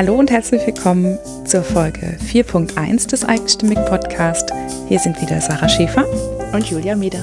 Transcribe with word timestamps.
Hallo 0.00 0.14
und 0.14 0.30
herzlich 0.30 0.66
willkommen 0.66 1.18
zur 1.44 1.62
Folge 1.62 2.16
4.1 2.26 3.10
des 3.10 3.22
Eigenstimmig 3.22 3.76
Podcast. 3.84 4.50
Hier 4.88 4.98
sind 4.98 5.20
wieder 5.20 5.42
Sarah 5.42 5.68
Schäfer 5.68 6.06
und 6.54 6.64
Julia 6.64 6.96
Mieder. 6.96 7.20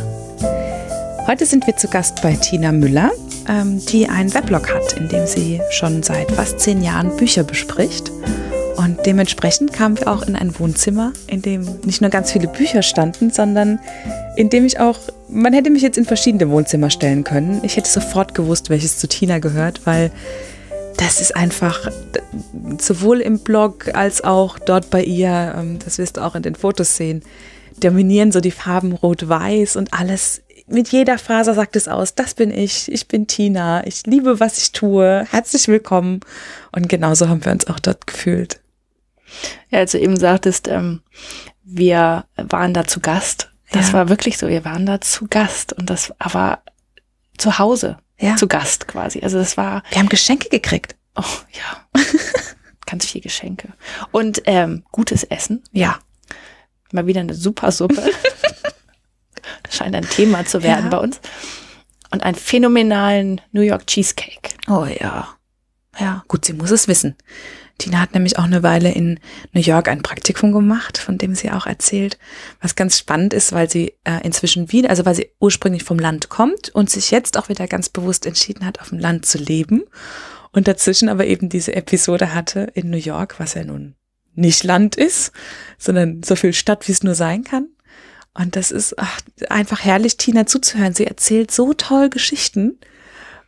Heute 1.26 1.48
sind 1.48 1.66
wir 1.66 1.76
zu 1.76 1.88
Gast 1.88 2.22
bei 2.22 2.34
Tina 2.34 2.72
Müller, 2.72 3.10
ähm, 3.50 3.84
die 3.88 4.08
einen 4.08 4.32
Weblog 4.32 4.72
hat, 4.72 4.94
in 4.94 5.08
dem 5.08 5.26
sie 5.26 5.60
schon 5.72 6.04
seit 6.04 6.32
fast 6.34 6.60
zehn 6.60 6.84
Jahren 6.84 7.18
Bücher 7.18 7.44
bespricht. 7.44 8.12
Und 8.76 9.04
dementsprechend 9.08 9.74
kamen 9.74 9.98
wir 9.98 10.08
auch 10.08 10.28
in 10.28 10.36
ein 10.36 10.60
Wohnzimmer, 10.60 11.14
in 11.26 11.42
dem 11.42 11.80
nicht 11.84 12.02
nur 12.02 12.12
ganz 12.12 12.32
viele 12.32 12.48
Bücher 12.48 12.84
standen, 12.84 13.32
sondern 13.32 13.80
in 14.36 14.52
dem 14.52 14.68
ich 14.68 14.80
auch, 14.80 15.00
man 15.30 15.54
hätte 15.54 15.72
mich 15.72 15.82
jetzt 15.82 15.98
in 15.98 16.06
verschiedene 16.06 16.52
Wohnzimmer 16.52 16.92
stellen 16.92 17.24
können. 17.24 17.60
Ich 17.64 17.76
hätte 17.76 17.90
sofort 17.90 18.36
gewusst, 18.36 18.70
welches 18.70 19.00
zu 19.00 19.08
Tina 19.08 19.40
gehört, 19.40 19.82
weil 19.86 20.12
das 20.98 21.22
ist 21.22 21.36
einfach 21.36 21.88
sowohl 22.80 23.22
im 23.22 23.40
Blog 23.40 23.96
als 23.96 24.24
auch 24.24 24.60
dort 24.60 24.90
bei 24.90 25.04
ihr, 25.04 25.54
ähm, 25.56 25.80
das 25.80 25.98
wirst 25.98 26.18
du 26.18 26.22
auch 26.22 26.36
in 26.36 26.44
den 26.44 26.56
Fotos 26.56 26.98
sehen, 26.98 27.24
dominieren 27.80 28.32
so 28.32 28.40
die 28.40 28.52
Farben 28.52 28.94
rot-weiß 28.94 29.76
und 29.76 29.94
alles. 29.94 30.42
Mit 30.68 30.90
jeder 30.90 31.18
Faser 31.18 31.54
sagt 31.54 31.76
es 31.76 31.88
aus, 31.88 32.16
das 32.16 32.34
bin 32.34 32.52
ich, 32.52 32.92
ich 32.92 33.08
bin 33.08 33.28
Tina, 33.28 33.86
ich 33.86 34.06
liebe, 34.06 34.40
was 34.40 34.58
ich 34.58 34.72
tue, 34.74 35.26
herzlich 35.30 35.68
willkommen. 35.68 36.20
Und 36.74 36.90
genauso 36.90 37.30
haben 37.30 37.46
wir 37.46 37.52
uns 37.52 37.68
auch 37.68 37.80
dort 37.80 38.06
gefühlt. 38.08 38.60
Ja, 39.70 39.80
als 39.80 39.92
du 39.92 40.00
eben 40.00 40.18
sagtest, 40.18 40.68
ähm, 40.68 41.02
wir 41.64 42.26
waren 42.36 42.74
da 42.74 42.86
zu 42.86 43.00
Gast. 43.00 43.52
Das 43.72 43.90
ja. 43.90 43.94
war 43.94 44.10
wirklich 44.10 44.38
so, 44.38 44.48
wir 44.48 44.66
waren 44.66 44.86
da 44.86 45.00
zu 45.00 45.28
Gast 45.30 45.74
und 45.74 45.90
das 45.90 46.14
aber 46.20 46.60
zu 47.38 47.60
Hause 47.60 47.98
ja. 48.20 48.36
zu 48.36 48.48
Gast 48.48 48.88
quasi. 48.88 49.22
Also 49.22 49.38
das 49.38 49.58
war. 49.58 49.84
Wir 49.90 50.00
haben 50.00 50.10
Geschenke 50.10 50.50
gekriegt. 50.50 50.96
Oh 51.16 51.24
ja. 51.54 52.02
Ganz 52.86 53.06
viel 53.06 53.22
Geschenke. 53.22 53.74
Und 54.12 54.42
ähm, 54.46 54.84
gutes 54.92 55.24
Essen. 55.24 55.64
Ja. 55.72 56.00
Mal 56.92 57.06
wieder 57.06 57.22
eine 57.22 57.34
super 57.34 57.72
Suppe. 57.72 58.02
Scheint 59.70 59.96
ein 59.96 60.08
Thema 60.10 60.46
zu 60.46 60.64
werden 60.64 60.86
ja. 60.86 60.90
bei 60.92 60.98
uns. 60.98 61.20
Und 62.12 62.24
einen 62.24 62.36
phänomenalen 62.36 63.42
New 63.52 63.62
York 63.62 63.86
Cheesecake. 63.88 64.52
Oh 64.70 64.86
ja. 64.86 65.28
Ja, 66.00 66.24
gut, 66.28 66.46
sie 66.46 66.54
muss 66.54 66.72
es 66.72 66.88
wissen. 66.88 67.16
Tina 67.78 68.00
hat 68.00 68.14
nämlich 68.14 68.40
auch 68.40 68.46
eine 68.46 68.64
Weile 68.64 68.92
in 68.92 69.20
New 69.54 69.62
York 69.62 69.88
ein 69.88 70.02
Praktikum 70.02 70.52
gemacht, 70.52 70.98
von 70.98 71.18
dem 71.18 71.36
sie 71.36 71.52
auch 71.52 71.66
erzählt, 71.68 72.18
was 72.62 72.76
ganz 72.76 72.98
spannend 72.98 73.34
ist, 73.34 73.52
weil 73.54 73.70
sie 73.70 73.94
äh, 74.04 74.24
inzwischen 74.24 74.72
wieder, 74.72 74.90
also 74.90 75.06
weil 75.06 75.16
sie 75.16 75.30
ursprünglich 75.40 75.84
vom 75.84 76.00
Land 76.00 76.30
kommt 76.30 76.70
und 76.70 76.90
sich 76.90 77.12
jetzt 77.12 77.38
auch 77.38 77.50
wieder 77.50 77.68
ganz 77.68 77.90
bewusst 77.90 78.26
entschieden 78.26 78.66
hat, 78.66 78.82
auf 78.82 78.90
dem 78.90 79.00
Land 79.00 79.26
zu 79.26 79.38
leben 79.38 79.84
und 80.52 80.68
dazwischen 80.68 81.10
aber 81.10 81.26
eben 81.26 81.50
diese 81.50 81.76
Episode 81.76 82.34
hatte 82.34 82.72
in 82.74 82.90
New 82.90 82.98
York, 82.98 83.40
was 83.40 83.54
ja 83.54 83.64
nun 83.64 83.96
nicht 84.34 84.64
Land 84.64 84.96
ist, 84.96 85.32
sondern 85.78 86.24
so 86.24 86.36
viel 86.36 86.54
Stadt, 86.54 86.88
wie 86.88 86.92
es 86.92 87.04
nur 87.04 87.16
sein 87.16 87.44
kann. 87.44 87.68
Und 88.34 88.56
das 88.56 88.72
ist 88.72 88.98
ach, 88.98 89.20
einfach 89.50 89.84
herrlich, 89.84 90.18
Tina 90.18 90.46
zuzuhören. 90.46 90.94
Sie 90.94 91.08
erzählt 91.08 91.50
so 91.52 91.74
toll 91.74 92.10
Geschichten 92.10 92.78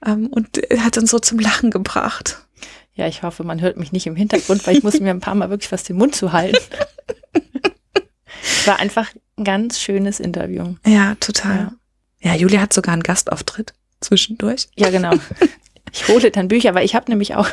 ähm, 0.06 0.28
und 0.28 0.60
hat 0.80 0.98
uns 0.98 1.12
so 1.12 1.20
zum 1.20 1.38
Lachen 1.40 1.70
gebracht. 1.70 2.48
Ja, 3.00 3.08
ich 3.08 3.24
hoffe, 3.24 3.46
man 3.46 3.62
hört 3.62 3.78
mich 3.78 3.94
nicht 3.94 4.08
im 4.08 4.18
Hintergrund, 4.18 4.68
weil 4.68 4.76
ich 4.76 4.84
muss 4.84 5.00
mir 5.00 5.12
ein 5.12 5.22
paar 5.22 5.34
Mal 5.34 5.50
wirklich 5.50 5.72
was 5.72 5.84
den 5.84 5.96
Mund 5.96 6.16
zu 6.16 6.34
halten. 6.34 6.58
War 8.66 8.78
einfach 8.78 9.10
ein 9.38 9.46
ganz 9.46 9.80
schönes 9.80 10.20
Interview. 10.20 10.76
Ja, 10.86 11.16
total. 11.16 11.72
Ja. 12.20 12.34
ja, 12.34 12.36
Julia 12.36 12.60
hat 12.60 12.74
sogar 12.74 12.92
einen 12.92 13.04
Gastauftritt 13.04 13.74
zwischendurch. 14.02 14.68
Ja, 14.76 14.90
genau. 14.90 15.14
Ich 15.94 16.08
hole 16.08 16.32
dann 16.32 16.48
Bücher, 16.48 16.76
weil 16.76 16.86
ich 16.86 16.96
habe 16.96 17.10
nämlich 17.10 17.36
auch, 17.36 17.48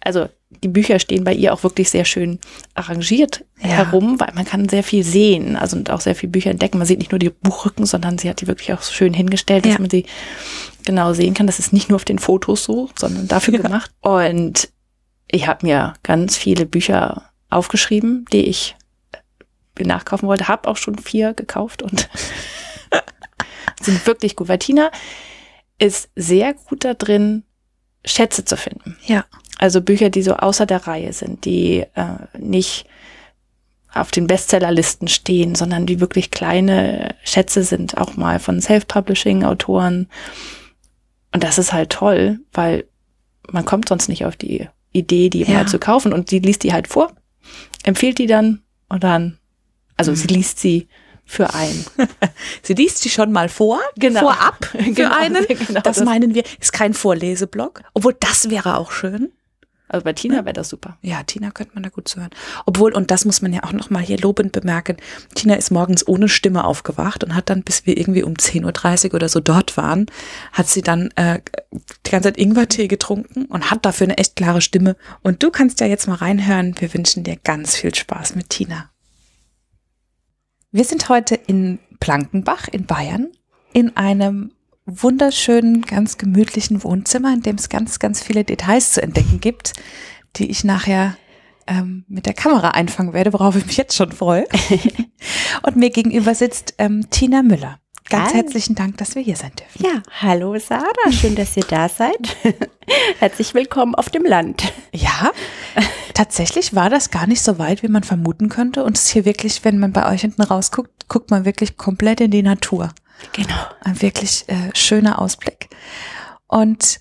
also 0.00 0.28
die 0.62 0.68
Bücher 0.68 0.98
stehen 0.98 1.24
bei 1.24 1.34
ihr 1.34 1.52
auch 1.52 1.62
wirklich 1.62 1.90
sehr 1.90 2.04
schön 2.04 2.38
arrangiert 2.74 3.44
ja. 3.60 3.68
herum, 3.68 4.18
weil 4.20 4.32
man 4.34 4.44
kann 4.44 4.68
sehr 4.68 4.82
viel 4.82 5.04
sehen, 5.04 5.56
also 5.56 5.76
und 5.76 5.90
auch 5.90 6.00
sehr 6.00 6.14
viele 6.14 6.32
Bücher 6.32 6.50
entdecken. 6.50 6.78
Man 6.78 6.86
sieht 6.86 6.98
nicht 6.98 7.12
nur 7.12 7.18
die 7.18 7.30
Buchrücken, 7.30 7.86
sondern 7.86 8.18
sie 8.18 8.28
hat 8.28 8.40
die 8.40 8.46
wirklich 8.46 8.72
auch 8.72 8.82
schön 8.82 9.14
hingestellt, 9.14 9.64
dass 9.64 9.74
ja. 9.74 9.80
man 9.80 9.90
sie 9.90 10.06
genau 10.84 11.12
sehen 11.12 11.34
kann. 11.34 11.46
Das 11.46 11.58
ist 11.58 11.72
nicht 11.72 11.88
nur 11.88 11.96
auf 11.96 12.04
den 12.04 12.18
Fotos 12.18 12.64
so, 12.64 12.90
sondern 12.98 13.28
dafür 13.28 13.54
ja. 13.54 13.60
gemacht. 13.60 13.90
Und 14.00 14.70
ich 15.30 15.46
habe 15.46 15.66
mir 15.66 15.94
ganz 16.02 16.36
viele 16.36 16.66
Bücher 16.66 17.30
aufgeschrieben, 17.50 18.24
die 18.32 18.46
ich 18.46 18.76
nachkaufen 19.78 20.28
wollte. 20.28 20.48
Habe 20.48 20.68
auch 20.68 20.76
schon 20.76 20.98
vier 20.98 21.34
gekauft 21.34 21.82
und 21.82 22.08
sind 23.80 24.06
wirklich 24.06 24.36
gut. 24.36 24.48
Weil 24.48 24.58
Tina 24.58 24.90
ist 25.78 26.10
sehr 26.14 26.54
gut 26.54 26.84
da 26.84 26.94
drin, 26.94 27.44
Schätze 28.04 28.44
zu 28.44 28.56
finden. 28.56 28.96
Ja. 29.06 29.24
Also 29.58 29.80
Bücher, 29.80 30.10
die 30.10 30.22
so 30.22 30.34
außer 30.34 30.66
der 30.66 30.86
Reihe 30.86 31.12
sind, 31.12 31.44
die 31.44 31.84
äh, 31.94 32.38
nicht 32.38 32.86
auf 33.92 34.10
den 34.10 34.26
Bestsellerlisten 34.26 35.06
stehen, 35.06 35.54
sondern 35.54 35.86
die 35.86 36.00
wirklich 36.00 36.32
kleine 36.32 37.14
Schätze 37.22 37.62
sind, 37.62 37.96
auch 37.96 38.16
mal 38.16 38.40
von 38.40 38.60
Self-Publishing-Autoren 38.60 40.08
und 41.34 41.42
das 41.42 41.58
ist 41.58 41.72
halt 41.72 41.90
toll, 41.90 42.38
weil 42.52 42.84
man 43.50 43.64
kommt 43.64 43.88
sonst 43.88 44.08
nicht 44.08 44.24
auf 44.24 44.36
die 44.36 44.68
Idee, 44.92 45.28
die 45.28 45.42
ja. 45.42 45.50
mal 45.50 45.68
zu 45.68 45.80
kaufen 45.80 46.12
und 46.12 46.30
sie 46.30 46.38
liest 46.38 46.62
die 46.62 46.72
halt 46.72 46.86
vor, 46.86 47.12
empfiehlt 47.82 48.18
die 48.18 48.28
dann 48.28 48.62
und 48.88 49.02
dann, 49.02 49.38
also 49.96 50.12
mhm. 50.12 50.16
sie 50.16 50.28
liest 50.28 50.60
sie 50.60 50.88
für 51.24 51.54
einen. 51.54 51.84
sie 52.62 52.74
liest 52.74 52.98
sie 52.98 53.10
schon 53.10 53.32
mal 53.32 53.48
vor, 53.48 53.80
genau. 53.96 54.20
vorab 54.20 54.64
für 54.72 54.78
genau, 54.78 55.16
einen. 55.16 55.46
Genau, 55.54 55.80
das, 55.80 55.98
das 55.98 56.04
meinen 56.04 56.34
wir, 56.34 56.42
ist 56.60 56.72
kein 56.72 56.94
Vorleseblock, 56.94 57.82
obwohl 57.94 58.14
das 58.18 58.50
wäre 58.50 58.76
auch 58.76 58.90
schön. 58.92 59.32
Also 59.86 60.04
bei 60.04 60.12
Tina 60.12 60.44
wäre 60.44 60.54
das 60.54 60.70
super. 60.70 60.98
Ja, 61.02 61.22
Tina 61.22 61.50
könnte 61.50 61.74
man 61.74 61.82
da 61.82 61.88
gut 61.90 62.08
zuhören. 62.08 62.30
Obwohl, 62.64 62.92
und 62.94 63.10
das 63.10 63.24
muss 63.24 63.42
man 63.42 63.52
ja 63.52 63.62
auch 63.64 63.72
nochmal 63.72 64.02
hier 64.02 64.18
lobend 64.18 64.50
bemerken, 64.52 64.96
Tina 65.34 65.54
ist 65.54 65.70
morgens 65.70 66.08
ohne 66.08 66.28
Stimme 66.28 66.64
aufgewacht 66.64 67.22
und 67.22 67.34
hat 67.34 67.50
dann, 67.50 67.62
bis 67.62 67.86
wir 67.86 67.96
irgendwie 67.96 68.24
um 68.24 68.34
10.30 68.34 69.08
Uhr 69.08 69.14
oder 69.14 69.28
so 69.28 69.40
dort 69.40 69.76
waren, 69.76 70.06
hat 70.52 70.68
sie 70.68 70.82
dann 70.82 71.10
äh, 71.16 71.40
die 72.06 72.10
ganze 72.10 72.28
Zeit 72.28 72.38
Ingwertee 72.38 72.88
getrunken 72.88 73.44
und 73.44 73.70
hat 73.70 73.84
dafür 73.84 74.06
eine 74.06 74.18
echt 74.18 74.36
klare 74.36 74.62
Stimme. 74.62 74.96
Und 75.22 75.42
du 75.42 75.50
kannst 75.50 75.80
ja 75.80 75.86
jetzt 75.86 76.08
mal 76.08 76.16
reinhören. 76.16 76.74
Wir 76.78 76.92
wünschen 76.92 77.22
dir 77.22 77.36
ganz 77.36 77.76
viel 77.76 77.94
Spaß 77.94 78.34
mit 78.34 78.48
Tina. 78.50 78.90
Wir 80.74 80.84
sind 80.84 81.08
heute 81.08 81.36
in 81.36 81.78
Plankenbach 82.00 82.66
in 82.66 82.84
Bayern 82.84 83.28
in 83.72 83.96
einem 83.96 84.50
wunderschönen, 84.86 85.82
ganz 85.82 86.18
gemütlichen 86.18 86.82
Wohnzimmer, 86.82 87.32
in 87.32 87.42
dem 87.42 87.54
es 87.54 87.68
ganz, 87.68 88.00
ganz 88.00 88.20
viele 88.20 88.42
Details 88.42 88.90
zu 88.90 89.00
entdecken 89.00 89.38
gibt, 89.38 89.74
die 90.34 90.50
ich 90.50 90.64
nachher 90.64 91.16
ähm, 91.68 92.04
mit 92.08 92.26
der 92.26 92.34
Kamera 92.34 92.70
einfangen 92.70 93.12
werde, 93.12 93.32
worauf 93.32 93.54
ich 93.54 93.66
mich 93.66 93.76
jetzt 93.76 93.94
schon 93.94 94.10
freue. 94.10 94.46
Und 95.62 95.76
mir 95.76 95.90
gegenüber 95.90 96.34
sitzt 96.34 96.74
ähm, 96.78 97.08
Tina 97.08 97.44
Müller. 97.44 97.78
Ganz 98.10 98.32
hallo. 98.32 98.42
herzlichen 98.42 98.74
Dank, 98.74 98.98
dass 98.98 99.14
wir 99.14 99.22
hier 99.22 99.36
sein 99.36 99.52
dürfen. 99.58 99.82
Ja, 99.82 100.02
hallo 100.20 100.58
Sarah, 100.58 101.10
schön, 101.10 101.34
dass 101.34 101.56
ihr 101.56 101.64
da 101.64 101.88
seid. 101.88 102.36
Herzlich 103.18 103.54
willkommen 103.54 103.94
auf 103.94 104.10
dem 104.10 104.26
Land. 104.26 104.74
Ja, 104.92 105.32
tatsächlich 106.12 106.74
war 106.74 106.90
das 106.90 107.10
gar 107.10 107.26
nicht 107.26 107.40
so 107.40 107.58
weit, 107.58 107.82
wie 107.82 107.88
man 107.88 108.02
vermuten 108.02 108.50
könnte. 108.50 108.84
Und 108.84 108.98
es 108.98 109.04
ist 109.04 109.12
hier 109.12 109.24
wirklich, 109.24 109.64
wenn 109.64 109.78
man 109.78 109.92
bei 109.92 110.12
euch 110.12 110.20
hinten 110.20 110.42
rausguckt, 110.42 111.08
guckt 111.08 111.30
man 111.30 111.46
wirklich 111.46 111.78
komplett 111.78 112.20
in 112.20 112.30
die 112.30 112.42
Natur. 112.42 112.90
Genau. 113.32 113.54
Ein 113.82 114.02
wirklich 114.02 114.44
äh, 114.48 114.70
schöner 114.74 115.18
Ausblick. 115.18 115.70
Und 116.46 117.00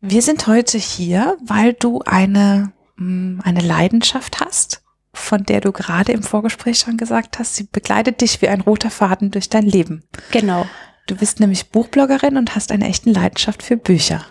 wir 0.00 0.22
sind 0.22 0.46
heute 0.46 0.78
hier, 0.78 1.36
weil 1.44 1.72
du 1.72 2.00
eine, 2.06 2.72
mh, 2.94 3.04
mm, 3.06 3.40
eine 3.42 3.60
Leidenschaft 3.60 4.38
hast, 4.38 4.81
von 5.14 5.44
der 5.44 5.60
du 5.60 5.72
gerade 5.72 6.12
im 6.12 6.22
Vorgespräch 6.22 6.78
schon 6.78 6.96
gesagt 6.96 7.38
hast, 7.38 7.56
sie 7.56 7.64
begleitet 7.64 8.20
dich 8.20 8.40
wie 8.40 8.48
ein 8.48 8.60
roter 8.60 8.90
Faden 8.90 9.30
durch 9.30 9.48
dein 9.48 9.66
Leben. 9.66 10.04
Genau. 10.30 10.66
Du 11.06 11.16
bist 11.16 11.40
nämlich 11.40 11.68
Buchbloggerin 11.70 12.36
und 12.36 12.54
hast 12.54 12.72
eine 12.72 12.88
echte 12.88 13.10
Leidenschaft 13.10 13.62
für 13.62 13.76
Bücher. 13.76 14.24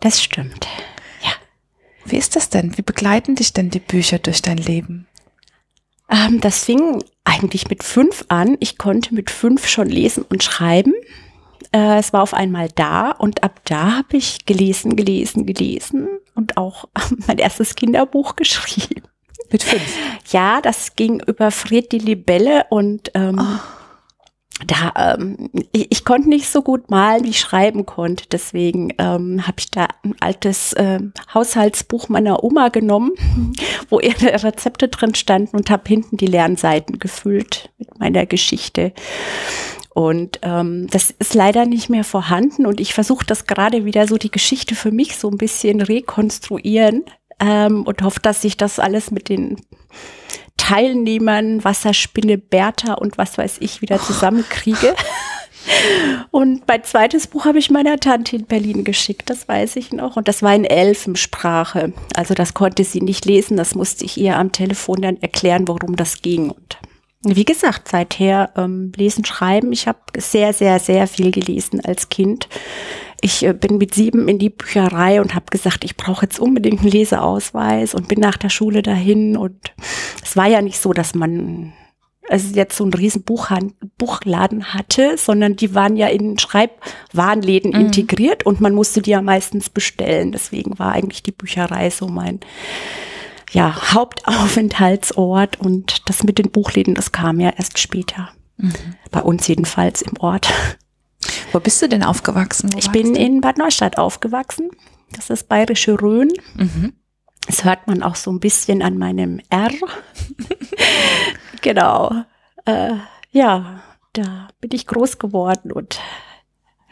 Das 0.00 0.22
stimmt. 0.22 0.66
Ja. 1.22 1.32
Wie 2.04 2.16
ist 2.16 2.36
das 2.36 2.50
denn? 2.50 2.76
Wie 2.76 2.82
begleiten 2.82 3.36
dich 3.36 3.52
denn 3.52 3.70
die 3.70 3.80
Bücher 3.80 4.18
durch 4.18 4.42
dein 4.42 4.58
Leben? 4.58 5.06
Ähm, 6.10 6.40
das 6.40 6.64
fing 6.64 7.02
eigentlich 7.24 7.68
mit 7.68 7.82
fünf 7.82 8.24
an. 8.28 8.56
Ich 8.60 8.78
konnte 8.78 9.14
mit 9.14 9.30
fünf 9.30 9.68
schon 9.68 9.88
lesen 9.88 10.24
und 10.28 10.42
schreiben. 10.42 10.94
Äh, 11.72 11.98
es 11.98 12.12
war 12.12 12.22
auf 12.22 12.34
einmal 12.34 12.68
da 12.74 13.10
und 13.10 13.42
ab 13.42 13.60
da 13.64 13.98
habe 13.98 14.16
ich 14.16 14.46
gelesen, 14.46 14.96
gelesen, 14.96 15.44
gelesen 15.46 16.08
und 16.34 16.56
auch 16.56 16.86
mein 17.26 17.38
erstes 17.38 17.74
Kinderbuch 17.74 18.36
geschrieben. 18.36 19.02
Mit 19.50 19.62
fünf? 19.62 19.96
Ja, 20.30 20.60
das 20.60 20.96
ging 20.96 21.20
über 21.26 21.50
Fred 21.50 21.92
die 21.92 21.98
Libelle 21.98 22.66
und 22.70 23.10
ähm, 23.14 23.38
oh 23.40 23.78
da 24.66 25.14
ähm, 25.14 25.50
ich, 25.72 25.86
ich 25.90 26.04
konnte 26.04 26.28
nicht 26.28 26.48
so 26.48 26.62
gut 26.62 26.90
malen, 26.90 27.24
wie 27.24 27.30
ich 27.30 27.40
schreiben 27.40 27.86
konnte. 27.86 28.24
Deswegen 28.30 28.92
ähm, 28.98 29.46
habe 29.46 29.56
ich 29.58 29.70
da 29.70 29.88
ein 30.02 30.16
altes 30.20 30.72
äh, 30.72 30.98
Haushaltsbuch 31.32 32.08
meiner 32.08 32.42
Oma 32.42 32.68
genommen, 32.68 33.12
wo 33.88 34.00
ihre 34.00 34.42
Rezepte 34.42 34.88
drin 34.88 35.14
standen 35.14 35.56
und 35.56 35.70
habe 35.70 35.84
hinten 35.86 36.16
die 36.16 36.26
Lernseiten 36.26 36.98
gefüllt 36.98 37.70
mit 37.78 37.98
meiner 37.98 38.26
Geschichte. 38.26 38.92
Und 39.94 40.40
ähm, 40.42 40.86
das 40.90 41.10
ist 41.10 41.34
leider 41.34 41.66
nicht 41.66 41.88
mehr 41.88 42.04
vorhanden 42.04 42.66
und 42.66 42.80
ich 42.80 42.94
versuche 42.94 43.26
das 43.26 43.46
gerade 43.46 43.84
wieder 43.84 44.06
so 44.06 44.16
die 44.16 44.30
Geschichte 44.30 44.76
für 44.76 44.92
mich 44.92 45.16
so 45.16 45.28
ein 45.28 45.38
bisschen 45.38 45.80
rekonstruieren, 45.80 47.04
ähm, 47.40 47.82
und 47.84 48.02
hoffe, 48.02 48.20
dass 48.20 48.44
ich 48.44 48.56
das 48.56 48.78
alles 48.78 49.10
mit 49.10 49.28
den 49.28 49.56
Teilnehmern, 50.56 51.64
Wasserspinne 51.64 52.38
Bertha 52.38 52.94
und 52.94 53.16
was 53.16 53.38
weiß 53.38 53.58
ich 53.60 53.80
wieder 53.80 54.00
zusammenkriege. 54.00 54.94
Und 56.30 56.66
mein 56.66 56.84
zweites 56.84 57.26
Buch 57.26 57.44
habe 57.44 57.58
ich 57.58 57.70
meiner 57.70 57.98
Tante 57.98 58.36
in 58.36 58.46
Berlin 58.46 58.84
geschickt, 58.84 59.28
das 59.28 59.48
weiß 59.48 59.76
ich 59.76 59.92
noch. 59.92 60.16
Und 60.16 60.28
das 60.28 60.42
war 60.42 60.54
in 60.54 60.64
Elfensprache. 60.64 61.92
Also 62.14 62.34
das 62.34 62.54
konnte 62.54 62.84
sie 62.84 63.00
nicht 63.00 63.24
lesen, 63.26 63.56
das 63.56 63.74
musste 63.74 64.04
ich 64.04 64.16
ihr 64.16 64.36
am 64.36 64.52
Telefon 64.52 65.02
dann 65.02 65.20
erklären, 65.20 65.68
worum 65.68 65.96
das 65.96 66.22
ging. 66.22 66.50
Und 66.50 66.78
wie 67.22 67.44
gesagt, 67.44 67.88
seither 67.88 68.50
ähm, 68.56 68.92
lesen, 68.96 69.24
schreiben. 69.24 69.72
Ich 69.72 69.88
habe 69.88 69.98
sehr, 70.16 70.52
sehr, 70.52 70.78
sehr 70.78 71.06
viel 71.06 71.30
gelesen 71.32 71.84
als 71.84 72.08
Kind. 72.08 72.48
Ich 73.20 73.44
äh, 73.44 73.52
bin 73.52 73.78
mit 73.78 73.94
sieben 73.94 74.28
in 74.28 74.38
die 74.38 74.50
Bücherei 74.50 75.20
und 75.20 75.34
habe 75.34 75.46
gesagt, 75.50 75.84
ich 75.84 75.96
brauche 75.96 76.26
jetzt 76.26 76.38
unbedingt 76.38 76.80
einen 76.80 76.90
Leseausweis 76.90 77.94
und 77.94 78.08
bin 78.08 78.20
nach 78.20 78.36
der 78.36 78.50
Schule 78.50 78.82
dahin. 78.82 79.36
Und 79.36 79.72
es 80.22 80.36
war 80.36 80.46
ja 80.46 80.62
nicht 80.62 80.80
so, 80.80 80.92
dass 80.92 81.14
man 81.14 81.72
also 82.28 82.54
jetzt 82.54 82.76
so 82.76 82.84
einen 82.84 82.94
riesen 82.94 83.22
Buchhand 83.22 83.74
Buchladen 83.96 84.74
hatte, 84.74 85.16
sondern 85.16 85.56
die 85.56 85.74
waren 85.74 85.96
ja 85.96 86.08
in 86.08 86.38
Schreibwarenläden 86.38 87.72
mhm. 87.72 87.86
integriert 87.86 88.44
und 88.44 88.60
man 88.60 88.74
musste 88.74 89.02
die 89.02 89.10
ja 89.10 89.22
meistens 89.22 89.70
bestellen. 89.70 90.32
Deswegen 90.32 90.78
war 90.78 90.92
eigentlich 90.92 91.22
die 91.22 91.32
Bücherei 91.32 91.90
so 91.90 92.06
mein 92.06 92.40
ja, 93.52 93.94
Hauptaufenthaltsort 93.94 95.58
und 95.58 96.08
das 96.08 96.22
mit 96.22 96.38
den 96.38 96.50
Buchläden, 96.50 96.94
das 96.94 97.12
kam 97.12 97.40
ja 97.40 97.50
erst 97.56 97.78
später. 97.78 98.28
Mhm. 98.58 98.72
Bei 99.10 99.22
uns 99.22 99.46
jedenfalls 99.48 100.02
im 100.02 100.12
Ort. 100.18 100.52
Wo 101.52 101.60
bist 101.60 101.80
du 101.80 101.88
denn 101.88 102.02
aufgewachsen? 102.02 102.72
Wo 102.72 102.78
ich 102.78 102.90
bin 102.90 103.14
du? 103.14 103.20
in 103.20 103.40
Bad 103.40 103.58
Neustadt 103.58 103.98
aufgewachsen. 103.98 104.70
Das 105.12 105.30
ist 105.30 105.48
bayerische 105.48 106.00
Rhön. 106.00 106.28
Mhm. 106.54 106.94
Das 107.46 107.64
hört 107.64 107.86
man 107.86 108.02
auch 108.02 108.14
so 108.14 108.30
ein 108.30 108.40
bisschen 108.40 108.82
an 108.82 108.98
meinem 108.98 109.40
R. 109.48 109.70
genau. 111.62 112.24
Äh, 112.66 112.94
ja, 113.30 113.82
da 114.12 114.48
bin 114.60 114.70
ich 114.72 114.86
groß 114.86 115.18
geworden 115.18 115.72
und 115.72 115.98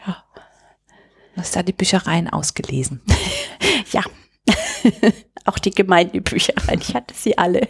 ja. 0.05 0.23
Du 1.35 1.41
hast 1.41 1.55
da 1.55 1.61
die 1.61 1.73
Büchereien 1.73 2.27
ausgelesen. 2.29 3.01
ja. 3.91 4.01
auch 5.45 5.59
die 5.59 5.71
Gemeindebüchereien. 5.71 6.81
Ich 6.81 6.95
hatte 6.95 7.13
sie 7.13 7.37
alle. 7.37 7.67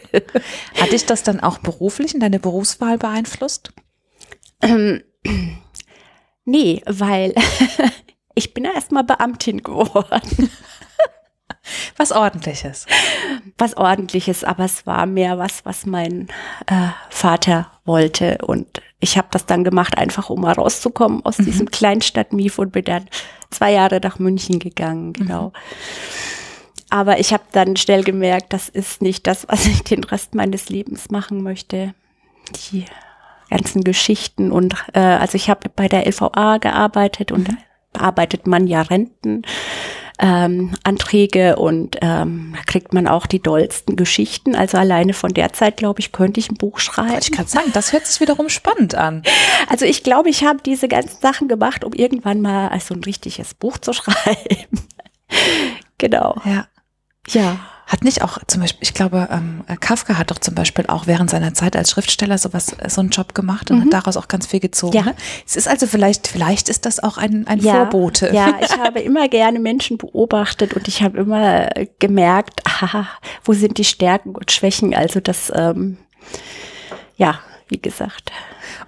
Hat 0.80 0.92
dich 0.92 1.06
das 1.06 1.24
dann 1.24 1.42
auch 1.42 1.58
beruflich 1.58 2.14
in 2.14 2.22
deine 2.22 2.40
Berufswahl 2.40 2.98
beeinflusst? 2.98 3.74
Nee, 6.48 6.82
weil 6.86 7.36
ich 8.36 8.54
bin 8.54 8.64
ja 8.64 8.72
erstmal 8.74 9.04
Beamtin 9.04 9.62
geworden. 9.62 10.50
Was 11.98 12.14
ordentliches. 12.14 12.86
Was 13.58 13.76
ordentliches, 13.76 14.46
aber 14.46 14.64
es 14.64 14.88
war 14.88 15.06
mehr 15.06 15.38
was, 15.38 15.66
was 15.66 15.86
mein 15.86 16.30
äh, 16.68 16.90
Vater 17.10 17.70
wollte. 17.84 18.38
Und 18.46 18.82
ich 19.02 19.18
habe 19.18 19.28
das 19.32 19.46
dann 19.46 19.66
gemacht, 19.66 19.98
einfach 19.98 20.30
um 20.30 20.40
mal 20.40 20.54
rauszukommen 20.54 21.26
aus 21.26 21.40
mhm. 21.40 21.46
diesem 21.46 21.70
Kleinstadtmief 21.70 22.58
und 22.58 22.72
bin 22.72 22.86
dann 22.86 23.10
zwei 23.50 23.74
Jahre 23.74 24.00
nach 24.02 24.18
München 24.18 24.60
gegangen, 24.60 25.12
genau. 25.12 25.48
Mhm. 25.48 25.52
Aber 26.90 27.20
ich 27.20 27.34
habe 27.34 27.44
dann 27.52 27.76
schnell 27.76 28.06
gemerkt, 28.06 28.54
das 28.54 28.70
ist 28.70 29.02
nicht 29.02 29.28
das, 29.28 29.46
was 29.50 29.66
ich 29.66 29.84
den 29.84 30.06
Rest 30.06 30.36
meines 30.36 30.70
Lebens 30.70 31.10
machen 31.10 31.44
möchte. 31.44 31.94
Die 32.72 32.86
ganzen 33.50 33.84
Geschichten 33.84 34.52
und 34.52 34.76
äh, 34.94 35.00
also 35.00 35.36
ich 35.36 35.50
habe 35.50 35.70
bei 35.76 35.88
der 35.88 36.08
LVA 36.08 36.58
gearbeitet 36.58 37.32
und 37.32 37.50
mhm. 37.50 37.58
bearbeitet 37.94 38.48
man 38.48 38.68
ja 38.68 38.82
Renten 38.82 39.44
ähm, 40.20 40.74
Anträge 40.84 41.58
und 41.58 41.98
ähm, 42.02 42.54
da 42.56 42.64
kriegt 42.64 42.94
man 42.94 43.08
auch 43.08 43.28
die 43.28 43.42
dollsten 43.42 43.96
Geschichten. 43.96 44.56
Also 44.56 44.78
alleine 44.78 45.14
von 45.14 45.34
der 45.34 45.54
Zeit, 45.54 45.78
glaube 45.78 46.00
ich, 46.00 46.12
könnte 46.12 46.40
ich 46.40 46.50
ein 46.50 46.58
Buch 46.58 46.80
schreiben. 46.80 47.20
Ich 47.20 47.32
kann 47.32 47.46
sagen, 47.46 47.72
das 47.74 47.94
hört 47.94 48.08
sich 48.08 48.20
wiederum 48.20 48.50
spannend 48.50 48.96
an. 48.96 49.24
Also 49.70 49.86
ich 49.86 50.04
glaube, 50.04 50.30
ich 50.30 50.44
habe 50.44 50.60
diese 50.66 50.88
ganzen 50.88 51.20
Sachen 51.20 51.48
gemacht, 51.48 51.84
um 51.84 51.92
irgendwann 51.92 52.42
mal 52.42 52.70
also 52.70 52.94
ein 52.94 53.04
richtiges 53.04 53.54
Buch 53.54 53.78
zu 53.78 53.92
schreiben. 53.94 54.88
genau. 55.98 56.40
Ja. 56.46 56.68
Ja. 57.28 57.60
Hat 57.88 58.04
nicht 58.04 58.22
auch 58.22 58.40
zum 58.48 58.62
Beispiel, 58.62 58.80
ich 58.82 58.94
glaube, 58.94 59.30
ähm, 59.32 59.64
Kafka 59.80 60.18
hat 60.18 60.30
doch 60.30 60.40
zum 60.40 60.56
Beispiel 60.56 60.86
auch 60.88 61.08
während 61.08 61.30
seiner 61.30 61.54
Zeit 61.54 61.76
als 61.78 61.90
Schriftsteller 61.92 62.38
sowas, 62.38 62.74
äh, 62.74 62.90
so 62.90 63.00
einen 63.00 63.12
Job 63.12 63.34
gemacht 63.34 63.72
und 63.72 63.78
mhm. 63.78 63.86
hat 63.86 63.94
daraus 63.94 64.18
auch 64.18 64.28
ganz 64.28 64.46
viel 64.46 64.60
gezogen. 64.60 64.94
Ja. 64.96 65.04
Ne? 65.04 65.16
Es 65.46 65.56
ist 65.56 65.70
also 65.70 65.88
vielleicht, 65.88 66.28
vielleicht 66.28 66.68
ist 66.68 66.86
das 66.86 67.02
auch 67.02 67.18
ein, 67.18 67.48
ein 67.48 67.60
ja. 67.60 67.74
Vorbote. 67.74 68.32
Ja, 68.34 68.58
ich 68.62 68.78
habe 68.78 69.00
immer 69.00 69.30
gerne 69.30 69.60
Menschen 69.60 69.98
beobachtet 69.98 70.74
und 70.74 70.88
ich 70.90 71.02
habe 71.02 71.18
immer 71.18 71.70
gemerkt, 72.00 72.62
aha, 72.66 73.08
wo 73.46 73.54
sind 73.54 73.78
die 73.78 73.86
Stärken 73.86 74.36
und 74.36 74.52
Schwächen? 74.52 74.94
Also 74.94 75.22
das, 75.22 75.50
ähm, 75.56 75.98
ja, 77.16 77.40
wie 77.70 77.82
gesagt. 77.82 78.34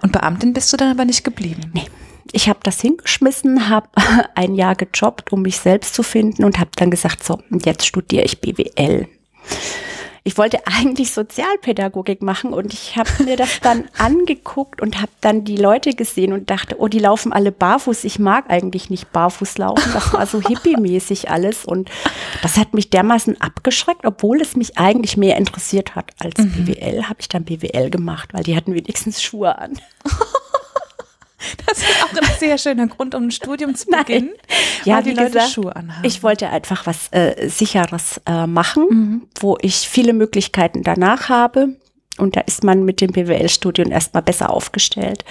Und 0.02 0.12
Beamtin 0.12 0.52
bist 0.52 0.72
du 0.72 0.76
dann 0.76 0.90
aber 0.90 1.06
nicht 1.06 1.24
geblieben? 1.24 1.70
Nee 1.72 1.86
ich 2.32 2.48
habe 2.48 2.60
das 2.62 2.80
hingeschmissen, 2.80 3.68
habe 3.68 3.88
ein 4.34 4.54
Jahr 4.54 4.74
gejobbt, 4.74 5.32
um 5.32 5.42
mich 5.42 5.58
selbst 5.58 5.94
zu 5.94 6.02
finden 6.02 6.44
und 6.44 6.58
habe 6.58 6.70
dann 6.76 6.90
gesagt, 6.90 7.24
so, 7.24 7.40
jetzt 7.64 7.86
studiere 7.86 8.24
ich 8.24 8.40
BWL. 8.40 9.08
Ich 10.22 10.36
wollte 10.36 10.66
eigentlich 10.66 11.12
Sozialpädagogik 11.12 12.22
machen 12.22 12.52
und 12.52 12.72
ich 12.72 12.96
habe 12.96 13.10
mir 13.24 13.36
das 13.36 13.60
dann 13.60 13.88
angeguckt 13.98 14.80
und 14.80 15.00
habe 15.00 15.12
dann 15.20 15.44
die 15.44 15.56
Leute 15.56 15.94
gesehen 15.94 16.32
und 16.32 16.50
dachte, 16.50 16.76
oh, 16.78 16.88
die 16.88 16.98
laufen 16.98 17.32
alle 17.32 17.52
barfuß. 17.52 18.04
Ich 18.04 18.18
mag 18.18 18.50
eigentlich 18.50 18.90
nicht 18.90 19.12
barfuß 19.12 19.58
laufen. 19.58 19.90
Das 19.92 20.12
war 20.12 20.26
so 20.26 20.40
hippie-mäßig 20.40 21.30
alles 21.30 21.64
und 21.64 21.90
das 22.42 22.56
hat 22.56 22.74
mich 22.74 22.90
dermaßen 22.90 23.40
abgeschreckt, 23.40 24.04
obwohl 24.04 24.40
es 24.40 24.56
mich 24.56 24.78
eigentlich 24.78 25.16
mehr 25.16 25.36
interessiert 25.36 25.94
hat 25.94 26.12
als 26.18 26.38
mhm. 26.38 26.66
BWL, 26.66 27.04
habe 27.04 27.20
ich 27.20 27.28
dann 27.28 27.44
BWL 27.44 27.90
gemacht, 27.90 28.32
weil 28.32 28.42
die 28.42 28.56
hatten 28.56 28.74
wenigstens 28.74 29.22
Schuhe 29.22 29.58
an. 29.58 29.78
Das 31.66 31.78
ist 31.78 32.04
auch 32.04 32.10
ein 32.10 32.38
sehr 32.38 32.58
schöner 32.58 32.86
Grund, 32.86 33.14
um 33.14 33.24
ein 33.24 33.30
Studium 33.30 33.74
zu 33.74 33.86
beginnen. 33.90 34.32
Ja, 34.84 35.02
die 35.02 35.12
Leute 35.12 35.30
gesagt, 35.30 35.52
Schuhe 35.52 35.74
anhaben. 35.74 36.04
Ich 36.04 36.22
wollte 36.22 36.50
einfach 36.50 36.86
was 36.86 37.08
äh, 37.12 37.48
sicheres 37.48 38.20
äh, 38.26 38.46
machen, 38.46 38.86
mhm. 38.90 39.28
wo 39.40 39.56
ich 39.60 39.88
viele 39.88 40.12
Möglichkeiten 40.12 40.82
danach 40.82 41.28
habe. 41.28 41.76
Und 42.18 42.36
da 42.36 42.40
ist 42.40 42.64
man 42.64 42.84
mit 42.84 43.00
dem 43.00 43.12
BWL-Studium 43.12 43.90
erstmal 43.90 44.22
besser 44.22 44.50
aufgestellt. 44.50 45.24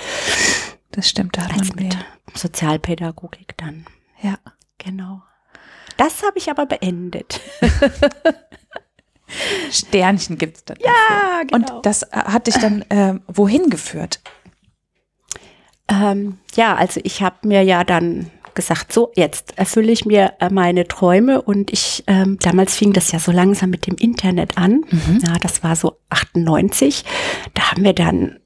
Das 0.92 1.08
stimmt, 1.08 1.38
da 1.38 1.44
hat 1.44 1.56
man 1.56 1.68
mit 1.68 1.76
mehr. 1.76 2.06
Sozialpädagogik 2.34 3.56
dann. 3.58 3.86
Ja. 4.22 4.40
Genau. 4.80 5.22
Das 5.98 6.24
habe 6.24 6.38
ich 6.38 6.50
aber 6.50 6.66
beendet. 6.66 7.42
Sternchen 9.72 10.38
gibt 10.38 10.58
es 10.58 10.66
dann. 10.66 10.78
Ja, 10.80 10.92
dafür. 10.92 11.46
genau. 11.46 11.76
Und 11.76 11.86
das 11.86 12.08
hat 12.12 12.48
dich 12.48 12.56
dann 12.56 12.82
äh, 12.90 13.20
wohin 13.28 13.70
geführt? 13.70 14.22
Ähm, 15.90 16.38
ja, 16.56 16.76
also 16.76 17.00
ich 17.04 17.22
habe 17.22 17.48
mir 17.48 17.64
ja 17.64 17.84
dann 17.84 18.30
gesagt, 18.54 18.92
so 18.92 19.12
jetzt 19.16 19.58
erfülle 19.58 19.92
ich 19.92 20.06
mir 20.06 20.34
äh, 20.40 20.50
meine 20.50 20.88
Träume 20.88 21.42
und 21.42 21.72
ich 21.72 22.04
ähm, 22.08 22.38
damals 22.42 22.76
fing 22.76 22.94
das 22.94 23.12
ja 23.12 23.20
so 23.20 23.32
langsam 23.32 23.70
mit 23.70 23.88
dem 23.88 23.96
Internet 23.96 24.58
an. 24.58 24.84
Mhm. 24.90 25.22
Ja, 25.26 25.38
das 25.40 25.64
war 25.64 25.76
so 25.76 25.98
98. 26.10 27.06
Da 27.54 27.72
haben 27.72 27.84
wir 27.84 27.94
dann 27.94 28.39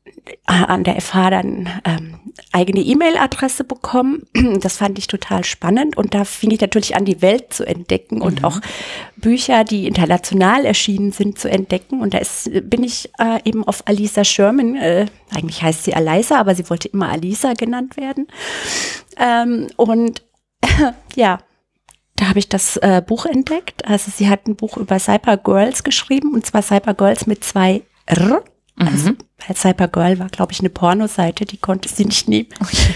an 0.46 0.84
der 0.84 1.00
FH 1.02 1.30
dann 1.30 1.70
ähm, 1.84 2.20
eigene 2.52 2.82
E-Mail-Adresse 2.82 3.64
bekommen. 3.64 4.24
Das 4.64 4.78
fand 4.78 4.98
ich 4.98 5.08
total 5.08 5.44
spannend 5.44 5.98
und 5.98 6.14
da 6.14 6.24
fing 6.24 6.52
ich 6.52 6.62
natürlich 6.62 6.96
an, 6.96 7.06
die 7.06 7.22
Welt 7.22 7.54
zu 7.54 7.66
entdecken 7.66 8.22
und 8.22 8.40
mhm. 8.40 8.46
auch 8.46 8.62
Bücher, 9.18 9.64
die 9.64 9.88
international 9.88 10.66
erschienen 10.66 11.12
sind, 11.12 11.40
zu 11.40 11.50
entdecken. 11.50 12.02
Und 12.02 12.14
da 12.14 12.20
ist, 12.20 12.50
bin 12.70 12.84
ich 12.84 13.10
äh, 13.20 13.40
eben 13.44 13.68
auf 13.68 13.84
Alisa 13.88 14.24
Sherman, 14.24 14.76
äh, 14.76 15.08
eigentlich 15.34 15.62
heißt 15.62 15.84
sie 15.84 15.94
Alisa, 15.96 16.40
aber 16.40 16.56
sie 16.56 16.70
wollte 16.70 16.88
immer 16.88 17.10
Alisa 17.10 17.54
genannt 17.54 17.98
werden. 17.98 18.28
Ähm, 19.18 19.68
und 19.76 20.24
ja, 21.16 21.40
da 22.16 22.30
habe 22.30 22.40
ich 22.40 22.48
das 22.48 22.78
äh, 22.78 23.02
Buch 23.06 23.26
entdeckt. 23.26 23.86
Also 23.86 24.12
sie 24.16 24.30
hat 24.30 24.48
ein 24.48 24.56
Buch 24.56 24.78
über 24.78 25.00
Cyber 25.00 25.38
Girls 25.38 25.84
geschrieben 25.84 26.34
und 26.34 26.46
zwar 26.46 26.62
Cyber 26.62 26.94
Girls 26.94 27.28
mit 27.28 27.44
zwei 27.44 27.82
R 28.06 28.44
also, 28.76 29.12
mhm. 29.12 29.18
weil 29.46 29.56
Cybergirl 29.56 30.20
war, 30.20 30.30
glaube 30.30 30.52
ich, 30.52 30.60
eine 30.60 30.70
Pornoseite, 30.70 31.46
die 31.46 31.58
konnte 31.58 31.90
sie 31.90 32.06
nicht 32.06 32.28
nehmen. 32.28 32.50
Okay. 32.60 32.96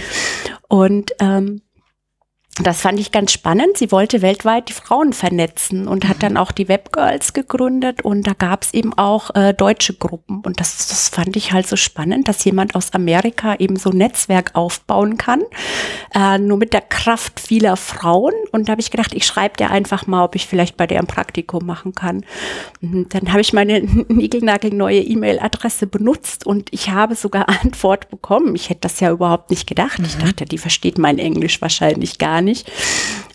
Und 0.68 1.12
ähm, 1.20 1.62
das 2.60 2.82
fand 2.82 3.00
ich 3.00 3.12
ganz 3.12 3.32
spannend. 3.32 3.78
Sie 3.78 3.92
wollte 3.92 4.22
weltweit 4.22 4.70
die 4.70 4.74
Frauen 4.74 5.14
vernetzen 5.14 5.88
und 5.88 6.08
hat 6.08 6.24
dann 6.24 6.38
auch 6.38 6.52
die 6.52 6.68
Webgirls 6.68 7.34
gegründet 7.34 8.04
und 8.04 8.26
da 8.26 8.34
gab 8.34 8.64
es 8.64 8.74
eben 8.74 8.98
auch 8.98 9.36
äh, 9.36 9.54
deutsche 9.54 9.94
Gruppen. 9.94 10.42
Und 10.42 10.60
das, 10.60 10.88
das 10.88 11.10
fand 11.10 11.36
ich 11.36 11.52
halt 11.54 11.68
so 11.68 11.76
spannend, 11.76 12.28
dass 12.28 12.44
jemand 12.46 12.76
aus 12.76 12.94
Amerika 12.94 13.56
eben 13.56 13.76
so 13.76 13.92
ein 13.92 13.98
Netzwerk 13.98 14.52
aufbauen 14.56 15.18
kann, 15.18 15.44
äh, 16.16 16.40
nur 16.40 16.58
mit 16.58 16.74
der 16.74 16.82
Kraft 16.82 17.40
vieler 17.40 17.78
Frauen. 17.78 18.34
Und 18.52 18.68
da 18.68 18.72
habe 18.72 18.82
ich 18.82 18.90
gedacht, 18.90 19.14
ich 19.14 19.26
schreibe 19.26 19.58
dir 19.58 19.70
einfach 19.70 20.08
mal, 20.08 20.24
ob 20.24 20.36
ich 20.36 20.48
vielleicht 20.48 20.78
bei 20.78 20.88
der 20.88 21.00
ein 21.00 21.08
Praktikum 21.08 21.66
machen 21.66 21.94
kann. 21.94 22.26
Und 22.82 23.14
dann 23.14 23.32
habe 23.32 23.42
ich 23.42 23.54
meine 23.54 23.82
niegelnagelneue 24.08 25.02
E-Mail-Adresse 25.02 25.86
benutzt 25.86 26.46
und 26.48 26.70
ich 26.74 26.90
habe 26.90 27.14
sogar 27.14 27.50
Antwort 27.62 28.10
bekommen. 28.10 28.56
Ich 28.56 28.70
hätte 28.70 28.82
das 28.82 29.00
ja 29.00 29.12
überhaupt 29.12 29.52
nicht 29.52 29.68
gedacht. 29.68 30.00
Mhm. 30.00 30.06
Ich 30.06 30.18
dachte, 30.18 30.46
die 30.46 30.58
versteht 30.58 30.98
mein 30.98 31.20
Englisch 31.20 31.62
wahrscheinlich 31.62 32.18
gar 32.18 32.42
nicht 32.42 32.47
nicht. 32.48 32.72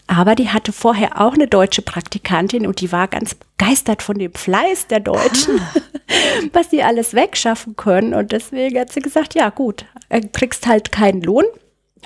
Aber 0.09 0.35
die 0.35 0.51
hatte 0.51 0.73
vorher 0.73 1.21
auch 1.21 1.35
eine 1.35 1.47
deutsche 1.47 1.81
Praktikantin 1.81 2.67
und 2.67 2.81
die 2.81 2.93
war 2.93 3.09
ganz 3.09 3.35
begeistert 3.35 4.03
von 4.03 4.19
dem 4.19 4.35
Fleiß 4.35 4.89
der 4.89 5.01
Deutschen, 5.01 5.61
ah. 5.61 5.81
was 6.53 6.69
die 6.69 6.83
alles 6.83 7.15
wegschaffen 7.15 7.77
können. 7.77 8.13
Und 8.13 8.33
deswegen 8.33 8.79
hat 8.79 8.93
sie 8.93 9.01
gesagt, 9.01 9.35
ja 9.35 9.49
gut, 9.51 9.87
äh, 10.09 10.21
kriegst 10.21 10.67
halt 10.67 10.93
keinen 10.93 11.23
Lohn, 11.23 11.45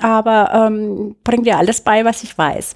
aber 0.00 0.52
ähm, 0.54 1.16
bring 1.24 1.42
dir 1.42 1.58
alles 1.58 1.80
bei, 1.80 2.04
was 2.04 2.22
ich 2.22 2.36
weiß. 2.36 2.74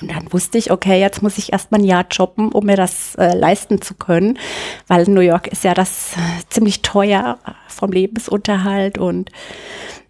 Und 0.00 0.10
dann 0.10 0.32
wusste 0.32 0.58
ich, 0.58 0.70
okay, 0.70 1.00
jetzt 1.00 1.22
muss 1.22 1.38
ich 1.38 1.52
erstmal 1.52 1.80
ein 1.80 1.86
Jahr 1.86 2.06
jobben, 2.10 2.52
um 2.52 2.66
mir 2.66 2.76
das 2.76 3.14
äh, 3.14 3.34
leisten 3.34 3.80
zu 3.80 3.94
können, 3.94 4.38
weil 4.86 5.04
New 5.08 5.20
York 5.20 5.46
ist 5.48 5.64
ja 5.64 5.72
das 5.72 6.12
äh, 6.12 6.42
ziemlich 6.50 6.82
teuer 6.82 7.38
vom 7.68 7.92
Lebensunterhalt 7.92 8.98
und 8.98 9.30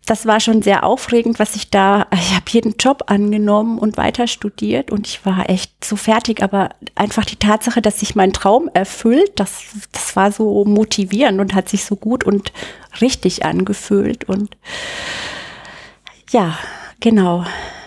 das 0.07 0.27
war 0.27 0.41
schon 0.41 0.63
sehr 0.63 0.85
aufregend, 0.85 1.39
was 1.39 1.57
ich 1.57 1.71
da, 1.71 2.07
ich 2.13 2.35
habe 2.35 2.45
jeden 2.49 2.75
Job 2.79 3.05
angenommen 3.07 3.79
und 3.79 3.97
weiter 3.97 4.27
studiert 4.27 4.91
und 4.91 5.07
ich 5.07 5.25
war 5.25 5.49
echt 5.49 5.85
so 5.85 5.97
fertig, 5.97 6.43
aber 6.43 6.71
einfach 6.95 7.25
die 7.25 7.37
Tatsache, 7.37 7.81
dass 7.81 8.01
sich 8.01 8.15
mein 8.15 8.33
Traum 8.33 8.69
erfüllt, 8.75 9.33
das, 9.37 9.63
das 9.93 10.17
war 10.17 10.33
so 10.33 10.65
motivierend 10.65 11.41
und 11.41 11.55
hat 11.55 11.69
sich 11.69 11.85
so 11.85 11.97
gut 11.97 12.25
und 12.25 12.53
richtig 13.01 13.45
angefühlt 13.45 14.25
und 14.25 14.57
ja, 16.31 16.59
genau. 17.01 17.45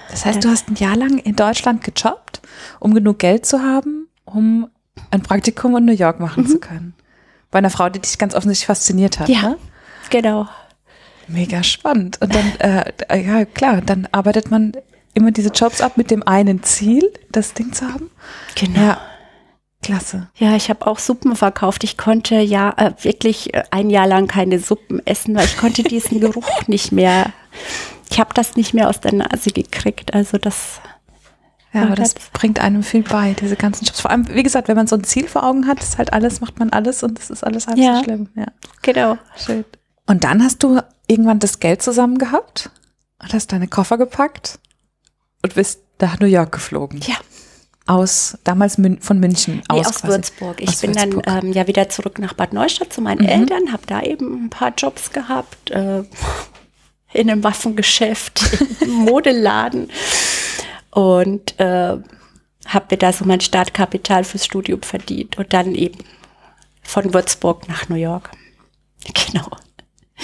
Das 0.10 0.26
heißt, 0.26 0.44
du 0.44 0.50
hast 0.50 0.70
ein 0.70 0.76
Jahr 0.76 0.96
lang 0.96 1.18
in 1.18 1.36
Deutschland 1.36 1.84
gejobbt, 1.84 2.42
um 2.80 2.94
genug 2.94 3.20
Geld 3.20 3.46
zu 3.46 3.62
haben, 3.62 4.08
um 4.26 4.70
ein 5.12 5.22
Praktikum 5.22 5.76
in 5.78 5.86
New 5.86 5.94
York 5.94 6.20
machen 6.20 6.44
mhm. 6.44 6.48
zu 6.48 6.60
können. 6.60 6.94
Bei 7.52 7.60
einer 7.60 7.70
Frau, 7.70 7.90
die 7.90 8.00
dich 8.00 8.18
ganz 8.18 8.34
offensichtlich 8.34 8.68
fasziniert 8.68 9.20
hat. 9.20 9.30
Ja, 9.30 9.42
ne? 9.42 9.58
genau. 10.10 10.48
Mega 11.28 11.64
spannend. 11.64 12.22
Und 12.22 12.34
dann, 12.34 12.56
äh, 12.60 13.22
ja 13.22 13.46
klar, 13.46 13.82
dann 13.82 14.08
arbeitet 14.12 14.50
man 14.50 14.74
immer 15.14 15.32
diese 15.32 15.50
Jobs 15.50 15.82
ab 15.82 15.98
mit 15.98 16.12
dem 16.12 16.24
einen 16.24 16.64
Ziel, 16.64 17.12
das 17.32 17.54
Ding 17.54 17.74
zu 17.74 17.88
haben. 17.88 18.10
Genau. 18.56 18.80
Ja. 18.80 19.02
Klasse. 19.84 20.28
Ja, 20.36 20.56
ich 20.56 20.70
habe 20.70 20.88
auch 20.88 20.98
Suppen 20.98 21.36
verkauft. 21.36 21.84
Ich 21.84 21.98
konnte 21.98 22.36
ja 22.40 22.74
äh, 22.78 22.92
wirklich 23.04 23.54
äh, 23.54 23.64
ein 23.70 23.90
Jahr 23.90 24.08
lang 24.08 24.28
keine 24.28 24.60
Suppen 24.60 25.06
essen, 25.06 25.36
weil 25.36 25.46
ich 25.46 25.58
konnte 25.58 25.84
diesen 25.84 26.20
Geruch 26.20 26.50
nicht 26.68 26.92
mehr. 26.92 27.32
Ich 28.10 28.20
habe 28.20 28.34
das 28.34 28.56
nicht 28.56 28.74
mehr 28.74 28.90
aus 28.90 29.02
der 29.02 29.14
Nase 29.14 29.52
gekriegt. 29.52 30.14
Also 30.14 30.38
das. 30.38 30.82
Ja, 31.74 31.84
aber 31.84 31.96
das 31.96 32.16
bringt 32.34 32.60
einem 32.60 32.82
viel 32.82 33.04
bei, 33.04 33.36
diese 33.40 33.56
ganzen 33.56 33.86
Jobs. 33.86 34.02
Vor 34.02 34.10
allem, 34.10 34.28
wie 34.34 34.42
gesagt, 34.42 34.68
wenn 34.68 34.78
man 34.78 34.88
so 34.88 34.96
ein 34.96 35.04
Ziel 35.04 35.28
vor 35.28 35.44
Augen 35.44 35.68
hat, 35.68 35.80
ist 35.80 35.98
halt 35.98 36.12
alles, 36.12 36.42
macht 36.42 36.58
man 36.58 36.72
alles 36.72 37.04
und 37.04 37.20
das 37.20 37.30
ist 37.30 37.44
alles 37.44 37.68
halb 37.68 37.78
ja, 37.78 37.98
so 37.98 38.04
schlimm. 38.04 38.30
Ja, 38.36 38.46
genau. 38.82 39.18
Schön. 39.36 39.64
Und 40.08 40.24
dann 40.24 40.42
hast 40.42 40.64
du 40.64 40.80
irgendwann 41.08 41.40
das 41.40 41.60
Geld 41.60 41.82
zusammen 41.82 42.18
gehabt 42.18 42.70
und 43.22 43.34
hast 43.34 43.52
deine 43.52 43.68
Koffer 43.68 43.98
gepackt 43.98 44.60
und 45.42 45.56
bist 45.56 45.82
nach 46.00 46.20
New 46.20 46.28
York 46.28 46.52
geflogen. 46.52 47.00
Ja. 47.02 47.16
Aus, 47.86 48.38
damals 48.44 48.78
Mün 48.78 49.00
von 49.00 49.18
München 49.20 49.62
aus. 49.70 49.78
Nee, 49.78 49.86
aus 49.86 50.02
quasi. 50.02 50.08
Würzburg. 50.08 50.62
Ich 50.62 50.70
aus 50.70 50.82
bin 50.82 50.94
Würzburg. 50.94 51.24
dann 51.24 51.46
ähm, 51.46 51.54
ja 51.54 51.68
wieder 51.68 51.88
zurück 51.88 52.20
nach 52.20 52.34
Bad 52.34 52.52
Neustadt 52.52 52.92
zu 52.92 53.02
meinen 53.02 53.22
mhm. 53.22 53.30
Eltern, 53.30 53.72
habe 53.72 53.84
da 53.88 54.02
eben 54.02 54.46
ein 54.46 54.50
paar 54.50 54.74
Jobs 54.78 55.12
gehabt, 55.12 55.72
äh, 55.72 56.04
in 57.14 57.30
einem 57.30 57.44
Waffengeschäft, 57.44 58.42
im 58.82 58.92
Modeladen 58.92 59.90
und 60.92 61.58
äh, 61.60 61.98
habe 62.68 62.86
mir 62.92 62.98
da 62.98 63.14
so 63.14 63.24
mein 63.24 63.40
Startkapital 63.40 64.26
fürs 64.26 64.46
Studium 64.46 64.82
verdient 64.82 65.38
und 65.38 65.54
dann 65.54 65.74
eben 65.74 66.00
von 66.84 67.14
Würzburg 67.14 67.70
nach 67.70 67.90
New 67.90 67.96
York. 67.96 68.32
Genau. 69.32 69.48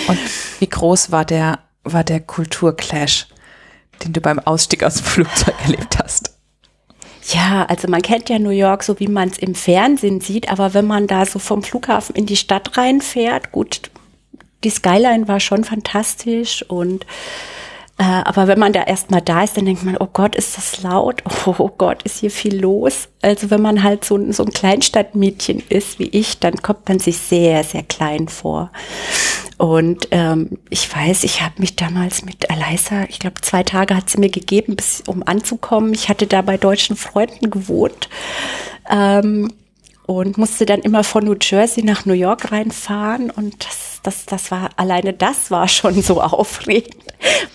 Und 0.08 0.20
wie 0.60 0.70
groß 0.70 1.12
war 1.12 1.26
der, 1.26 1.60
war 1.84 2.04
der 2.04 2.20
Kulturclash, 2.20 3.28
den 4.04 4.14
du 4.14 4.22
beim 4.22 4.40
Ausstieg 4.40 4.84
aus 4.84 4.96
dem 4.96 5.06
Flugzeug 5.06 5.56
erlebt 5.64 5.98
hast? 6.00 6.34
Ja, 7.28 7.66
also 7.66 7.88
man 7.88 8.02
kennt 8.02 8.30
ja 8.30 8.38
New 8.38 8.50
York 8.50 8.84
so, 8.84 9.00
wie 9.00 9.08
man 9.08 9.30
es 9.30 9.38
im 9.38 9.56
Fernsehen 9.56 10.20
sieht, 10.20 10.50
aber 10.50 10.74
wenn 10.74 10.86
man 10.86 11.08
da 11.08 11.26
so 11.26 11.40
vom 11.40 11.64
Flughafen 11.64 12.16
in 12.16 12.26
die 12.26 12.36
Stadt 12.36 12.78
reinfährt, 12.78 13.54
gut, 13.54 13.90
die 14.64 14.70
Skyline 14.70 15.28
war 15.28 15.40
schon 15.40 15.64
fantastisch 15.64 16.64
und 16.68 17.06
äh, 18.00 18.04
aber 18.04 18.48
wenn 18.48 18.58
man 18.58 18.74
da 18.74 18.84
erstmal 18.84 19.22
da 19.22 19.44
ist, 19.44 19.56
dann 19.56 19.66
denkt 19.66 19.84
man, 19.84 19.98
oh 19.98 20.08
Gott, 20.12 20.36
ist 20.36 20.58
das 20.58 20.82
laut? 20.82 21.22
Oh, 21.46 21.70
Gott, 21.78 22.04
ist 22.04 22.20
hier 22.20 22.32
viel 22.32 22.60
los? 22.60 23.10
Also 23.22 23.52
wenn 23.52 23.62
man 23.62 23.84
halt 23.84 24.04
so, 24.04 24.20
so 24.32 24.44
ein 24.44 24.52
Kleinstadtmädchen 24.52 25.62
ist 25.70 26.00
wie 26.00 26.08
ich, 26.08 26.40
dann 26.40 26.62
kommt 26.62 26.88
man 26.88 27.00
sich 27.00 27.18
sehr, 27.18 27.64
sehr 27.64 27.84
klein 27.84 28.28
vor. 28.30 28.72
Und 29.63 30.10
ähm, 30.12 30.58
ich 30.70 30.93
weiß, 30.93 31.24
ich 31.24 31.41
habe 31.41 31.53
mich 31.60 31.77
damals 31.77 32.25
mit 32.25 32.50
Eliza, 32.50 33.05
ich 33.08 33.20
glaube, 33.20 33.39
zwei 33.39 33.63
Tage 33.63 33.96
hat 33.96 34.10
sie 34.10 34.20
mir 34.20 34.29
gegeben, 34.29 34.75
bis, 34.75 35.01
um 35.08 35.24
anzukommen. 35.25 35.93
Ich 35.93 36.10
hatte 36.10 36.27
da 36.27 36.41
bei 36.41 36.58
deutschen 36.58 36.98
Freunden 36.98 37.50
gewohnt. 37.50 38.10
Ähm, 38.89 39.53
und 40.05 40.38
musste 40.38 40.65
dann 40.65 40.82
immer 40.82 41.05
von 41.05 41.24
New 41.24 41.38
Jersey 41.39 41.82
nach 41.82 42.05
New 42.05 42.13
York 42.13 42.51
reinfahren 42.51 43.29
und 43.29 43.65
das, 43.65 44.01
das, 44.03 44.25
das 44.25 44.51
war, 44.51 44.72
alleine 44.75 45.13
das 45.13 45.50
war 45.50 45.70
schon 45.70 46.01
so 46.01 46.22
aufregend, 46.22 46.98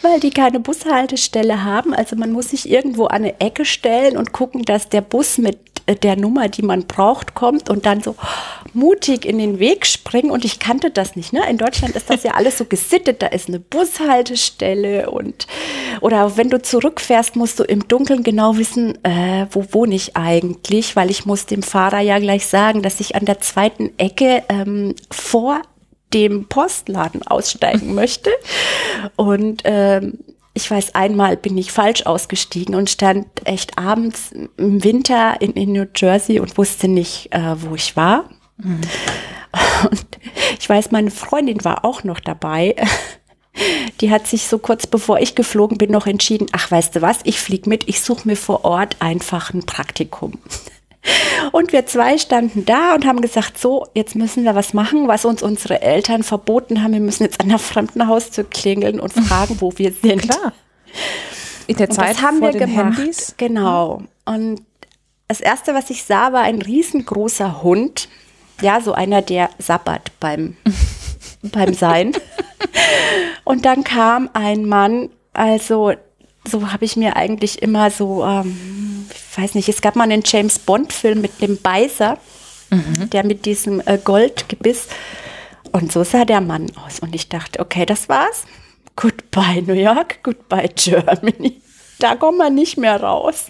weil 0.00 0.18
die 0.18 0.30
keine 0.30 0.60
Bushaltestelle 0.60 1.62
haben. 1.62 1.92
Also 1.92 2.16
man 2.16 2.32
muss 2.32 2.48
sich 2.50 2.70
irgendwo 2.70 3.04
an 3.04 3.16
eine 3.16 3.38
Ecke 3.38 3.66
stellen 3.66 4.16
und 4.16 4.32
gucken, 4.32 4.62
dass 4.62 4.88
der 4.88 5.02
Bus 5.02 5.36
mit 5.36 5.67
der 5.94 6.16
Nummer, 6.16 6.48
die 6.48 6.62
man 6.62 6.86
braucht, 6.86 7.34
kommt 7.34 7.70
und 7.70 7.86
dann 7.86 8.02
so 8.02 8.14
mutig 8.72 9.24
in 9.24 9.38
den 9.38 9.58
Weg 9.58 9.86
springen. 9.86 10.30
Und 10.30 10.44
ich 10.44 10.58
kannte 10.58 10.90
das 10.90 11.16
nicht. 11.16 11.32
Ne? 11.32 11.48
In 11.48 11.58
Deutschland 11.58 11.96
ist 11.96 12.10
das 12.10 12.22
ja 12.22 12.32
alles 12.32 12.58
so 12.58 12.64
gesittet. 12.64 13.22
Da 13.22 13.28
ist 13.28 13.48
eine 13.48 13.60
Bushaltestelle 13.60 15.10
und 15.10 15.46
oder 16.00 16.36
wenn 16.36 16.50
du 16.50 16.60
zurückfährst, 16.60 17.36
musst 17.36 17.58
du 17.58 17.64
im 17.64 17.88
Dunkeln 17.88 18.22
genau 18.22 18.56
wissen, 18.56 19.02
äh, 19.04 19.46
wo 19.50 19.64
wohne 19.72 19.94
ich 19.94 20.16
eigentlich, 20.16 20.96
weil 20.96 21.10
ich 21.10 21.26
muss 21.26 21.46
dem 21.46 21.62
Fahrer 21.62 22.00
ja 22.00 22.18
gleich 22.18 22.46
sagen, 22.46 22.82
dass 22.82 23.00
ich 23.00 23.16
an 23.16 23.24
der 23.24 23.40
zweiten 23.40 23.92
Ecke 23.98 24.42
ähm, 24.48 24.94
vor 25.10 25.62
dem 26.14 26.46
Postladen 26.48 27.26
aussteigen 27.26 27.94
möchte. 27.94 28.30
Und 29.16 29.62
ähm, 29.64 30.18
ich 30.58 30.68
weiß, 30.68 30.96
einmal 30.96 31.36
bin 31.36 31.56
ich 31.56 31.70
falsch 31.70 32.04
ausgestiegen 32.04 32.74
und 32.74 32.90
stand 32.90 33.26
echt 33.44 33.78
abends 33.78 34.32
im 34.56 34.82
Winter 34.82 35.40
in, 35.40 35.52
in 35.52 35.72
New 35.72 35.86
Jersey 35.94 36.40
und 36.40 36.58
wusste 36.58 36.88
nicht, 36.88 37.32
äh, 37.32 37.62
wo 37.62 37.76
ich 37.76 37.96
war. 37.96 38.28
Mhm. 38.56 38.80
Und 39.90 40.18
ich 40.58 40.68
weiß, 40.68 40.90
meine 40.90 41.10
Freundin 41.10 41.64
war 41.64 41.84
auch 41.84 42.04
noch 42.04 42.20
dabei. 42.20 42.74
Die 44.00 44.10
hat 44.10 44.26
sich 44.26 44.46
so 44.46 44.58
kurz 44.58 44.86
bevor 44.86 45.20
ich 45.20 45.34
geflogen 45.34 45.78
bin 45.78 45.90
noch 45.90 46.06
entschieden, 46.06 46.46
ach 46.52 46.70
weißt 46.70 46.96
du 46.96 47.02
was, 47.02 47.20
ich 47.24 47.40
fliege 47.40 47.68
mit, 47.68 47.88
ich 47.88 48.00
suche 48.02 48.28
mir 48.28 48.36
vor 48.36 48.64
Ort 48.64 48.96
einfach 49.00 49.54
ein 49.54 49.64
Praktikum. 49.64 50.38
Und 51.52 51.72
wir 51.72 51.86
zwei 51.86 52.18
standen 52.18 52.64
da 52.64 52.94
und 52.94 53.06
haben 53.06 53.20
gesagt, 53.20 53.58
so, 53.58 53.86
jetzt 53.94 54.14
müssen 54.14 54.44
wir 54.44 54.54
was 54.54 54.74
machen, 54.74 55.08
was 55.08 55.24
uns 55.24 55.42
unsere 55.42 55.80
Eltern 55.80 56.22
verboten 56.22 56.82
haben. 56.82 56.92
Wir 56.92 57.00
müssen 57.00 57.22
jetzt 57.22 57.40
an 57.40 57.48
der 57.48 57.58
fremden 57.58 58.06
Haustür 58.06 58.44
klingeln 58.44 59.00
und 59.00 59.12
fragen, 59.28 59.60
wo 59.60 59.72
wir 59.76 59.92
sind. 59.92 60.22
Klar. 60.22 60.52
In 61.66 61.76
der 61.76 61.90
Zeit 61.90 62.16
das 62.16 62.22
haben 62.22 62.38
vor 62.38 62.52
wir 62.52 62.58
den 62.58 62.74
gemacht. 62.74 62.98
Handys. 62.98 63.34
Genau. 63.36 64.02
Und 64.24 64.62
das 65.28 65.40
erste, 65.40 65.74
was 65.74 65.90
ich 65.90 66.04
sah, 66.04 66.32
war 66.32 66.42
ein 66.42 66.62
riesengroßer 66.62 67.62
Hund. 67.62 68.08
Ja, 68.60 68.80
so 68.80 68.92
einer, 68.92 69.22
der 69.22 69.50
sabbert 69.58 70.10
beim, 70.18 70.56
beim 71.42 71.74
Sein. 71.74 72.12
Und 73.44 73.64
dann 73.64 73.84
kam 73.84 74.30
ein 74.32 74.64
Mann, 74.64 75.10
also 75.32 75.92
so 76.48 76.72
habe 76.72 76.84
ich 76.84 76.96
mir 76.96 77.16
eigentlich 77.16 77.62
immer 77.62 77.90
so, 77.90 78.24
ähm, 78.24 79.06
ich 79.10 79.38
weiß 79.38 79.54
nicht, 79.54 79.68
es 79.68 79.80
gab 79.80 79.96
mal 79.96 80.04
einen 80.04 80.22
James 80.24 80.58
Bond-Film 80.58 81.20
mit 81.20 81.40
dem 81.40 81.60
Beißer, 81.60 82.18
mhm. 82.70 83.10
der 83.10 83.24
mit 83.24 83.46
diesem 83.46 83.80
äh, 83.86 83.98
Goldgebiss. 84.02 84.88
Und 85.72 85.92
so 85.92 86.02
sah 86.02 86.24
der 86.24 86.40
Mann 86.40 86.66
aus. 86.84 87.00
Und 87.00 87.14
ich 87.14 87.28
dachte, 87.28 87.60
okay, 87.60 87.86
das 87.86 88.08
war's. 88.08 88.44
Goodbye 88.96 89.62
New 89.62 89.74
York, 89.74 90.22
goodbye 90.22 90.68
Germany. 90.74 91.60
Da 91.98 92.16
kommen 92.16 92.38
wir 92.38 92.50
nicht 92.50 92.78
mehr 92.78 93.00
raus. 93.00 93.46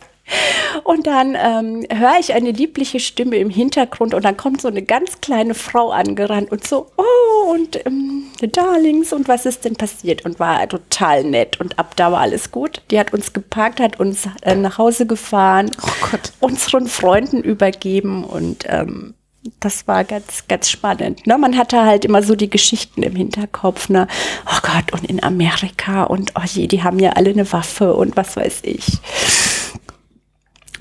Und 0.85 1.06
dann 1.06 1.37
ähm, 1.37 1.87
höre 1.90 2.18
ich 2.20 2.35
eine 2.35 2.50
liebliche 2.50 3.00
Stimme 3.00 3.37
im 3.37 3.50
Hintergrund 3.50 4.14
und 4.14 4.25
dann 4.25 4.37
kommt 4.37 4.61
so 4.61 4.68
eine 4.68 4.82
ganz 4.82 5.20
kleine 5.20 5.54
Frau 5.54 5.90
angerannt 5.90 6.50
und 6.52 6.66
so, 6.66 6.87
oh, 6.97 7.50
und 7.52 7.85
ähm, 7.87 8.25
Darlings, 8.52 9.12
und 9.12 9.28
was 9.28 9.47
ist 9.47 9.64
denn 9.64 9.76
passiert? 9.76 10.25
Und 10.25 10.38
war 10.38 10.68
total 10.68 11.25
nett. 11.25 11.61
Und 11.61 11.78
ab 11.78 11.97
da 11.97 12.12
war 12.12 12.20
alles 12.20 12.50
gut. 12.50 12.82
Die 12.90 12.99
hat 12.99 13.12
uns 13.12 13.32
geparkt, 13.32 13.80
hat 13.80 14.00
uns 14.00 14.28
äh, 14.42 14.54
nach 14.54 14.78
Hause 14.78 15.06
gefahren, 15.06 15.70
oh 15.82 16.16
unseren 16.40 16.87
Freunden 16.87 17.42
übergeben 17.42 18.25
und 18.25 18.64
ähm, 18.66 19.14
das 19.61 19.88
war 19.88 20.04
ganz, 20.04 20.47
ganz 20.49 20.68
spannend. 20.68 21.26
Ne? 21.26 21.38
Man 21.38 21.56
hatte 21.56 21.85
halt 21.85 22.04
immer 22.04 22.23
so 22.23 22.35
die 22.35 22.50
Geschichten 22.50 23.02
im 23.02 23.16
Hinterkopf, 23.16 23.88
ne? 23.88 24.06
Oh 24.47 24.58
Gott, 24.62 24.92
und 24.92 25.08
in 25.08 25.23
Amerika 25.23 26.04
und 26.04 26.32
oh 26.37 26.44
je, 26.44 26.66
die 26.66 26.82
haben 26.82 26.99
ja 26.99 27.12
alle 27.12 27.30
eine 27.30 27.50
Waffe 27.52 27.94
und 27.94 28.16
was 28.16 28.37
weiß 28.37 28.61
ich 28.64 28.99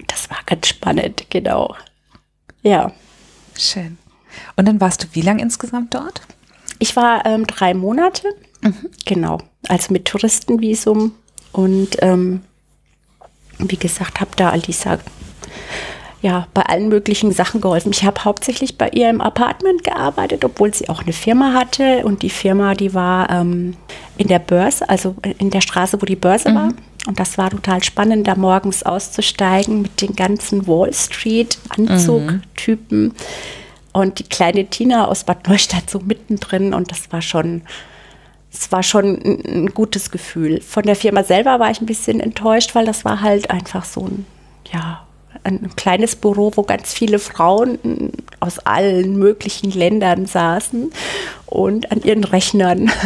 das 0.07 0.29
war 0.29 0.39
ganz 0.45 0.67
spannend, 0.67 1.25
genau. 1.29 1.75
Ja. 2.63 2.91
Schön. 3.57 3.97
Und 4.55 4.67
dann 4.67 4.81
warst 4.81 5.03
du 5.03 5.07
wie 5.11 5.21
lange 5.21 5.41
insgesamt 5.41 5.93
dort? 5.93 6.21
Ich 6.79 6.95
war 6.95 7.25
ähm, 7.25 7.47
drei 7.47 7.73
Monate, 7.73 8.27
mhm. 8.61 8.89
genau, 9.05 9.39
also 9.67 9.91
mit 9.93 10.05
Touristenvisum 10.05 11.13
und 11.51 11.97
ähm, 12.01 12.41
wie 13.57 13.77
gesagt, 13.77 14.19
habe 14.19 14.31
da 14.35 14.49
Alisa 14.51 14.99
ja, 16.21 16.47
bei 16.53 16.63
allen 16.63 16.89
möglichen 16.89 17.31
Sachen 17.31 17.61
geholfen. 17.61 17.91
Ich 17.91 18.03
habe 18.03 18.23
hauptsächlich 18.25 18.77
bei 18.77 18.89
ihr 18.89 19.09
im 19.09 19.21
Apartment 19.21 19.83
gearbeitet, 19.83 20.43
obwohl 20.43 20.73
sie 20.73 20.89
auch 20.89 21.03
eine 21.03 21.13
Firma 21.13 21.53
hatte. 21.53 22.03
Und 22.05 22.23
die 22.23 22.29
Firma, 22.29 22.73
die 22.73 22.93
war 22.93 23.29
ähm, 23.29 23.75
in 24.17 24.27
der 24.27 24.39
Börse, 24.39 24.89
also 24.89 25.15
in 25.37 25.51
der 25.51 25.61
Straße, 25.61 26.01
wo 26.01 26.05
die 26.05 26.15
Börse 26.15 26.49
mhm. 26.49 26.55
war. 26.55 26.73
Und 27.07 27.19
das 27.21 27.37
war 27.37 27.49
total 27.49 27.81
spannend, 27.83 28.27
da 28.27 28.35
morgens 28.35 28.83
auszusteigen 28.83 29.81
mit 29.81 30.01
den 30.01 30.13
ganzen 30.13 30.67
Wall 30.67 30.93
Street-Anzugtypen. 30.93 33.03
Mhm. 33.03 33.13
Und 33.93 34.19
die 34.19 34.25
kleine 34.25 34.65
Tina 34.65 35.07
aus 35.07 35.23
Bad 35.23 35.47
Neustadt 35.47 35.89
so 35.89 35.99
mittendrin. 35.99 36.73
Und 36.73 36.91
das 36.91 37.09
war 37.13 37.21
schon, 37.21 37.61
es 38.51 38.69
war 38.73 38.83
schon 38.83 39.21
ein, 39.23 39.41
ein 39.45 39.73
gutes 39.73 40.11
Gefühl. 40.11 40.59
Von 40.59 40.83
der 40.83 40.97
Firma 40.97 41.23
selber 41.23 41.61
war 41.61 41.71
ich 41.71 41.79
ein 41.79 41.85
bisschen 41.85 42.19
enttäuscht, 42.19 42.75
weil 42.75 42.85
das 42.85 43.05
war 43.05 43.21
halt 43.21 43.51
einfach 43.51 43.85
so 43.85 44.01
ein, 44.01 44.25
ja, 44.73 45.07
ein 45.45 45.73
kleines 45.77 46.17
Büro, 46.17 46.51
wo 46.55 46.63
ganz 46.63 46.93
viele 46.93 47.19
Frauen 47.19 48.11
aus 48.41 48.59
allen 48.59 49.17
möglichen 49.17 49.71
Ländern 49.71 50.25
saßen 50.25 50.91
und 51.45 51.89
an 51.89 52.03
ihren 52.03 52.25
Rechnern. 52.25 52.91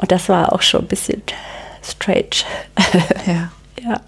Und 0.00 0.12
das 0.12 0.28
war 0.28 0.52
auch 0.52 0.62
schon 0.62 0.82
ein 0.82 0.86
bisschen 0.86 1.24
strange. 1.90 2.44
Ja. 3.26 3.50
ja. 3.82 4.00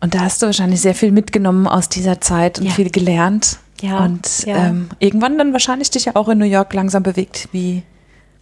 Und 0.00 0.14
da 0.14 0.20
hast 0.20 0.42
du 0.42 0.46
wahrscheinlich 0.46 0.80
sehr 0.80 0.94
viel 0.94 1.10
mitgenommen 1.10 1.66
aus 1.66 1.88
dieser 1.88 2.20
Zeit 2.20 2.58
und 2.58 2.66
ja. 2.66 2.72
viel 2.72 2.90
gelernt. 2.90 3.58
Ja. 3.80 4.04
Und 4.04 4.44
ja. 4.44 4.66
Ähm, 4.66 4.90
irgendwann 4.98 5.38
dann 5.38 5.52
wahrscheinlich 5.52 5.90
dich 5.90 6.06
ja 6.06 6.16
auch 6.16 6.28
in 6.28 6.38
New 6.38 6.44
York 6.44 6.72
langsam 6.74 7.02
bewegt, 7.02 7.48
wie, 7.52 7.82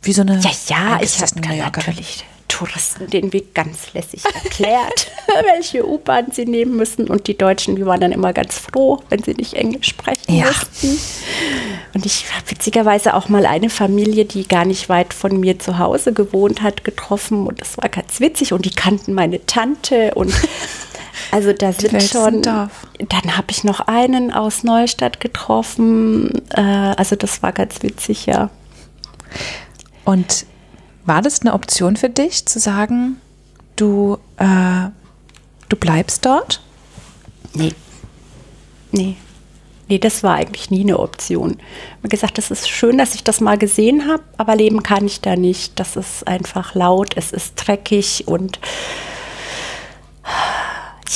wie 0.02 0.12
so 0.12 0.22
eine. 0.22 0.38
Ja, 0.40 0.50
ja, 0.66 0.98
ich 1.00 1.20
habe 1.20 1.40
natürlich 1.40 2.24
Touristen 2.48 3.08
den 3.10 3.32
Weg 3.32 3.54
ganz 3.54 3.92
lässig 3.92 4.22
erklärt, 4.24 5.10
welche 5.54 5.86
U-Bahn 5.86 6.30
sie 6.32 6.44
nehmen 6.44 6.76
müssen. 6.76 7.08
Und 7.08 7.26
die 7.26 7.36
Deutschen, 7.36 7.76
die 7.76 7.86
waren 7.86 8.00
dann 8.00 8.12
immer 8.12 8.32
ganz 8.32 8.58
froh, 8.58 9.02
wenn 9.08 9.22
sie 9.22 9.34
nicht 9.34 9.54
Englisch 9.54 9.88
sprechen 9.88 10.34
ja. 10.34 10.46
mussten. 10.46 10.98
Und 11.94 12.06
ich 12.06 12.26
habe 12.34 12.50
witzigerweise 12.50 13.14
auch 13.14 13.28
mal 13.28 13.46
eine 13.46 13.70
Familie, 13.70 14.24
die 14.24 14.46
gar 14.46 14.64
nicht 14.64 14.88
weit 14.88 15.14
von 15.14 15.38
mir 15.40 15.58
zu 15.58 15.78
Hause 15.78 16.12
gewohnt 16.12 16.62
hat, 16.62 16.84
getroffen. 16.84 17.46
Und 17.46 17.60
das 17.60 17.78
war 17.78 17.88
ganz 17.88 18.20
witzig. 18.20 18.52
Und 18.52 18.64
die 18.64 18.70
kannten 18.70 19.12
meine 19.12 19.44
Tante. 19.46 20.14
Und 20.14 20.32
also 21.30 21.52
da 21.52 21.72
sind 21.72 22.02
schon. 22.02 22.42
Dann 22.42 23.36
habe 23.36 23.50
ich 23.50 23.64
noch 23.64 23.80
einen 23.80 24.32
aus 24.32 24.62
Neustadt 24.62 25.20
getroffen. 25.20 26.42
Äh, 26.50 26.60
also 26.60 27.16
das 27.16 27.42
war 27.42 27.52
ganz 27.52 27.82
witzig, 27.82 28.26
ja. 28.26 28.50
Und 30.04 30.46
war 31.06 31.22
das 31.22 31.40
eine 31.40 31.54
Option 31.54 31.96
für 31.96 32.10
dich, 32.10 32.46
zu 32.46 32.58
sagen, 32.58 33.20
du, 33.76 34.18
äh, 34.36 34.90
du 35.68 35.76
bleibst 35.76 36.26
dort? 36.26 36.60
Nee. 37.54 37.72
Nee. 38.92 39.16
Nee, 39.88 39.98
das 39.98 40.24
war 40.24 40.34
eigentlich 40.34 40.70
nie 40.70 40.80
eine 40.80 40.98
Option. 40.98 41.58
Habe 41.98 42.08
gesagt, 42.08 42.38
das 42.38 42.50
ist 42.50 42.68
schön, 42.68 42.98
dass 42.98 43.14
ich 43.14 43.22
das 43.22 43.40
mal 43.40 43.56
gesehen 43.56 44.08
habe, 44.08 44.24
aber 44.36 44.56
leben 44.56 44.82
kann 44.82 45.06
ich 45.06 45.20
da 45.20 45.36
nicht. 45.36 45.78
Das 45.78 45.94
ist 45.94 46.26
einfach 46.26 46.74
laut, 46.74 47.16
es 47.16 47.30
ist 47.30 47.54
dreckig 47.54 48.24
und 48.26 48.58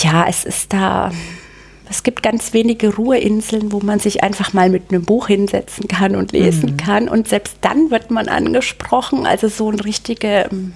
ja, 0.02 0.24
es 0.28 0.44
ist 0.44 0.72
da 0.72 1.10
es 1.90 2.04
gibt 2.04 2.22
ganz 2.22 2.52
wenige 2.52 2.94
Ruheinseln, 2.94 3.72
wo 3.72 3.80
man 3.80 3.98
sich 3.98 4.22
einfach 4.22 4.52
mal 4.52 4.70
mit 4.70 4.90
einem 4.90 5.04
Buch 5.04 5.26
hinsetzen 5.26 5.88
kann 5.88 6.14
und 6.14 6.30
lesen 6.30 6.72
mhm. 6.72 6.76
kann. 6.76 7.08
Und 7.08 7.26
selbst 7.26 7.56
dann 7.62 7.90
wird 7.90 8.12
man 8.12 8.28
angesprochen. 8.28 9.26
Also 9.26 9.48
so 9.48 9.68
ein 9.70 9.80
richtige, 9.80 10.48
ähm, 10.52 10.72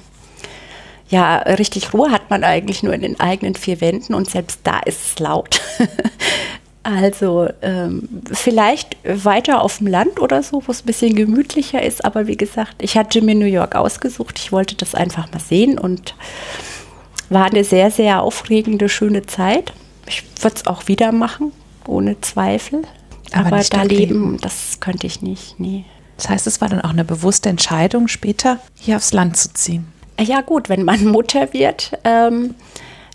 ja, 1.09 1.37
richtig 1.37 1.95
Ruhe 1.95 2.11
hat 2.11 2.31
man 2.31 2.43
eigentlich 2.43 2.83
nur 2.83 2.93
in 2.93 3.03
den 3.03 3.21
eigenen 3.21 3.55
vier 3.55 3.81
Wänden 3.81 4.13
und 4.13 4.29
selbst 4.29 4.61
da 4.65 4.81
ist 4.81 5.07
es 5.07 5.19
laut. 5.19 5.61
Also 6.87 7.49
ähm, 7.63 8.11
vielleicht 8.31 8.99
weiter 9.05 9.63
auf 9.63 9.79
dem 9.79 9.87
Land 9.87 10.21
oder 10.21 10.43
so, 10.43 10.63
wo 10.67 10.71
es 10.71 10.83
ein 10.83 10.87
bisschen 10.87 11.15
gemütlicher 11.15 11.83
ist. 11.83 12.05
Aber 12.05 12.27
wie 12.27 12.37
gesagt, 12.37 12.75
ich 12.83 12.99
hatte 12.99 13.23
mir 13.23 13.35
New 13.35 13.47
York 13.47 13.75
ausgesucht. 13.75 14.39
Ich 14.39 14.53
wollte 14.53 14.75
das 14.75 14.95
einfach 14.95 15.33
mal 15.33 15.41
sehen 15.41 15.79
und 15.79 16.15
war 17.31 17.47
eine 17.47 17.65
sehr, 17.65 17.91
sehr 17.91 18.21
aufregende, 18.21 18.91
schöne 18.91 19.25
Zeit 19.25 19.73
ich 20.07 20.25
würde 20.41 20.57
es 20.57 20.67
auch 20.67 20.89
wieder 20.89 21.13
machen, 21.13 21.53
ohne 21.87 22.21
Zweifel. 22.21 22.83
Aber, 23.33 23.47
Aber 23.47 23.65
da 23.65 23.83
leben, 23.83 24.39
das 24.41 24.79
könnte 24.81 25.07
ich 25.07 25.23
nicht, 25.23 25.59
nee. 25.59 25.85
Das 26.17 26.29
heißt, 26.29 26.47
es 26.47 26.61
war 26.61 26.69
dann 26.69 26.81
auch 26.81 26.91
eine 26.91 27.05
bewusste 27.05 27.49
Entscheidung, 27.49 28.07
später 28.09 28.61
hier 28.79 28.97
aufs 28.97 29.13
Land 29.13 29.37
zu 29.37 29.53
ziehen. 29.53 29.87
Ja 30.21 30.43
gut, 30.43 30.69
wenn 30.69 30.85
man 30.85 31.05
Mutter 31.11 31.53
wird, 31.53 31.99
ähm, 32.05 32.55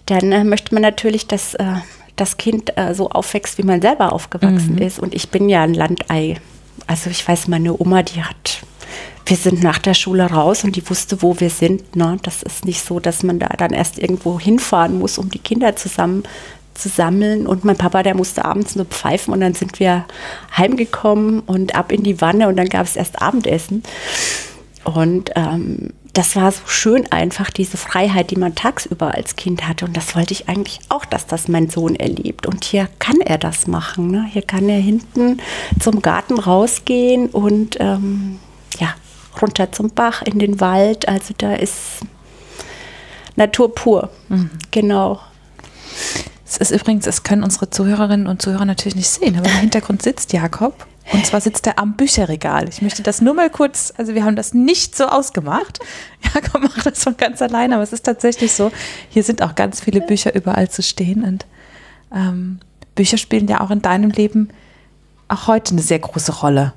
dann 0.05 0.31
äh, 0.31 0.43
möchte 0.43 0.73
man 0.73 0.81
natürlich, 0.81 1.27
dass 1.27 1.53
äh, 1.55 1.75
das 2.15 2.37
Kind 2.37 2.77
äh, 2.77 2.93
so 2.93 3.09
aufwächst, 3.09 3.57
wie 3.57 3.63
man 3.63 3.81
selber 3.81 4.11
aufgewachsen 4.11 4.75
mhm. 4.75 4.81
ist. 4.81 4.99
Und 4.99 5.13
ich 5.13 5.29
bin 5.29 5.47
ja 5.49 5.63
ein 5.63 5.73
Landei. 5.73 6.37
Also 6.87 7.09
ich 7.09 7.25
weiß, 7.25 7.47
meine 7.47 7.79
Oma, 7.79 8.03
die 8.03 8.23
hat, 8.23 8.61
wir 9.25 9.37
sind 9.37 9.63
nach 9.63 9.77
der 9.77 9.93
Schule 9.93 10.25
raus 10.25 10.63
und 10.63 10.75
die 10.75 10.89
wusste, 10.89 11.21
wo 11.21 11.39
wir 11.39 11.49
sind. 11.49 11.95
Ne? 11.95 12.17
Das 12.23 12.43
ist 12.43 12.65
nicht 12.65 12.83
so, 12.83 12.99
dass 12.99 13.23
man 13.23 13.39
da 13.39 13.47
dann 13.49 13.71
erst 13.71 13.97
irgendwo 13.99 14.39
hinfahren 14.39 14.99
muss, 14.99 15.17
um 15.17 15.29
die 15.29 15.39
Kinder 15.39 15.75
zusammen 15.75 16.23
zu 16.79 16.89
sammeln. 16.89 17.47
Und 17.47 17.65
mein 17.65 17.77
Papa, 17.77 18.03
der 18.03 18.15
musste 18.15 18.45
abends 18.45 18.75
nur 18.75 18.85
pfeifen 18.85 19.33
und 19.33 19.41
dann 19.41 19.53
sind 19.53 19.79
wir 19.79 20.05
heimgekommen 20.55 21.41
und 21.41 21.75
ab 21.75 21.91
in 21.91 22.03
die 22.03 22.21
Wanne 22.21 22.47
und 22.47 22.57
dann 22.57 22.69
gab 22.69 22.85
es 22.85 22.95
erst 22.95 23.21
Abendessen. 23.21 23.83
Und 24.83 25.31
ähm, 25.35 25.93
das 26.13 26.35
war 26.35 26.51
so 26.51 26.61
schön 26.65 27.11
einfach, 27.11 27.49
diese 27.49 27.77
Freiheit, 27.77 28.31
die 28.31 28.35
man 28.35 28.55
tagsüber 28.55 29.13
als 29.13 29.35
Kind 29.35 29.67
hatte. 29.67 29.85
Und 29.85 29.95
das 29.95 30.15
wollte 30.15 30.33
ich 30.33 30.49
eigentlich 30.49 30.79
auch, 30.89 31.05
dass 31.05 31.27
das 31.27 31.47
mein 31.47 31.69
Sohn 31.69 31.95
erlebt. 31.95 32.47
Und 32.47 32.63
hier 32.63 32.89
kann 32.97 33.21
er 33.21 33.37
das 33.37 33.67
machen. 33.67 34.09
Ne? 34.09 34.25
Hier 34.31 34.41
kann 34.41 34.67
er 34.69 34.79
hinten 34.79 35.39
zum 35.79 36.01
Garten 36.01 36.39
rausgehen 36.39 37.27
und 37.27 37.77
ähm, 37.79 38.39
ja, 38.79 38.95
runter 39.41 39.71
zum 39.71 39.91
Bach 39.91 40.21
in 40.23 40.39
den 40.39 40.59
Wald. 40.59 41.07
Also 41.07 41.33
da 41.37 41.53
ist 41.53 42.01
Natur 43.35 43.73
pur. 43.73 44.09
Mhm. 44.29 44.49
Genau. 44.71 45.19
Es 46.49 46.57
ist 46.57 46.71
übrigens, 46.71 47.05
es 47.05 47.21
können 47.21 47.43
unsere 47.43 47.69
Zuhörerinnen 47.69 48.25
und 48.25 48.41
Zuhörer 48.41 48.65
natürlich 48.65 48.95
nicht 48.95 49.09
sehen, 49.09 49.37
aber 49.37 49.45
im 49.49 49.57
Hintergrund 49.57 50.01
sitzt 50.01 50.33
Jakob. 50.33 50.87
Und 51.13 51.25
zwar 51.25 51.41
sitzt 51.41 51.65
er 51.67 51.77
am 51.79 51.93
Bücherregal. 51.93 52.67
Ich 52.69 52.81
möchte 52.81 53.03
das 53.03 53.21
nur 53.21 53.33
mal 53.35 53.49
kurz, 53.49 53.93
also 53.97 54.15
wir 54.15 54.23
haben 54.23 54.35
das 54.35 54.53
nicht 54.53 54.95
so 54.95 55.05
ausgemacht. 55.05 55.79
Jakob 56.33 56.61
macht 56.61 56.85
das 56.85 57.03
von 57.03 57.17
ganz 57.17 57.41
alleine, 57.41 57.75
aber 57.75 57.83
es 57.83 57.93
ist 57.93 58.03
tatsächlich 58.03 58.51
so. 58.51 58.71
Hier 59.09 59.23
sind 59.23 59.43
auch 59.43 59.53
ganz 59.53 59.81
viele 59.81 60.01
Bücher 60.01 60.33
überall 60.33 60.69
zu 60.69 60.81
stehen 60.81 61.23
und 61.23 61.45
ähm, 62.13 62.59
Bücher 62.95 63.17
spielen 63.17 63.47
ja 63.47 63.61
auch 63.61 63.71
in 63.71 63.81
deinem 63.81 64.09
Leben 64.09 64.49
auch 65.27 65.47
heute 65.47 65.73
eine 65.73 65.81
sehr 65.81 65.99
große 65.99 66.31
Rolle. 66.31 66.73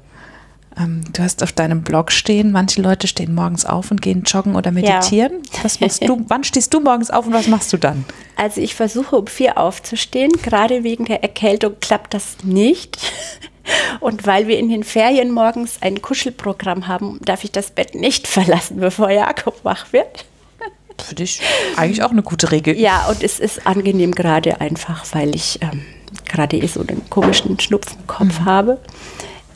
Ähm, 0.79 1.03
du 1.13 1.23
hast 1.23 1.43
auf 1.43 1.53
deinem 1.53 1.83
Blog 1.83 2.13
stehen, 2.13 2.53
manche 2.53 2.81
Leute 2.81 3.07
stehen 3.07 3.35
morgens 3.35 3.65
auf 3.65 3.91
und 3.91 4.01
gehen 4.01 4.23
joggen 4.25 4.55
oder 4.57 4.71
meditieren. 4.71 5.33
Ja. 5.53 5.65
Was 5.65 5.81
machst 5.81 6.09
du? 6.09 6.25
Wann 6.29 6.45
stehst 6.45 6.73
du 6.73 6.81
morgens 6.81 7.11
auf 7.11 7.27
und 7.27 7.33
was 7.33 7.47
machst 7.47 7.73
du 7.73 7.77
dann? 7.77 8.05
Also 8.37 8.61
ich 8.61 8.75
versuche 8.75 9.17
um 9.17 9.27
vier 9.27 9.59
aufzustehen. 9.59 10.33
Gerade 10.43 10.85
wegen 10.85 11.05
der 11.05 11.23
Erkältung 11.23 11.75
klappt 11.81 12.15
das 12.15 12.37
nicht. 12.43 12.99
Und 14.01 14.27
weil 14.27 14.49
wir 14.49 14.59
in 14.59 14.69
den 14.69 14.83
Ferien 14.83 15.31
morgens 15.31 15.79
ein 15.83 16.03
Kuschelprogramm 16.03 16.89
haben, 16.89 17.21
darf 17.25 17.45
ich 17.45 17.53
das 17.53 17.71
Bett 17.71 17.95
nicht 17.95 18.27
verlassen, 18.27 18.81
bevor 18.81 19.09
Jakob 19.11 19.65
wach 19.65 19.93
wird. 19.93 20.25
Für 20.99 21.15
dich 21.15 21.41
eigentlich 21.77 22.03
auch 22.03 22.11
eine 22.11 22.23
gute 22.23 22.51
Regel. 22.51 22.77
Ja, 22.77 23.07
und 23.09 23.23
es 23.23 23.39
ist 23.39 23.67
angenehm 23.67 24.13
gerade 24.13 24.61
einfach, 24.61 25.05
weil 25.13 25.35
ich 25.35 25.61
ähm, 25.63 25.85
gerade 26.25 26.57
eh 26.57 26.67
so 26.67 26.81
einen 26.81 27.09
komischen 27.09 27.59
Schnupfenkopf 27.59 28.41
mhm. 28.41 28.45
habe. 28.45 28.79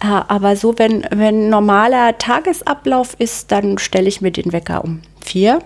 Aber 0.00 0.56
so, 0.56 0.78
wenn, 0.78 1.06
wenn 1.10 1.48
normaler 1.48 2.18
Tagesablauf 2.18 3.14
ist, 3.18 3.50
dann 3.52 3.78
stelle 3.78 4.08
ich 4.08 4.20
mir 4.20 4.30
den 4.30 4.52
Wecker 4.52 4.84
um 4.84 5.02
vier. 5.20 5.60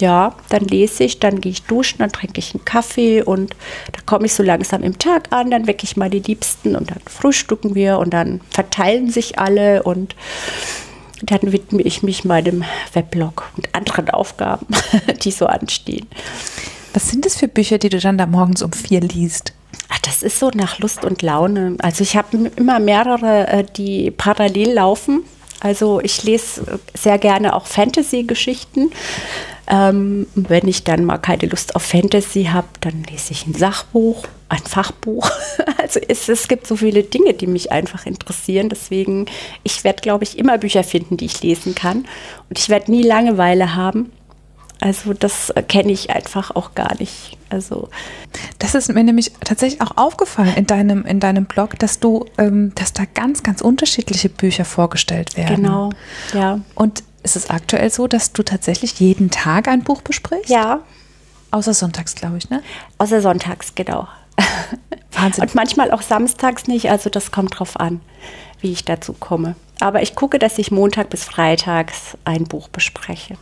Ja, 0.00 0.34
dann 0.48 0.64
lese 0.64 1.04
ich, 1.04 1.18
dann 1.20 1.42
gehe 1.42 1.52
ich 1.52 1.64
duschen, 1.64 1.98
dann 1.98 2.10
trinke 2.10 2.38
ich 2.38 2.54
einen 2.54 2.64
Kaffee 2.64 3.22
und 3.22 3.54
da 3.92 4.00
komme 4.06 4.26
ich 4.26 4.32
so 4.32 4.42
langsam 4.42 4.82
im 4.82 4.98
Tag 4.98 5.30
an, 5.30 5.50
dann 5.50 5.66
wecke 5.66 5.84
ich 5.84 5.96
mal 5.96 6.08
die 6.08 6.20
Liebsten 6.20 6.74
und 6.74 6.90
dann 6.90 7.00
frühstücken 7.06 7.74
wir 7.74 7.98
und 7.98 8.14
dann 8.14 8.40
verteilen 8.48 9.10
sich 9.10 9.38
alle 9.38 9.82
und 9.82 10.16
dann 11.22 11.52
widme 11.52 11.82
ich 11.82 12.02
mich 12.02 12.24
meinem 12.24 12.64
Weblog 12.94 13.50
und 13.58 13.74
anderen 13.74 14.08
Aufgaben, 14.08 14.66
die 15.22 15.32
so 15.32 15.44
anstehen. 15.44 16.06
Was 16.94 17.10
sind 17.10 17.26
das 17.26 17.36
für 17.36 17.48
Bücher, 17.48 17.76
die 17.76 17.90
du 17.90 18.00
dann 18.00 18.16
da 18.16 18.24
morgens 18.24 18.62
um 18.62 18.72
vier 18.72 19.02
liest? 19.02 19.52
Ach, 19.88 19.98
das 20.00 20.22
ist 20.22 20.38
so 20.38 20.50
nach 20.54 20.78
Lust 20.78 21.04
und 21.04 21.22
Laune. 21.22 21.76
Also 21.80 22.02
ich 22.02 22.16
habe 22.16 22.50
immer 22.56 22.78
mehrere, 22.78 23.48
äh, 23.48 23.64
die 23.76 24.10
parallel 24.10 24.74
laufen. 24.74 25.24
Also 25.60 26.00
ich 26.00 26.24
lese 26.24 26.80
sehr 26.94 27.18
gerne 27.18 27.54
auch 27.54 27.66
Fantasy-Geschichten. 27.66 28.92
Ähm, 29.68 30.26
wenn 30.34 30.66
ich 30.66 30.82
dann 30.84 31.04
mal 31.04 31.18
keine 31.18 31.46
Lust 31.46 31.76
auf 31.76 31.82
Fantasy 31.82 32.44
habe, 32.44 32.66
dann 32.80 33.04
lese 33.04 33.32
ich 33.32 33.46
ein 33.46 33.54
Sachbuch, 33.54 34.24
ein 34.48 34.62
Fachbuch. 34.64 35.30
Also 35.78 35.98
es, 36.06 36.28
es 36.28 36.46
gibt 36.46 36.66
so 36.66 36.76
viele 36.76 37.02
Dinge, 37.02 37.34
die 37.34 37.46
mich 37.46 37.72
einfach 37.72 38.06
interessieren. 38.06 38.68
Deswegen, 38.68 39.26
ich 39.64 39.82
werde, 39.82 40.02
glaube 40.02 40.24
ich, 40.24 40.38
immer 40.38 40.56
Bücher 40.58 40.84
finden, 40.84 41.16
die 41.16 41.24
ich 41.24 41.42
lesen 41.42 41.74
kann. 41.74 42.06
Und 42.48 42.58
ich 42.58 42.68
werde 42.68 42.90
nie 42.90 43.02
Langeweile 43.02 43.74
haben. 43.74 44.12
Also 44.80 45.12
das 45.12 45.52
kenne 45.68 45.92
ich 45.92 46.10
einfach 46.10 46.54
auch 46.56 46.74
gar 46.74 46.94
nicht. 46.98 47.36
Also 47.50 47.90
das 48.58 48.74
ist 48.74 48.92
mir 48.92 49.04
nämlich 49.04 49.32
tatsächlich 49.44 49.82
auch 49.82 49.96
aufgefallen 49.96 50.54
in 50.56 50.66
deinem 50.66 51.04
in 51.04 51.20
deinem 51.20 51.44
Blog, 51.44 51.78
dass 51.78 52.00
du, 52.00 52.26
ähm, 52.38 52.72
dass 52.74 52.92
da 52.92 53.04
ganz 53.04 53.42
ganz 53.42 53.60
unterschiedliche 53.60 54.28
Bücher 54.28 54.64
vorgestellt 54.64 55.36
werden. 55.36 55.56
Genau, 55.56 55.90
ja. 56.32 56.60
Und 56.74 57.02
ist 57.22 57.36
es 57.36 57.50
aktuell 57.50 57.90
so, 57.90 58.06
dass 58.06 58.32
du 58.32 58.42
tatsächlich 58.42 58.98
jeden 58.98 59.30
Tag 59.30 59.68
ein 59.68 59.82
Buch 59.82 60.00
besprichst? 60.00 60.48
Ja. 60.48 60.80
Außer 61.50 61.74
sonntags, 61.74 62.14
glaube 62.14 62.38
ich, 62.38 62.48
ne? 62.48 62.62
Außer 62.98 63.20
sonntags, 63.20 63.74
genau. 63.74 64.08
Wahnsinn. 65.12 65.42
Und 65.42 65.54
manchmal 65.54 65.90
auch 65.90 66.02
samstags 66.02 66.68
nicht, 66.68 66.90
also 66.90 67.10
das 67.10 67.32
kommt 67.32 67.58
drauf 67.58 67.78
an, 67.78 68.00
wie 68.60 68.72
ich 68.72 68.84
dazu 68.84 69.12
komme. 69.12 69.56
Aber 69.80 70.02
ich 70.02 70.14
gucke, 70.14 70.38
dass 70.38 70.58
ich 70.58 70.70
Montag 70.70 71.10
bis 71.10 71.24
Freitags 71.24 72.16
ein 72.24 72.44
Buch 72.44 72.68
bespreche. 72.68 73.36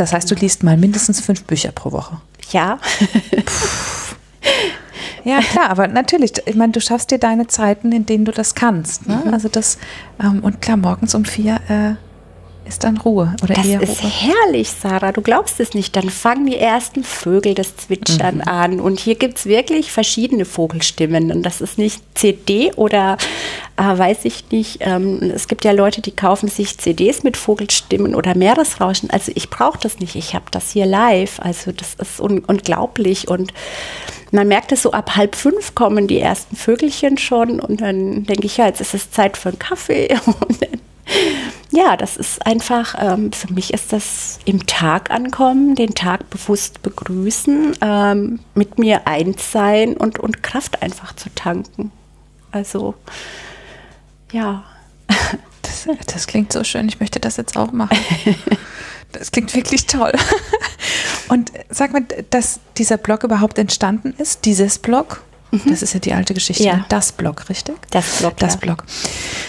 Das 0.00 0.14
heißt, 0.14 0.30
du 0.30 0.34
liest 0.34 0.62
mal 0.62 0.78
mindestens 0.78 1.20
fünf 1.20 1.44
Bücher 1.44 1.72
pro 1.72 1.92
Woche. 1.92 2.20
Ja. 2.52 2.78
Ja, 5.22 5.40
klar, 5.40 5.68
aber 5.68 5.86
natürlich, 5.86 6.32
ich 6.46 6.54
meine, 6.54 6.72
du 6.72 6.80
schaffst 6.80 7.10
dir 7.10 7.18
deine 7.18 7.46
Zeiten, 7.46 7.92
in 7.92 8.06
denen 8.06 8.24
du 8.24 8.32
das 8.32 8.54
kannst. 8.54 9.06
Ne? 9.06 9.20
Mhm. 9.22 9.34
Also 9.34 9.50
das, 9.50 9.76
ähm, 10.18 10.40
und 10.40 10.62
klar, 10.62 10.78
morgens 10.78 11.14
um 11.14 11.26
vier 11.26 11.56
äh, 11.68 11.96
ist 12.70 12.84
dann 12.84 12.96
Ruhe 12.96 13.34
oder 13.42 13.54
Das 13.54 13.66
eher 13.66 13.82
ist 13.82 14.02
Ruhe. 14.02 14.10
herrlich, 14.10 14.70
Sarah. 14.70 15.12
Du 15.12 15.20
glaubst 15.20 15.60
es 15.60 15.74
nicht. 15.74 15.94
Dann 15.96 16.08
fangen 16.08 16.46
die 16.46 16.56
ersten 16.56 17.04
Vögel 17.04 17.54
das 17.54 17.76
Zwitschern 17.76 18.36
Mhm. 18.36 18.40
an. 18.42 18.80
Und 18.80 19.00
hier 19.00 19.16
gibt 19.16 19.38
es 19.38 19.46
wirklich 19.46 19.92
verschiedene 19.92 20.44
Vogelstimmen. 20.44 21.30
Und 21.32 21.42
das 21.42 21.60
ist 21.60 21.76
nicht 21.78 22.00
CD 22.14 22.72
oder 22.76 23.18
äh, 23.76 23.82
weiß 23.82 24.24
ich 24.24 24.50
nicht. 24.50 24.78
Ähm, 24.80 25.32
es 25.34 25.48
gibt 25.48 25.64
ja 25.64 25.72
Leute, 25.72 26.00
die 26.00 26.12
kaufen 26.12 26.48
sich 26.48 26.78
CDs 26.78 27.22
mit 27.22 27.36
Vogelstimmen 27.36 28.14
oder 28.14 28.34
Meeresrauschen. 28.36 29.10
Also 29.10 29.32
ich 29.34 29.50
brauche 29.50 29.78
das 29.80 29.98
nicht. 29.98 30.14
Ich 30.16 30.34
habe 30.34 30.46
das 30.50 30.70
hier 30.70 30.86
live. 30.86 31.40
Also 31.40 31.72
das 31.72 31.94
ist 31.94 32.20
un 32.20 32.38
unglaublich. 32.40 33.28
Und 33.28 33.52
man 34.32 34.46
merkt 34.46 34.70
es 34.70 34.82
so, 34.82 34.92
ab 34.92 35.16
halb 35.16 35.34
fünf 35.34 35.74
kommen 35.74 36.06
die 36.06 36.20
ersten 36.20 36.54
Vögelchen 36.54 37.18
schon. 37.18 37.58
Und 37.58 37.80
dann 37.80 38.24
denke 38.24 38.46
ich, 38.46 38.58
ja, 38.58 38.66
jetzt 38.66 38.80
ist 38.80 38.94
es 38.94 39.10
Zeit 39.10 39.36
für 39.36 39.48
einen 39.48 39.58
Kaffee. 39.58 40.08
Und 40.48 40.62
dann 40.62 40.80
ja, 41.70 41.96
das 41.96 42.16
ist 42.16 42.44
einfach, 42.46 42.94
ähm, 42.98 43.32
für 43.32 43.52
mich 43.52 43.72
ist 43.72 43.92
das 43.92 44.38
im 44.44 44.66
Tag 44.66 45.10
ankommen, 45.10 45.74
den 45.74 45.94
Tag 45.94 46.28
bewusst 46.30 46.82
begrüßen, 46.82 47.76
ähm, 47.80 48.40
mit 48.54 48.78
mir 48.78 49.06
eins 49.06 49.52
sein 49.52 49.96
und, 49.96 50.18
und 50.18 50.42
Kraft 50.42 50.82
einfach 50.82 51.14
zu 51.14 51.30
tanken. 51.34 51.92
Also, 52.50 52.94
ja. 54.32 54.64
Das, 55.62 55.86
das 56.06 56.26
klingt 56.26 56.52
so 56.52 56.64
schön, 56.64 56.88
ich 56.88 56.98
möchte 56.98 57.20
das 57.20 57.36
jetzt 57.36 57.56
auch 57.56 57.70
machen. 57.70 57.96
Das 59.12 59.30
klingt 59.32 59.54
wirklich 59.54 59.86
toll. 59.86 60.12
Und 61.28 61.52
sag 61.68 61.92
mal, 61.92 62.04
dass 62.30 62.60
dieser 62.76 62.96
Blog 62.96 63.24
überhaupt 63.24 63.58
entstanden 63.58 64.14
ist, 64.18 64.44
dieses 64.44 64.78
Blog, 64.78 65.22
das 65.66 65.82
ist 65.82 65.94
ja 65.94 66.00
die 66.00 66.12
alte 66.12 66.34
Geschichte, 66.34 66.62
Mhm. 66.62 66.68
Ja. 66.68 66.76
ne? 66.78 66.84
das 66.88 67.12
Blog, 67.12 67.48
richtig? 67.48 67.76
Das 67.90 68.18
Blog, 68.18 68.36
Das 68.38 68.54
ja. 68.54 68.60
Blog. 68.60 68.84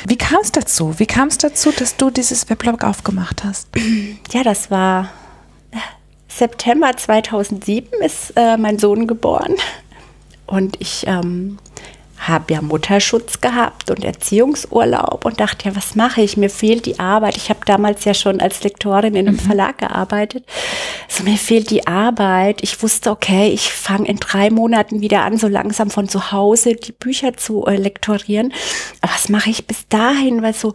Wie 0.07 0.17
kam 0.17 0.39
es 0.41 0.51
dazu? 0.51 0.97
Wie 0.99 1.05
kam 1.05 1.27
es 1.27 1.37
dazu, 1.37 1.71
dass 1.71 1.95
du 1.97 2.09
dieses 2.09 2.49
Weblog 2.49 2.83
aufgemacht 2.83 3.43
hast? 3.43 3.67
Ja, 4.31 4.43
das 4.43 4.71
war 4.71 5.09
äh, 5.71 5.77
September 6.27 6.95
2007 6.95 8.01
ist 8.03 8.33
äh, 8.35 8.57
mein 8.57 8.79
Sohn 8.79 9.07
geboren. 9.07 9.55
Und 10.47 10.75
ich 10.81 11.05
ähm, 11.07 11.59
habe 12.17 12.53
ja 12.53 12.61
Mutterschutz 12.61 13.41
gehabt 13.41 13.89
und 13.89 14.03
Erziehungsurlaub 14.03 15.25
und 15.25 15.39
dachte, 15.39 15.69
ja, 15.69 15.75
was 15.75 15.95
mache 15.95 16.21
ich? 16.21 16.37
Mir 16.37 16.49
fehlt 16.49 16.85
die 16.85 16.99
Arbeit. 16.99 17.35
Ich 17.37 17.49
habe 17.49 17.61
damals 17.65 18.03
ja 18.05 18.13
schon 18.13 18.41
als 18.41 18.63
Lektorin 18.63 19.15
in 19.15 19.27
einem 19.27 19.39
Verlag 19.39 19.77
gearbeitet. 19.79 20.43
So, 21.13 21.23
mir 21.23 21.35
fehlt 21.35 21.71
die 21.71 21.87
Arbeit. 21.87 22.63
Ich 22.63 22.81
wusste, 22.81 23.11
okay, 23.11 23.49
ich 23.49 23.73
fange 23.73 24.07
in 24.07 24.15
drei 24.15 24.49
Monaten 24.49 25.01
wieder 25.01 25.23
an, 25.23 25.35
so 25.35 25.49
langsam 25.49 25.89
von 25.89 26.07
zu 26.07 26.31
Hause 26.31 26.75
die 26.75 26.93
Bücher 26.93 27.35
zu 27.35 27.65
äh, 27.65 27.75
lektorieren. 27.75 28.53
Aber 29.01 29.11
was 29.11 29.27
mache 29.27 29.49
ich 29.49 29.67
bis 29.67 29.89
dahin? 29.89 30.41
Weil 30.41 30.53
so, 30.53 30.71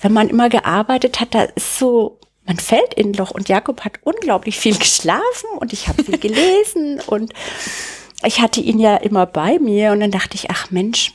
wenn 0.00 0.14
man 0.14 0.30
immer 0.30 0.48
gearbeitet 0.48 1.20
hat, 1.20 1.34
da 1.34 1.42
ist 1.42 1.78
so, 1.78 2.18
man 2.46 2.56
fällt 2.56 2.94
in 2.94 3.10
ein 3.10 3.12
Loch. 3.12 3.32
Und 3.32 3.50
Jakob 3.50 3.84
hat 3.84 3.98
unglaublich 4.02 4.58
viel 4.58 4.78
geschlafen 4.78 5.50
und 5.60 5.74
ich 5.74 5.88
habe 5.88 6.02
viel 6.02 6.16
gelesen 6.26 6.98
und 7.06 7.34
ich 8.24 8.40
hatte 8.40 8.62
ihn 8.62 8.78
ja 8.78 8.96
immer 8.96 9.26
bei 9.26 9.58
mir 9.58 9.92
und 9.92 10.00
dann 10.00 10.10
dachte 10.10 10.36
ich, 10.36 10.50
ach 10.50 10.70
Mensch, 10.70 11.12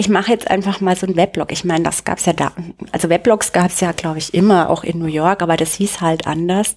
ich 0.00 0.08
mache 0.08 0.30
jetzt 0.30 0.48
einfach 0.48 0.80
mal 0.80 0.94
so 0.94 1.06
einen 1.06 1.16
Weblog. 1.16 1.50
Ich 1.50 1.64
meine, 1.64 1.82
das 1.82 2.04
gab's 2.04 2.24
ja 2.24 2.32
da, 2.32 2.52
also 2.92 3.08
Weblogs 3.08 3.52
gab's 3.52 3.80
ja, 3.80 3.90
glaube 3.90 4.18
ich, 4.18 4.32
immer, 4.32 4.70
auch 4.70 4.84
in 4.84 5.00
New 5.00 5.06
York, 5.06 5.42
aber 5.42 5.56
das 5.56 5.74
hieß 5.74 6.00
halt 6.00 6.28
anders. 6.28 6.76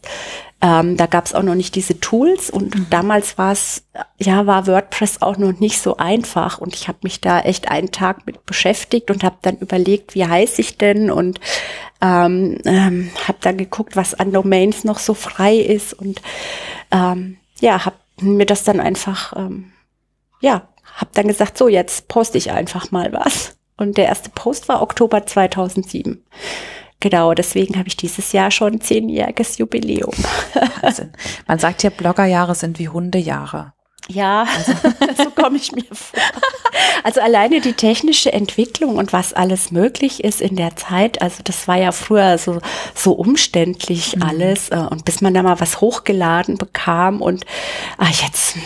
Ähm, 0.60 0.97
da 0.97 1.05
gab's 1.05 1.36
auch 1.36 1.43
noch 1.43 1.53
nicht 1.53 1.75
diese 1.75 1.99
Tools 1.99 2.49
und 2.49 2.88
damals 2.89 3.38
war 3.38 3.51
es, 3.51 3.84
ja, 4.17 4.47
war 4.47 4.65
WordPress 4.65 5.21
auch 5.21 5.38
noch 5.38 5.60
nicht 5.60 5.79
so 5.79 5.97
einfach 5.97 6.57
und 6.57 6.73
ich 6.73 6.88
habe 6.88 6.97
mich 7.03 7.21
da 7.21 7.41
echt 7.41 7.69
einen 7.69 7.91
Tag 7.91 8.25
mit 8.25 8.43
beschäftigt 8.47 9.12
und 9.12 9.23
habe 9.23 9.38
dann 9.43 9.57
überlegt, 9.57 10.15
wie 10.15 10.25
heiße 10.25 10.60
ich 10.60 10.79
denn 10.79 11.12
und 11.12 11.39
ähm, 12.01 12.57
ähm, 12.65 13.12
habe 13.27 13.38
dann 13.41 13.57
geguckt, 13.57 13.95
was 13.95 14.15
an 14.15 14.34
Domains 14.34 14.84
noch 14.84 14.97
so 14.97 15.13
frei 15.13 15.57
ist 15.57 15.93
und 15.93 16.21
ähm, 16.91 17.38
ja, 17.60 17.86
habe 17.86 17.97
mir 18.19 18.47
das 18.47 18.63
dann 18.63 18.79
einfach, 18.79 19.36
ähm, 19.36 19.71
ja, 20.41 20.67
habe 20.95 21.12
dann 21.13 21.27
gesagt, 21.27 21.58
so 21.58 21.67
jetzt 21.67 22.08
poste 22.08 22.38
ich 22.38 22.51
einfach 22.51 22.91
mal 22.91 23.12
was. 23.13 23.58
Und 23.77 23.97
der 23.97 24.06
erste 24.06 24.30
Post 24.30 24.69
war 24.69 24.82
Oktober 24.82 25.25
2007. 25.25 26.23
Genau, 26.99 27.34
deswegen 27.34 27.77
habe 27.80 27.88
ich 27.88 27.97
dieses 27.97 28.32
Jahr 28.32 28.51
schon 28.51 28.80
zehnjähriges 28.80 29.58
Jubiläum. 29.58 30.13
Wahnsinn. 30.82 31.12
Man 31.47 31.58
sagt 31.58 31.82
ja, 31.82 31.89
Bloggerjahre 31.89 32.54
sind 32.54 32.77
wie 32.77 32.89
Hundejahre. 32.89 33.73
Ja, 34.08 34.45
so 35.17 35.32
komme 35.32 35.58
ich 35.58 35.71
mir 35.71 35.84
vor. 35.91 36.19
Also 37.04 37.21
alleine 37.21 37.62
die 37.62 37.73
technische 37.73 38.32
Entwicklung 38.32 38.97
und 38.97 39.13
was 39.13 39.34
alles 39.34 39.71
möglich 39.71 40.23
ist 40.23 40.41
in 40.41 40.56
der 40.56 40.75
Zeit, 40.75 41.21
also 41.21 41.41
das 41.43 41.67
war 41.67 41.77
ja 41.77 41.91
früher 41.91 42.38
so, 42.38 42.60
so 42.93 43.13
umständlich 43.13 44.21
alles 44.21 44.69
äh, 44.69 44.75
und 44.75 45.06
bis 45.06 45.21
man 45.21 45.34
da 45.34 45.41
mal 45.41 45.60
was 45.60 45.82
hochgeladen 45.82 46.58
bekam 46.58 47.21
und 47.21 47.45
ah, 47.97 48.10
jetzt 48.10 48.58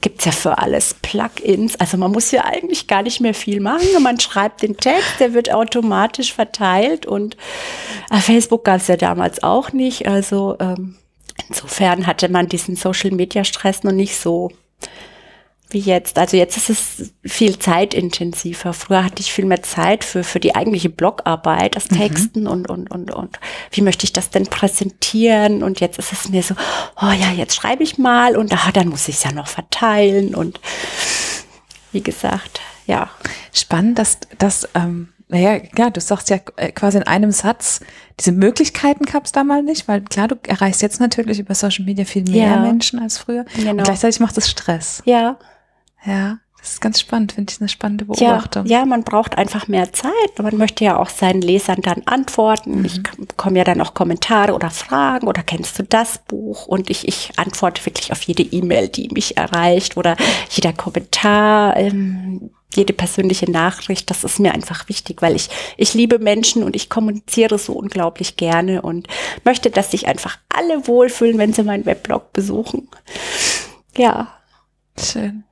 gibt's 0.00 0.24
ja 0.24 0.32
für 0.32 0.58
alles 0.58 0.94
Plugins. 0.94 1.76
Also 1.76 1.96
man 1.96 2.12
muss 2.12 2.30
ja 2.30 2.44
eigentlich 2.44 2.86
gar 2.86 3.02
nicht 3.02 3.20
mehr 3.20 3.34
viel 3.34 3.60
machen. 3.60 3.86
Man 4.02 4.20
schreibt 4.20 4.62
den 4.62 4.76
Text, 4.76 5.18
der 5.18 5.34
wird 5.34 5.52
automatisch 5.52 6.32
verteilt 6.32 7.06
und 7.06 7.36
äh, 8.10 8.18
Facebook 8.18 8.64
gab's 8.64 8.86
ja 8.86 8.96
damals 8.96 9.42
auch 9.42 9.72
nicht. 9.72 10.06
Also 10.06 10.56
ähm, 10.60 10.96
insofern 11.48 12.06
hatte 12.06 12.28
man 12.28 12.48
diesen 12.48 12.76
Social-Media-Stress 12.76 13.82
noch 13.82 13.92
nicht 13.92 14.16
so 14.16 14.50
wie 15.70 15.78
jetzt. 15.78 16.18
Also 16.18 16.36
jetzt 16.36 16.56
ist 16.56 16.70
es 16.70 17.12
viel 17.24 17.58
zeitintensiver. 17.58 18.72
Früher 18.72 19.04
hatte 19.04 19.20
ich 19.20 19.32
viel 19.32 19.44
mehr 19.44 19.62
Zeit 19.62 20.04
für, 20.04 20.24
für 20.24 20.40
die 20.40 20.54
eigentliche 20.54 20.88
Blogarbeit, 20.88 21.76
das 21.76 21.88
Texten 21.88 22.46
und, 22.46 22.68
und, 22.68 22.90
und, 22.90 23.10
und 23.10 23.38
wie 23.70 23.82
möchte 23.82 24.04
ich 24.04 24.12
das 24.12 24.30
denn 24.30 24.46
präsentieren? 24.46 25.62
Und 25.62 25.80
jetzt 25.80 25.98
ist 25.98 26.12
es 26.12 26.28
mir 26.28 26.42
so, 26.42 26.54
oh 27.00 27.10
ja, 27.10 27.32
jetzt 27.32 27.54
schreibe 27.54 27.82
ich 27.82 27.98
mal 27.98 28.36
und 28.36 28.52
ah, 28.52 28.72
dann 28.72 28.88
muss 28.88 29.08
ich 29.08 29.16
es 29.16 29.24
ja 29.24 29.32
noch 29.32 29.48
verteilen 29.48 30.34
und 30.34 30.60
wie 31.92 32.02
gesagt, 32.02 32.60
ja. 32.86 33.10
Spannend, 33.52 33.98
dass 33.98 34.18
das, 34.38 34.68
ähm, 34.74 35.08
naja, 35.28 35.60
ja, 35.76 35.90
du 35.90 36.00
sagst 36.00 36.30
ja 36.30 36.38
äh, 36.56 36.72
quasi 36.72 36.96
in 36.96 37.02
einem 37.02 37.32
Satz, 37.32 37.80
diese 38.18 38.32
Möglichkeiten 38.32 39.04
gab 39.04 39.26
es 39.26 39.32
damals 39.32 39.64
nicht, 39.64 39.88
weil 39.88 40.00
klar, 40.00 40.28
du 40.28 40.36
erreichst 40.46 40.80
jetzt 40.80 41.00
natürlich 41.00 41.38
über 41.38 41.54
Social 41.54 41.84
Media 41.84 42.04
viel 42.04 42.24
mehr 42.24 42.48
Ja. 42.48 42.56
Menschen 42.60 42.98
als 42.98 43.18
früher. 43.18 43.44
Genau. 43.54 43.72
Und 43.72 43.82
gleichzeitig 43.84 44.20
macht 44.20 44.38
es 44.38 44.48
Stress. 44.48 45.02
Ja, 45.04 45.38
Ja, 46.04 46.38
das 46.60 46.72
ist 46.72 46.80
ganz 46.80 47.00
spannend, 47.00 47.32
finde 47.32 47.52
ich 47.52 47.60
eine 47.60 47.68
spannende 47.68 48.04
Ja, 48.16 48.32
Beobachtung. 48.32 48.66
ja, 48.66 48.84
man 48.84 49.04
braucht 49.04 49.38
einfach 49.38 49.68
mehr 49.68 49.92
Zeit. 49.92 50.12
Man 50.40 50.56
möchte 50.56 50.84
ja 50.84 50.96
auch 50.98 51.08
seinen 51.08 51.40
Lesern 51.40 51.80
dann 51.82 52.02
antworten. 52.06 52.84
Ich 52.84 53.00
bekomme 53.02 53.58
ja 53.58 53.64
dann 53.64 53.80
auch 53.80 53.94
Kommentare 53.94 54.54
oder 54.54 54.70
Fragen 54.70 55.28
oder 55.28 55.42
kennst 55.42 55.78
du 55.78 55.84
das 55.84 56.18
Buch? 56.18 56.66
Und 56.66 56.90
ich, 56.90 57.06
ich 57.06 57.30
antworte 57.36 57.84
wirklich 57.86 58.10
auf 58.12 58.22
jede 58.22 58.42
E-Mail, 58.42 58.88
die 58.88 59.08
mich 59.12 59.36
erreicht 59.36 59.96
oder 59.96 60.16
jeder 60.50 60.72
Kommentar, 60.72 61.76
ähm, 61.76 62.50
jede 62.74 62.92
persönliche 62.92 63.50
Nachricht. 63.50 64.10
Das 64.10 64.24
ist 64.24 64.40
mir 64.40 64.52
einfach 64.52 64.88
wichtig, 64.88 65.22
weil 65.22 65.36
ich, 65.36 65.48
ich 65.76 65.94
liebe 65.94 66.18
Menschen 66.18 66.64
und 66.64 66.74
ich 66.74 66.90
kommuniziere 66.90 67.58
so 67.58 67.72
unglaublich 67.72 68.36
gerne 68.36 68.82
und 68.82 69.06
möchte, 69.44 69.70
dass 69.70 69.92
sich 69.92 70.08
einfach 70.08 70.38
alle 70.48 70.86
wohlfühlen, 70.88 71.38
wenn 71.38 71.52
sie 71.52 71.62
meinen 71.62 71.86
Weblog 71.86 72.32
besuchen. 72.32 72.88
Ja. 73.96 74.34
Schön. 74.98 75.44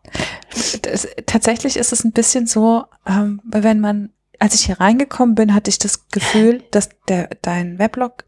Das, 0.83 1.07
tatsächlich 1.27 1.77
ist 1.77 1.93
es 1.93 2.05
ein 2.05 2.13
bisschen 2.13 2.47
so, 2.47 2.85
ähm, 3.07 3.41
wenn 3.45 3.81
man, 3.81 4.11
als 4.39 4.55
ich 4.55 4.67
hier 4.67 4.81
reingekommen 4.81 5.35
bin, 5.35 5.55
hatte 5.55 5.71
ich 5.71 5.79
das 5.79 6.09
Gefühl, 6.09 6.63
dass 6.71 6.89
der, 7.09 7.31
dein 7.43 7.79
Weblog 7.79 8.25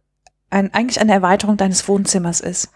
ein, 0.51 0.73
eigentlich 0.73 1.01
eine 1.01 1.13
Erweiterung 1.13 1.57
deines 1.59 1.87
Wohnzimmers 1.89 2.41
ist. 2.41 2.71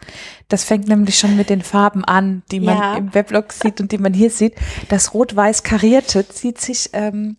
Das 0.48 0.64
fängt 0.64 0.88
nämlich 0.88 1.18
schon 1.18 1.36
mit 1.36 1.48
den 1.48 1.62
Farben 1.62 2.04
an, 2.04 2.42
die 2.50 2.60
man 2.60 2.76
Ja. 2.76 2.96
im 2.96 3.14
Weblog 3.14 3.52
sieht 3.52 3.80
und 3.80 3.92
die 3.92 3.98
man 3.98 4.12
hier 4.12 4.30
sieht. 4.30 4.54
Das 4.90 5.14
rot-weiß 5.14 5.62
karierte 5.62 6.28
zieht 6.28 6.60
sich 6.60 6.90
ähm, 6.92 7.36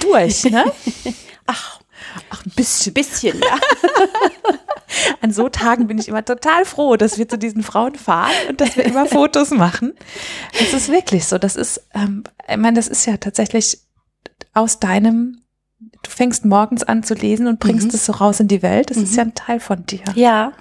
durch, 0.00 0.44
ne? 0.44 0.64
Ach, 1.46 1.80
Ach, 2.28 2.44
ein 2.44 2.52
bisschen. 2.54 2.92
bisschen, 2.92 3.40
ja. 3.40 3.56
An 5.20 5.32
so 5.32 5.48
Tagen 5.48 5.86
bin 5.86 5.98
ich 5.98 6.08
immer 6.08 6.24
total 6.24 6.64
froh, 6.64 6.96
dass 6.96 7.18
wir 7.18 7.28
zu 7.28 7.38
diesen 7.38 7.62
Frauen 7.62 7.94
fahren 7.94 8.32
und 8.48 8.60
dass 8.60 8.76
wir 8.76 8.84
immer 8.84 9.06
Fotos 9.06 9.50
machen. 9.50 9.92
Es 10.60 10.72
ist 10.74 10.90
wirklich 10.90 11.26
so. 11.26 11.38
Das 11.38 11.56
ist, 11.56 11.86
ähm, 11.94 12.24
ich 12.48 12.56
meine, 12.56 12.76
das 12.76 12.88
ist 12.88 13.06
ja 13.06 13.16
tatsächlich 13.16 13.78
aus 14.54 14.80
deinem, 14.80 15.42
du 15.80 16.10
fängst 16.10 16.44
morgens 16.44 16.82
an 16.82 17.02
zu 17.02 17.14
lesen 17.14 17.46
und 17.46 17.58
bringst 17.60 17.88
Mhm. 17.88 17.94
es 17.94 18.06
so 18.06 18.12
raus 18.12 18.40
in 18.40 18.48
die 18.48 18.62
Welt. 18.62 18.90
Das 18.90 18.96
ist 18.98 19.12
Mhm. 19.12 19.16
ja 19.16 19.22
ein 19.24 19.34
Teil 19.34 19.60
von 19.60 19.86
dir. 19.86 20.02
Ja, 20.14 20.52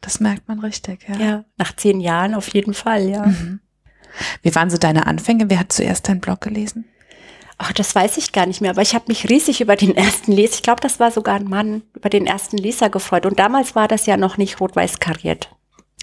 Das 0.00 0.18
merkt 0.18 0.48
man 0.48 0.58
richtig, 0.58 1.06
ja. 1.08 1.16
ja. 1.16 1.44
Nach 1.58 1.76
zehn 1.76 2.00
Jahren 2.00 2.34
auf 2.34 2.48
jeden 2.48 2.74
Fall, 2.74 3.08
ja. 3.08 3.24
Mhm. 3.26 3.60
Wie 4.42 4.52
waren 4.54 4.68
so 4.68 4.76
deine 4.76 5.06
Anfänge? 5.06 5.48
Wer 5.48 5.60
hat 5.60 5.72
zuerst 5.72 6.08
deinen 6.08 6.20
Blog 6.20 6.40
gelesen? 6.40 6.84
Ach, 7.58 7.72
das 7.72 7.94
weiß 7.94 8.16
ich 8.16 8.32
gar 8.32 8.46
nicht 8.46 8.60
mehr, 8.60 8.70
aber 8.70 8.82
ich 8.82 8.94
habe 8.94 9.04
mich 9.08 9.28
riesig 9.28 9.60
über 9.60 9.76
den 9.76 9.96
ersten 9.96 10.32
Leser, 10.32 10.54
ich 10.54 10.62
glaube, 10.62 10.80
das 10.80 10.98
war 11.00 11.10
sogar 11.10 11.36
ein 11.36 11.48
Mann, 11.48 11.82
über 11.94 12.08
den 12.08 12.26
ersten 12.26 12.56
Leser 12.56 12.90
gefreut. 12.90 13.26
Und 13.26 13.38
damals 13.38 13.74
war 13.74 13.88
das 13.88 14.06
ja 14.06 14.16
noch 14.16 14.36
nicht 14.36 14.60
rot-weiß 14.60 14.98
kariert. 14.98 15.50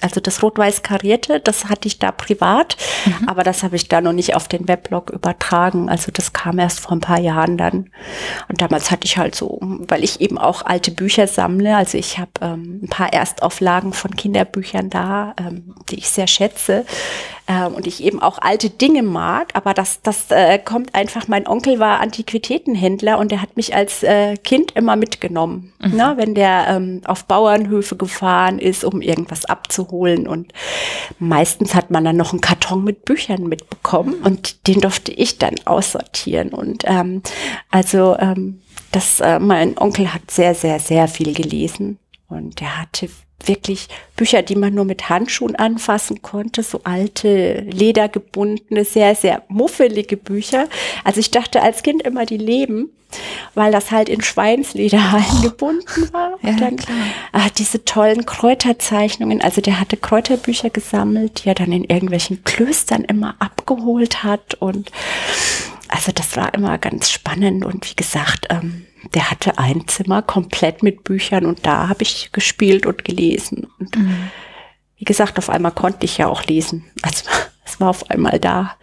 Also 0.01 0.21
das 0.21 0.41
rot-weiß 0.41 0.81
karierte, 0.81 1.39
das 1.39 1.65
hatte 1.65 1.87
ich 1.87 1.99
da 1.99 2.11
privat, 2.11 2.77
aber 3.27 3.43
das 3.43 3.63
habe 3.63 3.75
ich 3.75 3.89
da 3.89 3.99
noch 3.99 4.13
nicht 4.13 4.35
auf 4.35 4.47
den 4.47 4.67
Weblog 4.67 5.09
übertragen. 5.09 5.89
Also 5.89 6.11
das 6.11 6.31
kam 6.31 6.57
erst 6.59 6.79
vor 6.79 6.93
ein 6.93 7.01
paar 7.01 7.19
Jahren 7.19 7.57
dann. 7.57 7.89
Und 8.47 8.61
damals 8.61 8.91
hatte 8.91 9.05
ich 9.05 9.17
halt 9.17 9.35
so, 9.35 9.59
weil 9.61 10.03
ich 10.03 10.21
eben 10.21 10.37
auch 10.37 10.65
alte 10.65 10.91
Bücher 10.91 11.27
sammle, 11.27 11.75
also 11.75 11.97
ich 11.97 12.17
habe 12.17 12.31
ähm, 12.41 12.79
ein 12.83 12.89
paar 12.89 13.11
Erstauflagen 13.11 13.93
von 13.93 14.15
Kinderbüchern 14.15 14.89
da, 14.89 15.33
ähm, 15.37 15.75
die 15.89 15.97
ich 15.97 16.09
sehr 16.09 16.27
schätze 16.27 16.85
ähm, 17.49 17.73
und 17.73 17.87
ich 17.87 18.03
eben 18.03 18.21
auch 18.21 18.37
alte 18.39 18.69
Dinge 18.69 19.01
mag, 19.01 19.49
aber 19.55 19.73
das, 19.73 20.01
das 20.03 20.29
äh, 20.29 20.59
kommt 20.59 20.93
einfach, 20.93 21.27
mein 21.27 21.47
Onkel 21.47 21.79
war 21.79 21.99
Antiquitätenhändler 21.99 23.17
und 23.17 23.31
der 23.31 23.41
hat 23.41 23.57
mich 23.57 23.75
als 23.75 24.03
äh, 24.03 24.37
Kind 24.37 24.73
immer 24.75 24.95
mitgenommen, 24.95 25.73
ne, 25.79 26.13
wenn 26.15 26.35
der 26.35 26.67
ähm, 26.67 27.01
auf 27.05 27.25
Bauernhöfe 27.25 27.95
gefahren 27.97 28.59
ist, 28.59 28.85
um 28.85 29.01
irgendwas 29.01 29.45
abzuholen 29.45 30.27
und 30.27 30.53
meistens 31.17 31.73
hat 31.73 31.89
man 31.89 32.05
dann 32.05 32.17
noch 32.17 32.31
einen 32.33 32.41
Karton 32.41 32.83
mit 32.83 33.03
Büchern 33.03 33.47
mitbekommen 33.47 34.13
und 34.23 34.67
den 34.67 34.81
durfte 34.81 35.11
ich 35.11 35.39
dann 35.39 35.55
aussortieren. 35.65 36.49
Und 36.49 36.83
ähm, 36.85 37.23
also 37.71 38.15
ähm, 38.19 38.61
das, 38.91 39.21
äh, 39.21 39.39
mein 39.39 39.75
Onkel 39.77 40.13
hat 40.13 40.29
sehr, 40.29 40.53
sehr, 40.53 40.79
sehr 40.79 41.07
viel 41.07 41.33
gelesen 41.33 41.97
und 42.27 42.59
der 42.59 42.79
hatte 42.79 43.09
wirklich 43.45 43.87
Bücher, 44.15 44.41
die 44.41 44.55
man 44.55 44.73
nur 44.73 44.85
mit 44.85 45.09
Handschuhen 45.09 45.55
anfassen 45.55 46.21
konnte, 46.21 46.63
so 46.63 46.81
alte, 46.83 47.61
ledergebundene, 47.71 48.83
sehr, 48.85 49.15
sehr 49.15 49.43
muffelige 49.47 50.17
Bücher. 50.17 50.67
Also 51.03 51.19
ich 51.19 51.31
dachte 51.31 51.61
als 51.61 51.83
Kind 51.83 52.01
immer, 52.03 52.25
die 52.25 52.37
leben, 52.37 52.89
weil 53.55 53.71
das 53.71 53.91
halt 53.91 54.09
in 54.09 54.21
Schweinsleder 54.21 54.99
eingebunden 55.13 56.09
war. 56.11 56.37
Ja, 56.41 56.49
Und 56.49 56.61
dann 56.61 56.75
klar. 56.77 56.97
ah, 57.31 57.47
diese 57.57 57.83
tollen 57.85 58.25
Kräuterzeichnungen. 58.25 59.41
Also 59.41 59.61
der 59.61 59.79
hatte 59.79 59.97
Kräuterbücher 59.97 60.69
gesammelt, 60.69 61.43
die 61.43 61.49
er 61.49 61.55
dann 61.55 61.71
in 61.71 61.85
irgendwelchen 61.85 62.43
Klöstern 62.43 63.03
immer 63.03 63.35
abgeholt 63.39 64.23
hat 64.23 64.55
und 64.55 64.91
also 65.91 66.11
das 66.11 66.37
war 66.37 66.53
immer 66.53 66.77
ganz 66.77 67.09
spannend 67.09 67.65
und 67.65 67.89
wie 67.89 67.95
gesagt, 67.95 68.45
ähm, 68.51 68.85
der 69.13 69.31
hatte 69.31 69.57
ein 69.57 69.87
Zimmer 69.87 70.21
komplett 70.21 70.83
mit 70.83 71.03
Büchern 71.03 71.45
und 71.45 71.65
da 71.65 71.87
habe 71.89 72.03
ich 72.03 72.31
gespielt 72.31 72.85
und 72.85 73.05
gelesen. 73.05 73.67
Und 73.79 73.95
wie 74.97 75.05
gesagt, 75.05 75.37
auf 75.37 75.49
einmal 75.49 75.71
konnte 75.71 76.05
ich 76.05 76.17
ja 76.17 76.27
auch 76.27 76.43
lesen. 76.45 76.85
Also 77.01 77.23
es 77.65 77.79
war 77.79 77.89
auf 77.89 78.09
einmal 78.09 78.39
da. 78.39 78.75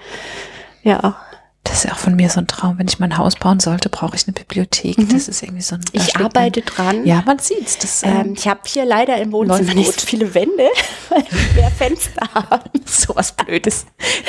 Ja, 0.83 1.16
Das 1.64 1.79
ist 1.79 1.85
ja 1.85 1.92
auch 1.92 1.98
von 1.98 2.14
mir 2.16 2.31
so 2.31 2.38
ein 2.40 2.46
Traum. 2.46 2.79
Wenn 2.79 2.87
ich 2.88 2.98
mein 3.00 3.18
Haus 3.18 3.35
bauen 3.35 3.59
sollte, 3.61 3.88
brauche 3.88 4.14
ich 4.16 4.24
eine 4.26 4.33
Bibliothek. 4.35 4.96
Das 5.11 5.26
ist 5.29 5.42
irgendwie 5.42 5.62
so 5.62 5.74
ein. 5.74 5.85
ich 5.92 6.16
arbeite 6.16 6.61
Man, 6.61 6.66
dran. 6.74 7.07
ja, 7.07 7.22
man 7.26 7.38
sieht's. 7.40 7.76
Das, 7.79 8.02
Ähm, 8.05 8.12
ähm, 8.29 8.35
ich 8.38 8.46
habe 8.46 8.61
hier 8.66 8.85
leider 8.85 9.16
im 9.18 9.33
Wohnzimmer 9.33 9.74
nicht 9.74 10.00
so 10.00 10.07
viele 10.07 10.33
Wände, 10.33 10.68
weil 11.09 11.24
wir 11.29 11.61
mehr 11.62 11.70
Fenster 11.72 12.22
haben. 12.35 12.70
sowas 12.87 13.33
Blödes. 13.33 13.87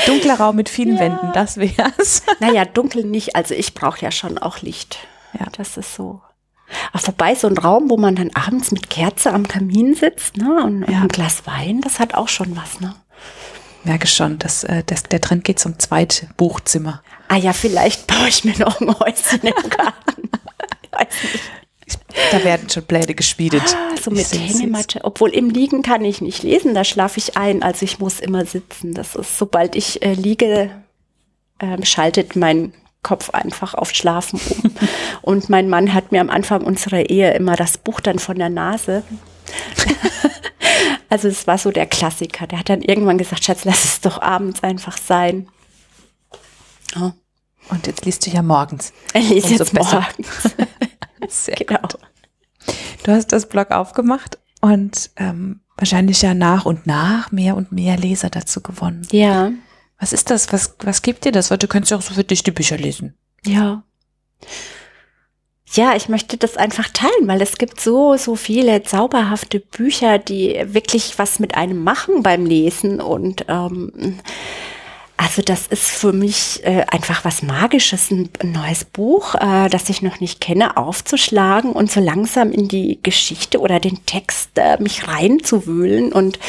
Dunkler 0.08 0.39
Raum 0.39 0.56
mit 0.56 0.67
vielen 0.67 0.95
Ja. 0.95 1.02
Wänden, 1.02 1.32
das 1.34 1.58
wär's. 1.58 2.23
Naja, 2.39 2.65
dunkel 2.65 3.04
nicht. 3.06 3.36
Also 3.36 3.54
ich 3.54 3.73
brauche 3.76 4.02
ja 4.02 4.12
schon 4.12 4.38
auch 4.39 4.62
Licht. 4.62 4.97
Ja. 5.39 5.45
Das 5.58 5.78
ist 5.78 5.95
so. 5.95 6.21
Aber 6.91 7.00
vorbei, 7.00 7.34
so 7.36 7.47
ein 7.47 7.58
Raum, 7.58 7.89
wo 7.89 7.97
man 7.97 8.15
dann 8.15 8.32
abends 8.34 8.71
mit 8.71 8.89
Kerze 8.89 9.32
am 9.34 9.47
Kamin 9.47 9.95
sitzt, 9.95 10.36
ne, 10.38 10.63
und, 10.63 10.84
und 10.84 10.91
Ja. 10.91 11.02
ein 11.02 11.08
Glas 11.08 11.47
Wein, 11.47 11.80
das 11.82 12.00
hat 12.00 12.13
auch 12.13 12.28
schon 12.28 12.58
was, 12.58 12.82
ne? 12.82 12.93
Merke 13.86 14.08
schon, 14.08 14.38
dass, 14.38 14.65
äh, 14.65 14.84
dass 14.84 15.04
der 15.04 15.21
Trend 15.21 15.45
geht 15.45 15.60
zum 15.60 15.80
zweiten 15.80 16.30
Buchzimmer. 16.36 17.02
Ah 17.30 17.38
ja, 17.38 17.54
vielleicht 17.54 18.06
baue 18.08 18.28
ich 18.28 18.43
mir 18.43 18.58
noch 18.60 18.82
ein 18.82 19.00
Häuschen 19.00 19.39
im 19.43 19.69
Garten. 19.69 20.30
Da 22.32 22.43
werden 22.43 22.69
schon 22.69 22.84
Pläne 22.84 23.13
geschmiedet. 23.15 23.62
Ah, 23.63 23.95
so 24.02 24.12
mit. 24.12 24.28
Hängematte. 24.34 25.00
Obwohl 25.04 25.30
im 25.30 25.50
Liegen 25.50 25.84
kann 25.84 26.04
ich 26.04 26.19
nicht 26.19 26.43
lesen, 26.43 26.73
da 26.73 26.84
schlafe 26.84 27.17
ich 27.19 27.38
ein. 27.38 27.63
Also 27.63 27.86
ich 27.86 28.00
muss 28.00 28.19
immer 28.19 28.45
sitzen. 28.45 28.93
Das 28.93 29.15
ist, 29.15 29.38
sobald 29.38 29.76
ich 29.76 30.02
äh, 30.02 30.13
liege, 30.13 30.71
ähm, 31.62 31.86
schaltet 31.86 32.36
mein 32.36 32.73
Kopf 33.03 33.29
einfach 33.31 33.73
auf 33.73 33.91
Schlafen 33.91 34.39
um. 34.63 34.71
Und 35.21 35.49
mein 35.49 35.69
Mann 35.69 35.93
hat 35.93 36.12
mir 36.12 36.21
am 36.21 36.29
Anfang 36.29 36.62
unserer 36.63 37.10
Ehe 37.10 37.33
immer 37.33 37.55
das 37.55 37.77
Buch 37.77 37.99
dann 37.99 38.19
von 38.19 38.38
der 38.38 38.49
Nase. 38.49 39.03
also 41.10 41.27
es 41.27 41.47
war 41.47 41.57
so 41.57 41.71
der 41.71 41.86
Klassiker. 41.86 42.47
Der 42.47 42.60
hat 42.60 42.69
dann 42.69 42.81
irgendwann 42.81 43.17
gesagt, 43.17 43.43
Schatz, 43.43 43.65
lass 43.65 43.83
es 43.86 44.01
doch 44.01 44.21
abends 44.21 44.63
einfach 44.63 44.97
sein. 44.97 45.47
Oh, 46.99 47.12
Und 47.69 47.88
jetzt 47.88 48.05
liest 48.05 48.25
du 48.25 48.31
ja 48.31 48.41
morgens. 48.41 48.93
ich 49.13 49.29
lese 49.29 49.47
Umso 49.47 49.63
jetzt 49.63 49.73
besser. 49.73 50.01
morgens. 50.01 50.55
Sehr 51.45 51.55
Genau. 51.55 51.81
gut. 51.81 51.97
Du 53.03 53.12
hast 53.12 53.27
das 53.31 53.47
Blog 53.47 53.71
aufgemacht 53.71 54.38
und 54.62 55.12
ähm, 55.17 55.62
wahrscheinlich 55.77 56.21
ja 56.21 56.33
nach 56.33 56.65
und 56.65 56.88
nach 56.88 57.31
mehr 57.31 57.55
und 57.55 57.71
mehr 57.71 57.97
Leser 57.97 58.29
dazu 58.29 58.62
gewonnen. 58.62 59.07
Ja. 59.12 59.51
Was 59.99 60.13
ist 60.13 60.29
das? 60.29 60.51
Was, 60.53 60.75
was 60.79 61.01
gibt 61.01 61.25
dir 61.25 61.31
das? 61.31 61.49
Weil 61.49 61.57
du 61.57 61.67
könntest 61.67 61.91
ja 61.91 61.97
auch 61.97 62.01
so 62.01 62.13
für 62.13 62.23
dich 62.23 62.43
die 62.43 62.51
Bücher 62.51 62.77
lesen. 62.77 63.15
Ja. 63.45 63.83
Ja, 65.73 65.95
ich 65.95 66.07
möchte 66.07 66.38
das 66.38 66.55
einfach 66.55 66.89
teilen, 66.89 67.27
weil 67.27 67.41
es 67.41 67.57
gibt 67.57 67.81
so, 67.81 68.15
so 68.15 68.36
viele 68.36 68.83
zauberhafte 68.83 69.60
Bücher, 69.60 70.17
die 70.17 70.62
wirklich 70.65 71.19
was 71.19 71.39
mit 71.39 71.55
einem 71.55 71.83
machen 71.83 72.23
beim 72.23 72.45
Lesen. 72.45 73.01
Und 73.01 73.45
ähm, 73.49 74.19
also 75.17 75.41
das 75.41 75.67
ist 75.67 75.89
für 75.89 76.13
mich 76.13 76.63
äh, 76.63 76.86
einfach 76.89 77.25
was 77.25 77.41
Magisches, 77.41 78.12
ein, 78.12 78.29
ein 78.39 78.53
neues 78.53 78.86
Buch, 78.86 79.36
äh, 79.36 79.67
das 79.67 79.89
ich 79.89 80.01
noch 80.01 80.19
nicht 80.21 80.39
kenne, 80.39 80.77
aufzuschlagen 80.77 81.73
und 81.73 81.91
so 81.91 81.99
langsam 81.99 82.51
in 82.51 82.67
die 82.67 82.99
Geschichte 83.03 83.60
oder 83.60 83.79
den 83.79 84.05
Text 84.05 84.51
äh, 84.55 84.81
mich 84.81 85.07
reinzuwühlen 85.07 86.13
und 86.13 86.39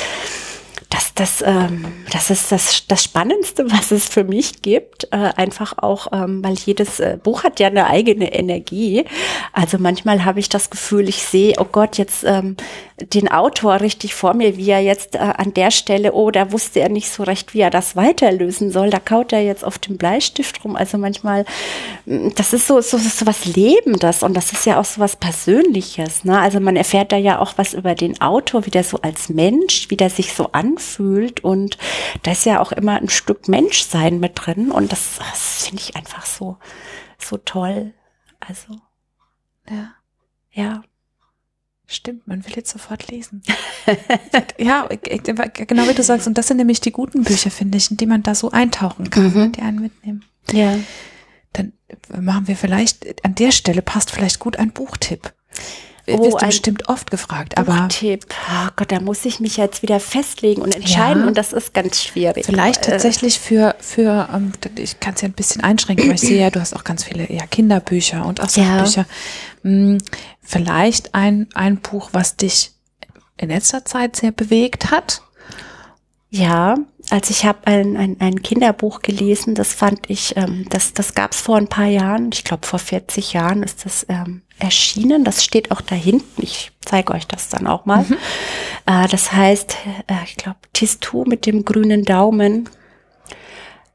das, 0.91 1.13
das, 1.15 1.43
ähm, 1.43 1.85
das 2.13 2.31
ist 2.31 2.51
das, 2.51 2.87
das 2.87 3.05
Spannendste, 3.05 3.65
was 3.71 3.91
es 3.91 4.09
für 4.09 4.25
mich 4.25 4.63
gibt. 4.63 5.05
Äh, 5.13 5.31
einfach 5.37 5.79
auch, 5.79 6.09
ähm, 6.13 6.43
weil 6.43 6.55
jedes 6.55 7.01
äh, 7.01 7.19
Buch 7.23 7.45
hat 7.45 7.61
ja 7.61 7.67
eine 7.67 7.87
eigene 7.87 8.33
Energie. 8.33 9.05
Also 9.53 9.79
manchmal 9.79 10.25
habe 10.25 10.41
ich 10.41 10.49
das 10.49 10.71
Gefühl, 10.71 11.09
ich 11.09 11.23
sehe, 11.23 11.55
oh 11.59 11.67
Gott, 11.71 11.99
jetzt 11.99 12.25
ähm, 12.25 12.57
den 13.01 13.29
Autor 13.29 13.81
richtig 13.81 14.15
vor 14.15 14.35
mir, 14.35 14.57
wie 14.57 14.71
er 14.71 14.81
jetzt 14.81 15.15
äh, 15.15 15.19
an 15.19 15.55
der 15.55 15.71
Stelle, 15.71 16.13
oh, 16.13 16.31
da 16.31 16.53
wusste 16.53 16.81
er 16.81 16.89
nicht 16.89 17.11
so 17.11 17.23
recht, 17.23 17.55
wie 17.55 17.61
er 17.61 17.71
das 17.71 17.97
weiterlösen 17.97 18.71
soll. 18.71 18.91
Da 18.91 18.99
kaut 18.99 19.33
er 19.33 19.43
jetzt 19.43 19.65
auf 19.65 19.79
dem 19.79 19.97
Bleistift 19.97 20.65
rum. 20.65 20.77
Also 20.77 20.99
manchmal, 20.99 21.45
mh, 22.07 22.33
das 22.37 22.53
ist 22.53 22.67
so, 22.67 22.81
so, 22.81 22.99
so 22.99 23.27
was 23.27 23.45
Lebendes 23.45 24.23
und 24.23 24.35
das 24.35 24.53
ist 24.53 24.67
ja 24.67 24.81
auch 24.81 24.85
so 24.85 25.01
was 25.01 25.17
Persönliches. 25.17 26.25
Ne? 26.25 26.39
Also 26.39 26.61
man 26.61 26.77
erfährt 26.77 27.13
da 27.13 27.17
ja 27.17 27.39
auch 27.39 27.55
was 27.57 27.75
über 27.75 27.95
den 27.95 28.21
Autor, 28.21 28.67
wie 28.67 28.71
der 28.71 28.85
so 28.85 28.99
als 29.03 29.29
Mensch, 29.29 29.91
wie 29.91 29.97
der 29.97 30.11
sich 30.11 30.35
so 30.35 30.51
anfühlt 30.53 31.43
und 31.45 31.79
da 32.23 32.33
ist 32.33 32.45
ja 32.47 32.61
auch 32.61 32.73
immer 32.73 32.97
ein 32.97 33.09
Stück 33.09 33.49
Menschsein 33.49 34.21
mit 34.21 34.33
drin 34.35 34.71
und 34.71 34.93
das, 34.93 35.19
das 35.19 35.67
finde 35.67 35.83
ich 35.83 35.97
einfach 35.97 36.27
so, 36.27 36.57
so 37.19 37.37
toll. 37.39 37.93
Also, 38.41 38.75
Ja. 39.71 39.93
ja. 40.53 40.83
Stimmt, 41.91 42.29
man 42.29 42.45
will 42.45 42.53
jetzt 42.55 42.71
sofort 42.71 43.09
lesen. 43.11 43.43
ja, 44.59 44.87
genau 44.89 45.89
wie 45.89 45.95
du 45.95 46.03
sagst. 46.03 46.27
Und 46.27 46.37
das 46.37 46.47
sind 46.47 46.59
nämlich 46.59 46.81
die 46.83 46.93
guten 46.93 47.23
Bücher, 47.25 47.51
finde 47.51 47.79
ich, 47.79 47.91
in 47.91 47.97
die 47.97 48.05
man 48.05 48.23
da 48.23 48.35
so 48.35 48.51
eintauchen 48.51 49.09
kann, 49.09 49.33
Mhm. 49.33 49.53
die 49.53 49.63
einen 49.63 49.81
mitnehmen. 49.81 50.23
Ja. 50.53 50.77
Dann 51.55 51.73
machen 52.21 52.47
wir 52.47 52.57
vielleicht, 52.57 53.25
an 53.25 53.35
der 53.35 53.53
Stelle 53.53 53.81
passt 53.81 54.11
vielleicht 54.11 54.39
gut 54.39 54.59
ein 54.59 54.71
Buchtipp. 54.73 55.33
Oh, 56.11 56.25
Wirst 56.25 56.41
du 56.43 56.47
bestimmt 56.47 56.89
oft 56.89 57.11
gefragt, 57.11 57.59
aber 57.59 57.75
Buchtipp. 57.83 58.25
Oh 58.51 58.69
Gott, 58.77 58.91
da 58.93 59.01
muss 59.01 59.25
ich 59.25 59.41
mich 59.41 59.57
jetzt 59.57 59.83
wieder 59.83 60.01
festlegen 60.01 60.63
und 60.63 60.75
entscheiden 60.75 61.23
Ja. 61.23 61.29
und 61.29 61.37
das 61.39 61.53
ist 61.53 61.75
ganz 61.75 62.03
schwierig. 62.03 62.47
vielleicht 62.47 62.87
Äh, 62.87 62.91
tatsächlich 62.93 63.39
für, 63.39 63.75
für 63.81 64.29
ähm, 64.33 64.53
ich 64.77 65.01
kann 65.01 65.15
es 65.15 65.21
ja 65.23 65.29
ein 65.29 65.33
bisschen 65.33 65.63
einschränken, 65.63 66.09
weil 66.09 66.15
ich 66.15 66.21
sehe 66.21 66.41
ja, 66.41 66.51
du 66.51 66.61
hast 66.61 66.75
auch 66.75 66.85
ganz 66.85 67.05
viele 67.05 67.31
ja, 67.33 67.47
Kinderbücher 67.47 68.25
und 68.25 68.41
auch 68.41 68.49
Ja. 68.57 68.79
Sachbücher. 68.87 69.07
Hm, 69.63 69.99
Vielleicht 70.43 71.15
ein, 71.15 71.47
ein 71.55 71.77
Buch, 71.77 72.09
was 72.13 72.37
dich 72.37 72.71
in 73.37 73.51
letzter 73.51 73.85
Zeit 73.85 74.17
sehr 74.17 74.33
bewegt 74.33 74.91
hat 74.91 75.23
Ja, 76.31 76.77
also 77.09 77.31
ich 77.31 77.47
habe 77.47 77.67
ein, 77.67 77.97
ein, 77.97 78.17
ein 78.21 78.43
Kinderbuch 78.43 79.01
gelesen, 79.01 79.55
das 79.55 79.73
fand 79.73 80.11
ich, 80.11 80.37
ähm, 80.37 80.67
das, 80.69 80.93
das 80.93 81.15
gab 81.15 81.33
es 81.33 81.41
vor 81.41 81.57
ein 81.57 81.69
paar 81.69 81.87
Jahren, 81.87 82.31
ich 82.33 82.45
glaube 82.45 82.67
vor 82.67 82.79
40 82.79 83.33
Jahren 83.33 83.63
ist 83.63 83.87
das 83.87 84.05
ähm, 84.11 84.43
erschienen, 84.59 85.25
das 85.25 85.43
steht 85.43 85.71
auch 85.71 85.81
da 85.81 85.95
hinten, 85.95 86.43
ich 86.43 86.71
zeige 86.85 87.15
euch 87.15 87.27
das 87.27 87.49
dann 87.49 87.67
auch 87.67 87.87
mal. 87.87 88.05
Mhm. 88.05 88.19
Äh, 88.87 89.09
das 89.09 89.33
heißt, 89.33 89.77
äh, 90.07 90.25
ich 90.25 90.37
glaube, 90.37 90.59
Tistu 90.75 91.25
mit 91.27 91.47
dem 91.47 91.65
grünen 91.65 92.05
Daumen. 92.05 92.69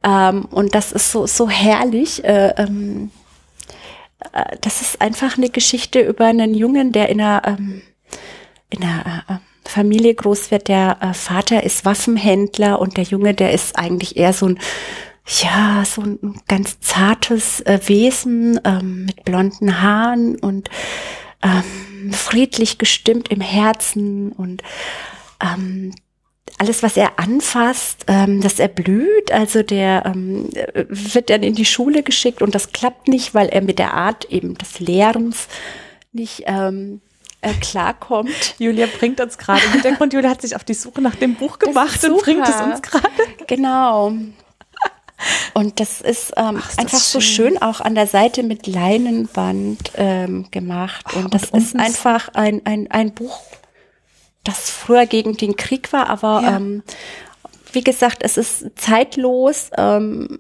Ähm, 0.03 0.45
und 0.45 0.75
das 0.75 0.91
ist 0.91 1.11
so, 1.11 1.27
so 1.27 1.49
herrlich. 1.49 2.23
Äh, 2.23 2.53
ähm, 2.57 3.11
äh, 4.33 4.57
das 4.61 4.81
ist 4.81 5.01
einfach 5.01 5.37
eine 5.37 5.49
Geschichte 5.49 6.01
über 6.01 6.25
einen 6.25 6.53
Jungen, 6.53 6.91
der 6.91 7.09
in 7.09 7.21
einer, 7.21 7.41
ähm, 7.45 7.81
in 8.69 8.83
einer 8.83 9.23
äh, 9.27 9.33
Familie 9.73 10.13
groß 10.13 10.51
wird. 10.51 10.67
Der 10.67 10.97
äh, 11.01 11.13
Vater 11.13 11.63
ist 11.63 11.83
Waffenhändler 11.83 12.79
und 12.79 12.97
der 12.97 13.03
Junge, 13.03 13.33
der 13.33 13.51
ist 13.51 13.77
eigentlich 13.77 14.17
eher 14.17 14.33
so 14.33 14.47
ein 14.47 14.59
ja, 15.25 15.83
so 15.85 16.01
ein 16.01 16.41
ganz 16.49 16.81
zartes 16.81 17.61
äh, 17.61 17.79
Wesen 17.85 18.59
ähm, 18.65 19.05
mit 19.05 19.23
blonden 19.23 19.81
Haaren 19.81 20.35
und 20.37 20.69
ähm, 21.41 22.11
friedlich 22.11 22.77
gestimmt 22.77 23.29
im 23.29 23.39
Herzen 23.39 24.33
und 24.33 24.63
ähm, 25.41 25.93
alles, 26.57 26.83
was 26.83 26.97
er 26.97 27.19
anfasst, 27.19 28.03
ähm, 28.07 28.41
das 28.41 28.59
erblüht. 28.59 29.31
Also 29.31 29.63
der 29.63 30.05
ähm, 30.05 30.49
wird 30.89 31.29
dann 31.29 31.41
in 31.41 31.55
die 31.55 31.65
Schule 31.65 32.03
geschickt 32.03 32.41
und 32.41 32.53
das 32.53 32.73
klappt 32.73 33.07
nicht, 33.07 33.33
weil 33.33 33.47
er 33.47 33.61
mit 33.61 33.79
der 33.79 33.93
Art 33.93 34.25
eben 34.25 34.55
des 34.57 34.79
Lehrens 34.79 35.47
nicht 36.11 36.43
ähm, 36.47 37.01
äh, 37.43 37.53
klarkommt. 37.53 38.55
Julia 38.57 38.87
bringt 38.87 39.19
uns 39.21 39.37
gerade 39.37 39.61
im 39.65 39.71
Hintergrund. 39.73 40.13
Julia 40.13 40.29
hat 40.29 40.41
sich 40.41 40.55
auf 40.55 40.63
die 40.63 40.73
Suche 40.73 41.01
nach 41.01 41.15
dem 41.15 41.35
Buch 41.35 41.59
gemacht 41.59 42.03
und 42.03 42.21
bringt 42.21 42.47
es 42.47 42.59
uns 42.61 42.81
gerade. 42.81 43.07
Genau. 43.47 44.13
Und 45.53 45.79
das 45.79 46.01
ist 46.01 46.33
ähm, 46.35 46.59
Ach, 46.59 46.69
ist 46.69 46.79
einfach 46.79 46.97
das 46.97 47.11
so 47.11 47.21
schön 47.21 47.61
auch 47.61 47.81
an 47.81 47.95
der 47.95 48.07
Seite 48.07 48.43
mit 48.43 48.67
Leinenband 48.67 49.91
ähm, 49.95 50.47
gemacht. 50.51 51.05
Ach, 51.09 51.15
und 51.15 51.33
das 51.33 51.51
und 51.51 51.61
ist 51.61 51.75
einfach 51.75 52.29
ein, 52.33 52.61
ein, 52.65 52.89
ein 52.89 53.13
Buch, 53.13 53.39
das 54.43 54.69
früher 54.69 55.05
gegen 55.05 55.37
den 55.37 55.55
Krieg 55.55 55.93
war, 55.93 56.09
aber 56.09 56.41
ja. 56.43 56.57
ähm, 56.57 56.83
wie 57.71 57.83
gesagt, 57.83 58.23
es 58.23 58.37
ist 58.37 58.71
zeitlos. 58.75 59.69
Ähm, 59.77 60.39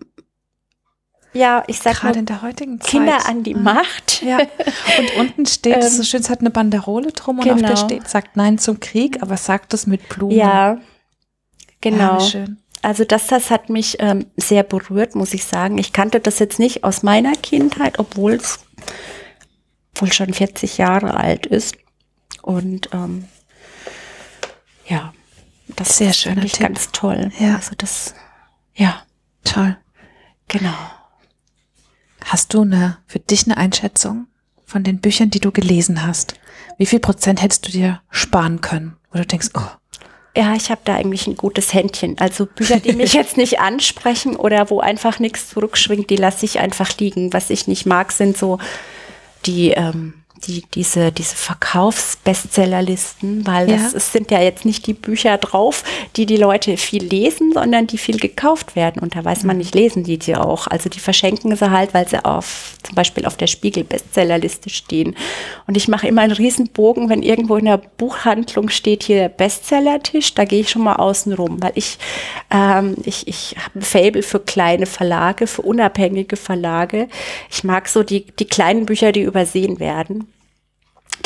ja, 1.33 1.63
ich 1.67 1.79
sag 1.79 1.97
gerade 2.01 2.19
in 2.19 2.25
der 2.25 2.41
heutigen 2.41 2.79
Zeit. 2.79 2.91
Kinder 2.91 3.27
an 3.27 3.43
die 3.43 3.55
mhm. 3.55 3.63
Macht. 3.63 4.21
Ja. 4.23 4.37
Und 4.37 5.15
unten 5.19 5.45
steht, 5.45 5.77
ähm, 5.77 5.81
so 5.89 6.03
schön, 6.03 6.21
es 6.21 6.29
hat 6.29 6.39
eine 6.39 6.49
Banderole 6.49 7.11
drum 7.11 7.39
und 7.39 7.43
genau. 7.43 7.55
auf 7.55 7.61
der 7.61 7.69
genau. 7.69 7.85
steht, 7.85 8.09
sagt 8.09 8.37
Nein 8.37 8.57
zum 8.57 8.79
Krieg, 8.79 9.21
aber 9.21 9.37
sagt 9.37 9.73
es 9.73 9.87
mit 9.87 10.07
Blumen. 10.09 10.35
Ja, 10.37 10.77
genau. 11.81 12.19
Ja, 12.19 12.19
schön. 12.19 12.57
Also 12.81 13.05
das, 13.05 13.27
das 13.27 13.49
hat 13.49 13.69
mich 13.69 13.97
ähm, 13.99 14.25
sehr 14.35 14.63
berührt, 14.63 15.15
muss 15.15 15.33
ich 15.33 15.45
sagen. 15.45 15.77
Ich 15.77 15.93
kannte 15.93 16.19
das 16.19 16.39
jetzt 16.39 16.59
nicht 16.59 16.83
aus 16.83 17.01
meiner 17.01 17.33
Kindheit, 17.33 17.97
obwohl 17.97 18.33
es 18.33 18.59
wohl 19.95 20.11
schon 20.11 20.33
40 20.33 20.77
Jahre 20.77 21.13
alt 21.15 21.45
ist. 21.45 21.77
Und 22.41 22.89
ähm, 22.93 23.25
ja, 24.85 25.13
das 25.75 25.97
sehr 25.97 26.11
schön. 26.11 26.45
Ganz 26.59 26.91
toll. 26.91 27.31
Ja. 27.39 27.55
Also 27.55 27.71
das, 27.77 28.13
ja. 28.75 29.03
Toll. 29.43 29.77
Genau. 30.47 30.73
Hast 32.25 32.53
du 32.53 32.61
eine, 32.61 32.97
für 33.05 33.19
dich 33.19 33.45
eine 33.45 33.57
Einschätzung 33.57 34.27
von 34.65 34.83
den 34.83 34.99
Büchern, 34.99 35.29
die 35.29 35.39
du 35.39 35.51
gelesen 35.51 36.05
hast? 36.05 36.35
Wie 36.77 36.85
viel 36.85 36.99
Prozent 36.99 37.41
hättest 37.41 37.67
du 37.67 37.71
dir 37.71 38.01
sparen 38.09 38.61
können? 38.61 38.95
Wo 39.11 39.19
du 39.19 39.25
denkst, 39.25 39.49
oh. 39.55 39.61
Ja, 40.35 40.55
ich 40.55 40.71
habe 40.71 40.81
da 40.83 40.95
eigentlich 40.95 41.27
ein 41.27 41.37
gutes 41.37 41.73
Händchen. 41.73 42.17
Also 42.17 42.47
Bücher, 42.47 42.79
die 42.79 42.93
mich 42.93 43.13
jetzt 43.13 43.37
nicht 43.37 43.59
ansprechen 43.59 44.35
oder 44.35 44.69
wo 44.69 44.79
einfach 44.79 45.19
nichts 45.19 45.49
zurückschwingt, 45.49 46.09
die 46.09 46.15
lasse 46.15 46.45
ich 46.45 46.59
einfach 46.59 46.97
liegen. 46.97 47.33
Was 47.33 47.51
ich 47.51 47.67
nicht 47.67 47.85
mag, 47.85 48.11
sind 48.11 48.37
so 48.37 48.57
die 49.45 49.71
ähm, 49.71 50.22
die, 50.47 50.63
diese, 50.73 51.11
diese 51.11 51.35
Verkaufsbestsellerlisten, 51.35 53.45
weil 53.47 53.69
ja. 53.69 53.77
das 53.77 53.93
es 53.93 54.11
sind 54.11 54.31
ja 54.31 54.41
jetzt 54.41 54.65
nicht 54.65 54.87
die 54.87 54.93
Bücher 54.93 55.37
drauf, 55.37 55.83
die 56.15 56.25
die 56.25 56.37
Leute 56.37 56.77
viel 56.77 57.03
lesen, 57.03 57.51
sondern 57.53 57.85
die 57.87 57.97
viel 57.97 58.17
gekauft 58.17 58.75
werden. 58.75 59.01
Und 59.01 59.15
da 59.15 59.23
weiß 59.23 59.43
man 59.43 59.57
nicht, 59.57 59.73
lesen 59.73 60.03
die 60.03 60.17
die 60.17 60.35
auch. 60.35 60.67
Also 60.67 60.89
die 60.89 60.99
verschenken 60.99 61.55
sie 61.55 61.71
halt, 61.71 61.93
weil 61.93 62.05
sie 62.07 62.25
auf, 62.25 62.75
zum 62.83 62.95
Beispiel 62.95 63.25
auf 63.25 63.37
der 63.37 63.47
Spiegel-Bestsellerliste 63.47 64.69
stehen. 64.69 65.15
Und 65.67 65.77
ich 65.77 65.87
mache 65.87 66.07
immer 66.07 66.23
einen 66.23 66.33
Riesenbogen, 66.33 67.09
wenn 67.09 67.23
irgendwo 67.23 67.55
in 67.55 67.65
der 67.65 67.77
Buchhandlung 67.77 68.69
steht 68.69 69.03
hier 69.03 69.29
Bestsellertisch, 69.29 70.33
da 70.33 70.45
gehe 70.45 70.61
ich 70.61 70.69
schon 70.69 70.83
mal 70.83 70.95
außen 70.95 71.33
rum, 71.33 71.61
weil 71.61 71.73
ich, 71.75 71.97
ähm, 72.51 72.95
ich, 73.05 73.27
ich 73.27 73.55
habe 73.63 73.79
ein 73.79 73.81
Fable 73.81 74.23
für 74.23 74.39
kleine 74.39 74.85
Verlage, 74.85 75.47
für 75.47 75.61
unabhängige 75.61 76.35
Verlage. 76.35 77.07
Ich 77.49 77.63
mag 77.63 77.87
so 77.87 78.03
die, 78.03 78.25
die 78.39 78.45
kleinen 78.45 78.85
Bücher, 78.85 79.11
die 79.11 79.21
übersehen 79.21 79.79
werden. 79.79 80.32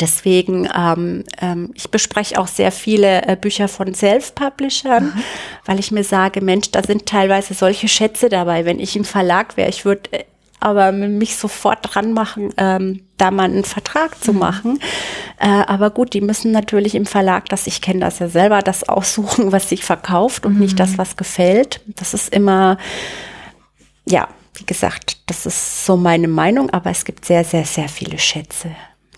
Deswegen, 0.00 0.68
ähm, 0.76 1.24
ähm, 1.40 1.70
ich 1.74 1.90
bespreche 1.90 2.38
auch 2.38 2.46
sehr 2.46 2.70
viele 2.70 3.26
äh, 3.26 3.36
Bücher 3.36 3.68
von 3.68 3.94
Self-Publishern, 3.94 5.06
mhm. 5.06 5.22
weil 5.64 5.80
ich 5.80 5.90
mir 5.90 6.04
sage, 6.04 6.40
Mensch, 6.40 6.70
da 6.70 6.82
sind 6.82 7.06
teilweise 7.06 7.54
solche 7.54 7.88
Schätze 7.88 8.28
dabei. 8.28 8.64
Wenn 8.64 8.78
ich 8.78 8.94
im 8.94 9.04
Verlag 9.04 9.56
wäre, 9.56 9.68
ich 9.68 9.84
würde 9.84 10.12
äh, 10.12 10.24
aber 10.60 10.90
mich 10.92 11.36
sofort 11.36 11.78
dran 11.82 12.12
machen, 12.12 12.52
ähm, 12.56 13.04
da 13.16 13.30
mal 13.30 13.44
einen 13.44 13.64
Vertrag 13.64 14.22
zu 14.22 14.32
mhm. 14.32 14.38
machen. 14.38 14.80
Äh, 15.38 15.46
aber 15.46 15.90
gut, 15.90 16.14
die 16.14 16.20
müssen 16.20 16.52
natürlich 16.52 16.94
im 16.94 17.06
Verlag, 17.06 17.48
das 17.48 17.66
ich 17.66 17.80
kenne 17.80 18.00
das 18.00 18.18
ja 18.18 18.28
selber, 18.28 18.60
das 18.60 18.88
aussuchen, 18.88 19.52
was 19.52 19.68
sich 19.68 19.84
verkauft 19.84 20.46
und 20.46 20.54
mhm. 20.54 20.60
nicht 20.60 20.80
das, 20.80 20.98
was 20.98 21.16
gefällt. 21.16 21.80
Das 21.86 22.14
ist 22.14 22.32
immer, 22.32 22.76
ja, 24.04 24.28
wie 24.54 24.66
gesagt, 24.66 25.18
das 25.26 25.46
ist 25.46 25.86
so 25.86 25.96
meine 25.96 26.28
Meinung, 26.28 26.70
aber 26.70 26.90
es 26.90 27.04
gibt 27.04 27.24
sehr, 27.24 27.44
sehr, 27.44 27.64
sehr 27.64 27.88
viele 27.88 28.18
Schätze 28.18 28.70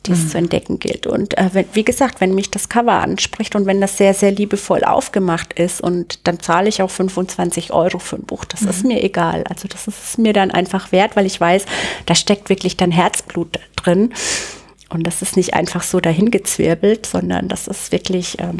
die 0.06 0.12
es 0.12 0.24
mhm. 0.24 0.28
zu 0.28 0.38
entdecken 0.38 0.78
gilt. 0.78 1.06
Und 1.06 1.36
äh, 1.36 1.50
wenn, 1.52 1.66
wie 1.72 1.84
gesagt, 1.84 2.20
wenn 2.20 2.34
mich 2.34 2.50
das 2.50 2.68
Cover 2.68 2.92
anspricht 2.92 3.54
und 3.54 3.66
wenn 3.66 3.80
das 3.80 3.96
sehr, 3.96 4.14
sehr 4.14 4.32
liebevoll 4.32 4.84
aufgemacht 4.84 5.52
ist 5.54 5.80
und 5.80 6.26
dann 6.26 6.40
zahle 6.40 6.68
ich 6.68 6.82
auch 6.82 6.90
25 6.90 7.72
Euro 7.72 7.98
für 7.98 8.16
ein 8.16 8.24
Buch, 8.24 8.44
das 8.44 8.62
mhm. 8.62 8.68
ist 8.68 8.84
mir 8.84 9.02
egal. 9.02 9.44
Also 9.48 9.68
das 9.68 9.86
ist 9.88 10.18
mir 10.18 10.32
dann 10.32 10.50
einfach 10.50 10.92
wert, 10.92 11.16
weil 11.16 11.26
ich 11.26 11.40
weiß, 11.40 11.64
da 12.06 12.14
steckt 12.14 12.48
wirklich 12.48 12.76
dein 12.76 12.92
Herzblut 12.92 13.58
drin. 13.76 14.12
Und 14.88 15.06
das 15.06 15.22
ist 15.22 15.36
nicht 15.36 15.54
einfach 15.54 15.82
so 15.82 16.00
dahingezwirbelt, 16.00 17.06
sondern 17.06 17.48
das 17.48 17.68
ist 17.68 17.92
wirklich 17.92 18.38
ähm, 18.40 18.58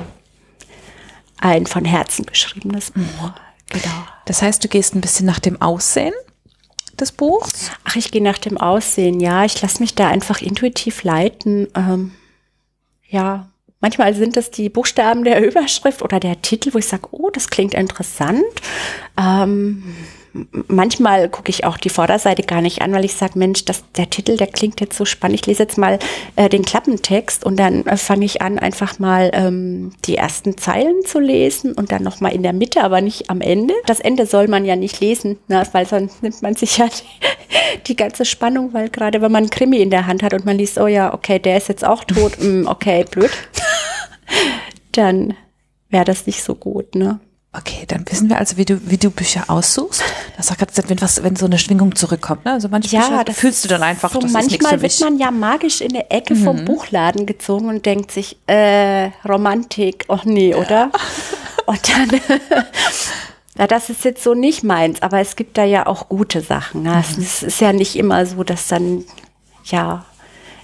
ein 1.39 1.67
von 1.67 1.85
Herzen 1.85 2.25
geschriebenes 2.27 2.93
Buch. 2.93 3.01
Mhm. 3.01 3.35
Genau. 3.71 4.07
Das 4.27 4.43
heißt, 4.43 4.63
du 4.63 4.69
gehst 4.69 4.95
ein 4.95 5.01
bisschen 5.01 5.27
nach 5.27 5.39
dem 5.39 5.61
Aussehen 5.63 6.13
des 7.01 7.13
Buchs? 7.13 7.71
Ach, 7.85 7.97
ich 7.97 8.11
gehe 8.11 8.23
nach 8.23 8.39
dem 8.39 8.59
Aussehen, 8.59 9.21
ja. 9.21 9.45
Ich 9.45 9.61
lasse 9.63 9.81
mich 9.81 9.95
da 9.95 10.09
einfach 10.09 10.41
intuitiv 10.41 11.03
leiten. 11.03 11.69
Ähm, 11.75 12.13
ja, 13.09 13.49
manchmal 13.81 14.15
sind 14.15 14.37
es 14.37 14.51
die 14.51 14.69
Buchstaben 14.69 15.25
der 15.25 15.45
Überschrift 15.47 16.03
oder 16.03 16.21
der 16.21 16.43
Titel, 16.43 16.75
wo 16.75 16.79
ich 16.79 16.87
sage, 16.87 17.09
oh, 17.11 17.31
das 17.31 17.51
klingt 17.51 17.75
interessant. 17.75 18.45
Ähm, 19.19 19.83
manchmal 20.69 21.29
gucke 21.29 21.51
ich 21.51 21.65
auch 21.65 21.77
die 21.77 21.89
Vorderseite 21.89 22.43
gar 22.43 22.61
nicht 22.61 22.83
an, 22.83 22.93
weil 22.93 23.05
ich 23.05 23.15
sage, 23.15 23.39
Mensch, 23.39 23.65
das, 23.65 23.85
der 23.97 24.11
Titel, 24.11 24.37
der 24.37 24.47
klingt 24.47 24.81
jetzt 24.81 24.97
so 24.97 25.05
spannend. 25.05 25.41
Ich 25.41 25.47
lese 25.47 25.65
jetzt 25.65 25.79
mal 25.79 25.99
äh, 26.37 26.49
den 26.49 26.65
Klappentext 26.65 27.45
und 27.45 27.59
dann 27.59 27.87
äh, 27.87 27.97
fange 27.97 28.25
ich 28.25 28.43
an, 28.43 28.59
einfach 28.59 28.99
mal 28.99 29.31
ähm, 29.33 29.93
die 30.05 30.17
ersten 30.17 30.57
Zeilen 30.57 31.05
zu 31.05 31.19
lesen 31.19 31.73
und 31.73 31.93
dann 31.93 32.03
nochmal 32.03 32.33
in 32.33 32.43
der 32.43 32.53
Mitte, 32.53 32.83
aber 32.83 33.01
nicht 33.01 33.31
am 33.31 33.41
Ende. 33.41 33.75
Das 33.87 34.01
Ende 34.01 34.27
soll 34.27 34.49
man 34.49 34.65
ja 34.65 34.77
nicht 34.77 35.01
lesen, 35.01 35.39
ne, 35.49 35.67
weil 35.73 35.87
sonst 35.87 36.23
nimmt 36.23 36.43
man 36.43 36.55
sich 36.55 36.79
ja 36.79 36.87
die, 36.87 37.83
die 37.87 37.97
ganze 37.97 38.25
Spannung, 38.25 38.73
weil 38.73 38.89
gerade 38.89 39.23
wenn 39.23 39.33
man 39.33 39.45
einen 39.45 39.51
Krimi 39.51 39.79
in 39.79 39.91
der 39.91 40.07
Hand 40.07 40.23
hat 40.23 40.35
und 40.35 40.45
man 40.45 40.59
liest, 40.59 40.79
oh 40.79 40.87
ja, 40.87 41.13
okay, 41.13 41.39
der 41.39 41.57
ist 41.57 41.69
jetzt 41.69 41.85
auch 41.85 42.05
tot, 42.05 42.39
mm, 42.39 42.67
okay, 42.67 43.05
blöd, 43.11 43.31
dann 44.93 45.35
wäre 45.89 46.05
das 46.05 46.27
nicht 46.27 46.43
so 46.43 46.55
gut, 46.55 46.95
ne? 46.95 47.21
Okay, 47.53 47.85
dann 47.89 48.05
wissen 48.09 48.29
wir 48.29 48.39
also, 48.39 48.57
wie 48.59 48.65
du, 48.65 48.81
wie 48.89 48.97
du 48.97 49.11
Bücher 49.11 49.45
aussuchst. 49.49 50.05
Das 50.37 50.53
hat 50.53 50.59
gesagt, 50.69 50.89
wenn 50.89 51.01
was, 51.01 51.25
wenn 51.25 51.35
so 51.35 51.47
eine 51.47 51.59
Schwingung 51.59 51.97
zurückkommt, 51.97 52.45
ne? 52.45 52.53
Also 52.53 52.69
manche 52.69 52.95
ja, 52.95 53.09
Bücher 53.09 53.35
fühlst 53.35 53.65
du 53.65 53.69
dann 53.69 53.83
einfach, 53.83 54.13
so 54.13 54.21
das 54.21 54.31
manchmal 54.31 54.75
ist 54.77 55.01
wird 55.01 55.11
man 55.11 55.19
ja 55.19 55.33
magisch 55.33 55.81
in 55.81 55.93
der 55.93 56.13
Ecke 56.13 56.37
mhm. 56.37 56.45
vom 56.45 56.65
Buchladen 56.65 57.27
gezogen 57.27 57.69
und 57.69 57.85
denkt 57.85 58.13
sich, 58.13 58.37
äh, 58.47 59.11
Romantik, 59.29 60.05
oh 60.07 60.21
nee, 60.25 60.55
oder? 60.55 60.93
Und 61.67 61.89
dann, 61.89 62.09
ja, 63.59 63.67
das 63.67 63.91
ist 63.91 64.05
jetzt 64.05 64.23
so 64.23 64.35
nicht 64.35 64.63
meins, 64.63 65.03
aber 65.03 65.19
es 65.19 65.35
gibt 65.35 65.59
da 65.59 65.65
ja 65.65 65.87
auch 65.87 66.09
gute 66.09 66.43
Sachen. 66.43 66.85
Ne? 66.85 67.03
Mhm. 67.17 67.23
Es 67.23 67.43
ist 67.43 67.61
ja 67.61 67.73
nicht 67.73 67.97
immer 67.97 68.27
so, 68.27 68.45
dass 68.45 68.69
dann, 68.69 69.05
ja, 69.65 70.05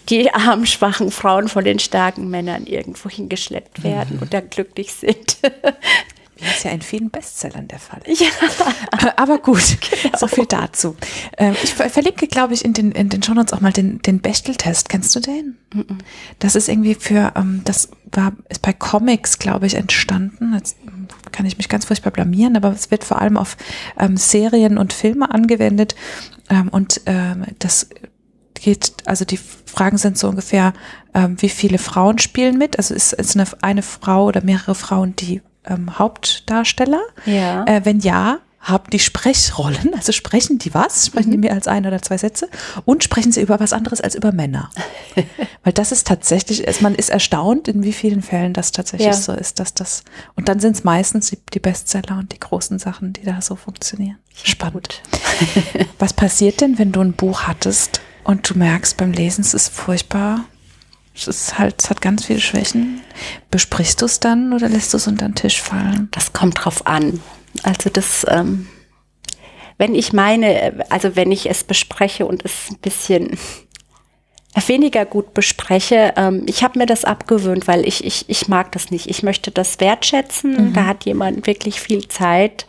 die 0.08 0.30
armen, 0.32 0.66
schwachen 0.66 1.10
Frauen 1.10 1.48
von 1.48 1.64
den 1.64 1.80
starken 1.80 2.30
Männern 2.30 2.66
irgendwo 2.66 3.08
hingeschleppt 3.08 3.82
werden 3.82 4.16
mhm. 4.16 4.22
und 4.22 4.34
dann 4.34 4.50
glücklich 4.50 4.92
sind. 4.92 5.38
Wie 6.38 6.44
es 6.44 6.64
ja 6.64 6.70
in 6.70 6.82
vielen 6.82 7.08
Bestsellern 7.08 7.66
der 7.66 7.78
Fall 7.78 8.00
ist. 8.04 8.20
Ja. 8.26 9.14
Aber 9.16 9.38
gut, 9.38 9.78
genau. 9.80 10.18
so 10.18 10.26
viel 10.26 10.46
dazu. 10.46 10.96
Ähm, 11.38 11.54
ich 11.62 11.74
verlinke, 11.74 12.26
glaube 12.26 12.54
ich, 12.54 12.64
in 12.64 12.72
den, 12.72 12.92
in 12.92 13.08
den 13.08 13.22
Shownotes 13.22 13.52
auch 13.52 13.60
mal 13.60 13.72
den, 13.72 14.00
den 14.02 14.20
Bechtel-Test. 14.20 14.88
Kennst 14.88 15.14
du 15.14 15.20
den? 15.20 15.56
Das 16.38 16.54
ist 16.54 16.68
irgendwie 16.68 16.94
für, 16.94 17.32
ähm, 17.36 17.62
das 17.64 17.90
war, 18.12 18.32
ist 18.48 18.62
bei 18.62 18.72
Comics, 18.72 19.38
glaube 19.38 19.66
ich, 19.66 19.74
entstanden. 19.74 20.54
Jetzt 20.54 20.76
kann 21.32 21.46
ich 21.46 21.56
mich 21.56 21.68
ganz 21.68 21.86
furchtbar 21.86 22.10
blamieren, 22.10 22.56
aber 22.56 22.70
es 22.70 22.90
wird 22.90 23.04
vor 23.04 23.20
allem 23.20 23.36
auf 23.36 23.56
ähm, 23.98 24.16
Serien 24.16 24.78
und 24.78 24.92
Filme 24.92 25.30
angewendet. 25.30 25.94
und 26.70 27.00
das 27.58 27.88
geht, 28.54 28.92
also 29.04 29.24
die 29.24 29.38
Fragen 29.38 29.98
sind 29.98 30.16
so 30.16 30.28
ungefähr, 30.28 30.74
wie 31.38 31.48
viele 31.48 31.78
Frauen 31.78 32.18
spielen 32.18 32.56
mit? 32.56 32.78
Also 32.78 32.94
ist, 32.94 33.14
ist 33.14 33.36
eine, 33.36 33.46
eine 33.62 33.82
Frau 33.82 34.26
oder 34.26 34.44
mehrere 34.44 34.74
Frauen, 34.74 35.16
die 35.16 35.42
ähm, 35.66 35.98
Hauptdarsteller? 35.98 37.02
Ja. 37.24 37.64
Äh, 37.66 37.84
wenn 37.84 38.00
ja, 38.00 38.38
haben 38.66 38.90
die 38.90 38.98
Sprechrollen, 38.98 39.94
also 39.94 40.10
sprechen 40.10 40.58
die 40.58 40.74
was, 40.74 41.06
sprechen 41.06 41.28
mhm. 41.28 41.32
die 41.32 41.38
mehr 41.38 41.52
als 41.52 41.68
ein 41.68 41.86
oder 41.86 42.02
zwei 42.02 42.18
Sätze 42.18 42.48
und 42.84 43.04
sprechen 43.04 43.30
sie 43.30 43.40
über 43.40 43.60
was 43.60 43.72
anderes 43.72 44.00
als 44.00 44.16
über 44.16 44.32
Männer. 44.32 44.70
Weil 45.62 45.72
das 45.72 45.92
ist 45.92 46.06
tatsächlich, 46.06 46.64
man 46.80 46.96
ist 46.96 47.10
erstaunt, 47.10 47.68
in 47.68 47.84
wie 47.84 47.92
vielen 47.92 48.22
Fällen 48.22 48.52
das 48.52 48.72
tatsächlich 48.72 49.08
ja. 49.08 49.12
so 49.12 49.32
ist, 49.32 49.60
dass 49.60 49.72
das, 49.74 50.02
und 50.34 50.48
dann 50.48 50.58
sind 50.58 50.74
es 50.74 50.84
meistens 50.84 51.30
die, 51.30 51.38
die, 51.54 51.60
Bestseller 51.60 52.18
und 52.18 52.32
die 52.32 52.40
großen 52.40 52.80
Sachen, 52.80 53.12
die 53.12 53.22
da 53.22 53.40
so 53.40 53.54
funktionieren. 53.54 54.18
Spannend. 54.42 55.00
was 56.00 56.12
passiert 56.12 56.60
denn, 56.60 56.78
wenn 56.78 56.90
du 56.90 57.00
ein 57.00 57.12
Buch 57.12 57.42
hattest 57.42 58.00
und 58.24 58.50
du 58.50 58.58
merkst 58.58 58.96
beim 58.96 59.12
Lesen, 59.12 59.42
es 59.42 59.54
ist 59.54 59.68
furchtbar 59.68 60.44
es 61.16 61.26
ist 61.26 61.58
halt, 61.58 61.82
es 61.82 61.90
hat 61.90 62.00
ganz 62.00 62.26
viele 62.26 62.40
Schwächen. 62.40 63.00
Besprichst 63.50 64.02
du 64.02 64.06
es 64.06 64.20
dann 64.20 64.52
oder 64.52 64.68
lässt 64.68 64.92
du 64.92 64.98
es 64.98 65.06
unter 65.06 65.26
den 65.26 65.34
Tisch 65.34 65.60
fallen? 65.60 66.08
Das 66.12 66.32
kommt 66.32 66.64
drauf 66.64 66.86
an. 66.86 67.20
Also 67.62 67.88
das, 67.90 68.26
ähm, 68.28 68.68
wenn 69.78 69.94
ich 69.94 70.12
meine, 70.12 70.84
also 70.90 71.16
wenn 71.16 71.32
ich 71.32 71.48
es 71.48 71.64
bespreche 71.64 72.26
und 72.26 72.44
es 72.44 72.70
ein 72.70 72.78
bisschen 72.78 73.38
weniger 74.68 75.04
gut 75.04 75.34
bespreche. 75.34 76.14
Ähm, 76.16 76.44
ich 76.46 76.62
habe 76.62 76.78
mir 76.78 76.86
das 76.86 77.04
abgewöhnt, 77.04 77.68
weil 77.68 77.86
ich, 77.86 78.04
ich, 78.04 78.24
ich 78.28 78.48
mag 78.48 78.72
das 78.72 78.90
nicht. 78.90 79.08
Ich 79.08 79.22
möchte 79.22 79.50
das 79.50 79.80
wertschätzen. 79.80 80.68
Mhm. 80.68 80.72
Da 80.72 80.86
hat 80.86 81.04
jemand 81.04 81.46
wirklich 81.46 81.80
viel 81.80 82.08
Zeit 82.08 82.66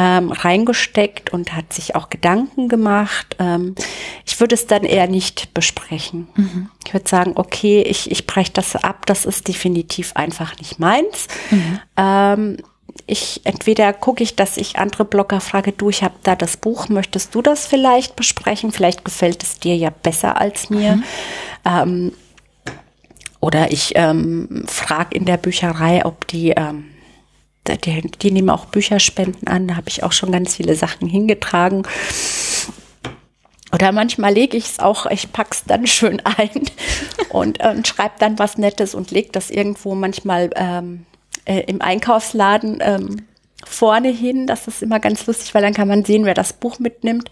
ähm, 0.00 0.32
reingesteckt 0.32 1.30
und 1.30 1.54
hat 1.54 1.74
sich 1.74 1.94
auch 1.94 2.08
Gedanken 2.08 2.70
gemacht. 2.70 3.36
Ähm, 3.38 3.74
ich 4.24 4.40
würde 4.40 4.54
es 4.54 4.66
dann 4.66 4.84
eher 4.84 5.06
nicht 5.06 5.52
besprechen. 5.52 6.26
Mhm. 6.36 6.70
Ich 6.86 6.94
würde 6.94 7.06
sagen, 7.06 7.32
okay, 7.34 7.82
ich, 7.82 8.10
ich 8.10 8.26
breche 8.26 8.50
das 8.54 8.76
ab, 8.76 9.04
das 9.04 9.26
ist 9.26 9.46
definitiv 9.46 10.12
einfach 10.14 10.56
nicht 10.58 10.78
meins. 10.78 11.28
Mhm. 11.50 11.80
Ähm, 11.98 12.56
ich 13.06 13.42
entweder 13.44 13.92
gucke 13.92 14.22
ich, 14.22 14.36
dass 14.36 14.56
ich 14.56 14.78
andere 14.78 15.04
Blogger 15.04 15.40
frage, 15.40 15.72
du, 15.72 15.90
ich 15.90 16.02
habe 16.02 16.14
da 16.22 16.34
das 16.34 16.56
Buch, 16.56 16.88
möchtest 16.88 17.34
du 17.34 17.42
das 17.42 17.66
vielleicht 17.66 18.16
besprechen? 18.16 18.72
Vielleicht 18.72 19.04
gefällt 19.04 19.42
es 19.42 19.60
dir 19.60 19.76
ja 19.76 19.90
besser 19.90 20.40
als 20.40 20.70
mir. 20.70 20.96
Mhm. 20.96 21.04
Ähm, 21.66 22.12
oder 23.40 23.70
ich 23.70 23.92
ähm, 23.96 24.64
frage 24.66 25.14
in 25.14 25.26
der 25.26 25.36
Bücherei, 25.36 26.06
ob 26.06 26.26
die 26.26 26.50
ähm, 26.50 26.86
die, 27.68 28.00
die 28.00 28.30
nehmen 28.30 28.50
auch 28.50 28.66
Bücherspenden 28.66 29.48
an, 29.48 29.68
da 29.68 29.76
habe 29.76 29.88
ich 29.88 30.02
auch 30.02 30.12
schon 30.12 30.32
ganz 30.32 30.56
viele 30.56 30.74
Sachen 30.74 31.08
hingetragen. 31.08 31.84
Oder 33.72 33.92
manchmal 33.92 34.32
lege 34.32 34.56
ich 34.56 34.64
es 34.64 34.78
auch, 34.80 35.06
ich 35.06 35.32
packe 35.32 35.50
es 35.52 35.64
dann 35.64 35.86
schön 35.86 36.20
ein 36.24 36.50
und, 37.30 37.60
äh, 37.60 37.84
schreibe 37.84 38.14
dann 38.18 38.38
was 38.38 38.58
Nettes 38.58 38.94
und 38.94 39.10
lege 39.10 39.30
das 39.32 39.50
irgendwo 39.50 39.94
manchmal 39.94 40.50
ähm, 40.56 41.06
äh, 41.44 41.60
im 41.60 41.80
Einkaufsladen 41.80 42.78
ähm, 42.80 43.26
vorne 43.66 44.08
hin. 44.08 44.46
Das 44.46 44.68
ist 44.68 44.82
immer 44.82 45.00
ganz 45.00 45.26
lustig, 45.26 45.54
weil 45.54 45.62
dann 45.62 45.74
kann 45.74 45.88
man 45.88 46.04
sehen, 46.04 46.24
wer 46.24 46.34
das 46.34 46.52
Buch 46.52 46.78
mitnimmt 46.78 47.30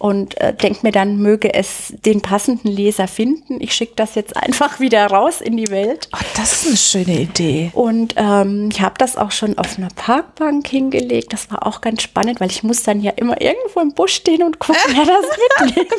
und 0.00 0.40
äh, 0.40 0.54
denkt 0.54 0.82
mir 0.82 0.92
dann, 0.92 1.18
möge 1.18 1.52
es 1.52 1.92
den 2.06 2.22
passenden 2.22 2.68
Leser 2.68 3.06
finden. 3.06 3.60
Ich 3.60 3.74
schicke 3.74 3.92
das 3.96 4.14
jetzt 4.14 4.34
einfach 4.34 4.80
wieder 4.80 5.06
raus 5.06 5.42
in 5.42 5.58
die 5.58 5.68
Welt. 5.68 6.08
Oh, 6.14 6.24
das 6.36 6.64
ist 6.64 6.66
eine 6.66 6.76
schöne 7.04 7.20
Idee. 7.20 7.70
Und 7.74 8.14
ähm, 8.16 8.70
ich 8.72 8.80
habe 8.80 8.94
das 8.96 9.18
auch 9.18 9.30
schon 9.30 9.58
auf 9.58 9.76
einer 9.76 9.90
Parkbank 9.94 10.66
hingelegt. 10.66 11.34
Das 11.34 11.50
war 11.50 11.66
auch 11.66 11.82
ganz 11.82 12.02
spannend, 12.02 12.40
weil 12.40 12.50
ich 12.50 12.62
muss 12.62 12.82
dann 12.82 13.02
ja 13.02 13.12
immer 13.12 13.40
irgendwo 13.42 13.80
im 13.80 13.92
Busch 13.92 14.14
stehen 14.14 14.42
und 14.42 14.58
gucken, 14.58 14.80
wer 14.86 15.04
das 15.04 15.66
mitnimmt. 15.66 15.92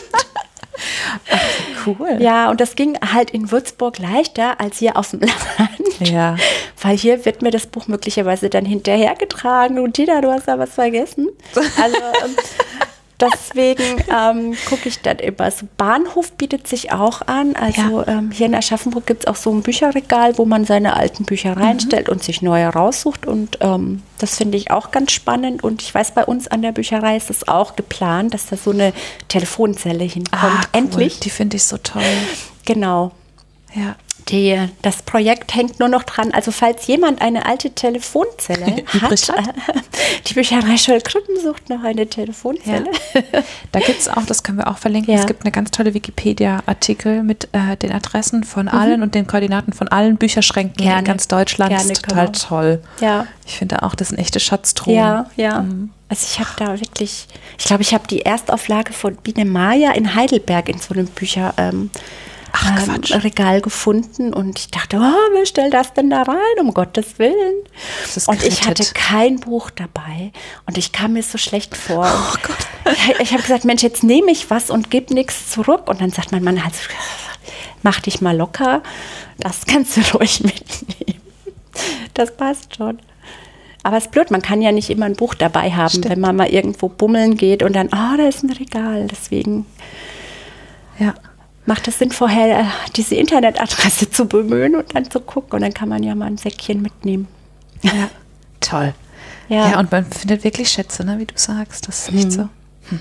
Ach, 1.30 1.88
cool. 1.88 2.18
Ja, 2.20 2.50
und 2.50 2.62
das 2.62 2.76
ging 2.76 2.98
halt 3.14 3.32
in 3.32 3.52
Würzburg 3.52 3.98
leichter 4.00 4.60
als 4.60 4.78
hier 4.78 4.98
auf 4.98 5.12
dem 5.12 5.22
Land. 5.22 6.10
Ja. 6.10 6.36
Weil 6.82 6.98
hier 6.98 7.26
wird 7.26 7.42
mir 7.42 7.52
das 7.52 7.68
Buch 7.68 7.88
möglicherweise 7.88 8.50
dann 8.50 8.66
hinterhergetragen 8.66 9.80
und 9.80 9.94
Tina, 9.94 10.22
du 10.22 10.32
hast 10.32 10.48
da 10.48 10.58
was 10.58 10.74
vergessen. 10.74 11.30
Also 11.56 11.98
ähm, 11.98 12.36
Deswegen 13.22 14.04
ähm, 14.10 14.56
gucke 14.68 14.90
ich 14.90 15.02
dann 15.02 15.20
immer. 15.20 15.52
So 15.52 15.68
Bahnhof 15.78 16.32
bietet 16.34 16.68
sich 16.68 16.92
auch 16.92 17.22
an. 17.28 17.56
Also 17.56 18.02
ja. 18.02 18.08
ähm, 18.08 18.32
hier 18.32 18.48
in 18.48 18.56
Aschaffenburg 18.56 19.06
gibt 19.06 19.22
es 19.22 19.28
auch 19.28 19.36
so 19.36 19.52
ein 19.52 19.62
Bücherregal, 19.62 20.38
wo 20.38 20.46
man 20.46 20.66
seine 20.66 20.96
alten 20.96 21.26
Bücher 21.26 21.56
mhm. 21.56 21.62
reinstellt 21.62 22.08
mhm. 22.08 22.14
und 22.14 22.24
sich 22.24 22.42
neue 22.42 22.68
raussucht. 22.68 23.26
Und 23.28 23.60
ähm, 23.62 24.02
das 24.18 24.38
finde 24.38 24.58
ich 24.58 24.72
auch 24.72 24.92
ganz 24.92 25.12
spannend. 25.12 25.64
Und 25.64 25.82
ich 25.82 25.94
weiß, 25.94 26.12
bei 26.12 26.26
uns 26.26 26.48
an 26.48 26.62
der 26.62 26.72
Bücherei 26.72 27.16
ist 27.18 27.30
es 27.30 27.48
auch 27.48 27.76
geplant, 27.76 28.34
dass 28.34 28.48
da 28.48 28.58
so 28.58 28.72
eine 28.72 28.94
Telefonzelle 29.28 30.04
hinkommt. 30.04 30.44
Ah, 30.44 30.62
cool. 30.62 30.80
Endlich. 30.80 31.20
Die 31.20 31.30
finde 31.30 31.58
ich 31.58 31.64
so 31.64 31.78
toll. 31.78 32.04
Genau. 32.66 33.12
Ja. 33.74 33.96
Die, 34.30 34.58
das 34.82 35.02
Projekt 35.02 35.56
hängt 35.56 35.80
nur 35.80 35.90
noch 35.90 36.04
dran. 36.04 36.32
Also 36.32 36.52
falls 36.52 36.88
jemand 36.88 37.22
eine 37.22 37.46
alte 37.46 37.72
Telefonzelle 37.72 38.66
hat, 39.02 39.12
hat, 39.12 39.56
die 40.28 40.34
Bücherei 40.34 40.78
Scholl-Krippen 40.78 41.40
sucht 41.42 41.70
noch 41.70 41.84
eine 41.84 42.08
Telefonzelle. 42.08 42.86
Ja. 43.14 43.22
Da 43.72 43.80
gibt 43.80 44.00
es 44.00 44.08
auch, 44.08 44.26
das 44.26 44.44
können 44.44 44.60
wir 44.60 44.68
auch 44.68 44.78
verlinken, 44.78 45.14
ja. 45.14 45.20
es 45.20 45.28
gibt 45.28 45.44
eine 45.44 45.52
ganz 45.52 45.72
tolle 45.72 45.94
Wikipedia-Artikel 45.94 47.24
mit 47.24 47.50
äh, 47.52 47.76
den 47.78 47.92
Adressen 47.92 48.44
von 48.44 48.68
mhm. 48.68 48.72
allen 48.72 49.04
und 49.04 49.16
den 49.16 49.28
Koordinaten 49.28 49.74
von 49.74 49.88
allen 49.88 50.18
Bücherschränken 50.18 50.84
Gerne. 50.84 51.00
in 51.00 51.06
ganz 51.06 51.28
Deutschland. 51.28 51.70
Gerne, 51.70 51.84
das 51.84 51.98
ist 51.98 52.06
total 52.06 52.28
genau. 52.28 52.40
toll. 52.40 52.84
Ja. 53.00 53.28
Ich 53.46 53.58
finde 53.58 53.84
auch, 53.84 53.96
das 53.96 54.12
ist 54.12 54.18
ein 54.18 54.22
echte 54.22 54.40
Schatztruhe. 54.40 54.96
Ja, 54.96 55.30
ja. 55.36 55.62
Mhm. 55.62 55.90
Also 56.10 56.28
ich 56.30 56.40
habe 56.40 56.50
da 56.58 56.80
wirklich, 56.80 57.28
ich 57.58 57.66
glaube, 57.66 57.84
ich 57.84 57.94
habe 57.94 58.06
die 58.08 58.26
Erstauflage 58.26 58.92
von 58.92 59.16
Biene 59.16 59.46
Maya 59.46 59.92
in 59.92 60.14
Heidelberg 60.14 60.68
in 60.68 60.78
so 60.78 60.94
einem 60.94 61.08
Bücher. 61.08 61.54
Ähm, 61.58 61.90
Ach, 62.54 62.88
ähm, 62.88 63.20
Regal 63.20 63.62
gefunden 63.62 64.34
und 64.34 64.60
ich 64.60 64.70
dachte, 64.70 64.98
oh, 64.98 65.34
wer 65.34 65.46
stellt 65.46 65.74
das 65.74 65.94
denn 65.94 66.10
da 66.10 66.24
rein, 66.24 66.60
um 66.60 66.74
Gottes 66.74 67.18
Willen? 67.18 67.56
Und 68.28 68.44
ich 68.44 68.68
hatte 68.68 68.84
kein 68.94 69.40
Buch 69.40 69.70
dabei 69.70 70.32
und 70.66 70.78
ich 70.78 70.92
kam 70.92 71.14
mir 71.14 71.24
so 71.24 71.38
schlecht 71.38 71.76
vor. 71.78 72.06
Oh 72.06 72.38
Gott. 72.44 72.94
Ich, 72.94 73.20
ich 73.20 73.32
habe 73.32 73.42
gesagt, 73.42 73.64
Mensch, 73.64 73.84
jetzt 73.84 74.04
nehme 74.04 74.32
ich 74.32 74.50
was 74.50 74.70
und 74.70 74.92
gebe 74.92 75.14
nichts 75.14 75.52
zurück. 75.52 75.88
Und 75.88 76.02
dann 76.02 76.12
sagt 76.12 76.32
mein 76.32 76.44
Mann 76.44 76.64
halt, 76.64 76.74
mach 77.84 78.00
dich 78.02 78.22
mal 78.22 78.36
locker, 78.36 78.84
das 79.38 79.66
kannst 79.66 79.98
du 79.98 80.02
ruhig 80.18 80.44
mitnehmen. 80.44 81.22
Das 82.14 82.36
passt 82.36 82.76
schon. 82.76 83.00
Aber 83.84 83.98
es 83.98 84.06
ist 84.06 84.12
blöd, 84.12 84.30
man 84.30 84.42
kann 84.44 84.62
ja 84.62 84.72
nicht 84.72 84.90
immer 84.90 85.06
ein 85.06 85.16
Buch 85.16 85.34
dabei 85.34 85.72
haben, 85.72 85.90
Stimmt. 85.90 86.10
wenn 86.10 86.20
man 86.20 86.36
mal 86.36 86.50
irgendwo 86.50 86.88
bummeln 86.90 87.36
geht 87.38 87.64
und 87.64 87.74
dann, 87.74 87.88
oh, 87.88 88.18
da 88.18 88.28
ist 88.28 88.44
ein 88.44 88.52
Regal. 88.52 89.08
Deswegen. 89.10 89.66
Ja 91.00 91.16
macht 91.72 91.88
es 91.88 92.00
Sinn, 92.00 92.12
vorher 92.12 92.60
äh, 92.60 92.66
diese 92.98 93.16
Internetadresse 93.16 94.10
zu 94.10 94.26
bemühen 94.26 94.76
und 94.76 94.94
dann 94.94 95.10
zu 95.10 95.22
gucken. 95.22 95.54
Und 95.54 95.62
dann 95.62 95.74
kann 95.74 95.88
man 95.88 96.04
ja 96.04 96.14
mal 96.16 96.26
ein 96.26 96.38
Säckchen 96.38 96.82
mitnehmen. 96.82 97.30
Ja, 97.82 98.10
toll. 98.60 98.94
Ja. 99.48 99.72
ja, 99.72 99.80
und 99.80 99.90
man 99.90 100.04
findet 100.06 100.44
wirklich 100.44 100.68
Schätze, 100.68 101.06
ne, 101.06 101.18
wie 101.20 101.26
du 101.26 101.34
sagst. 101.38 101.88
Das 101.88 102.00
ist 102.00 102.12
nicht 102.12 102.26
mhm. 102.26 102.32
so. 102.32 102.42
Hm. 102.90 103.00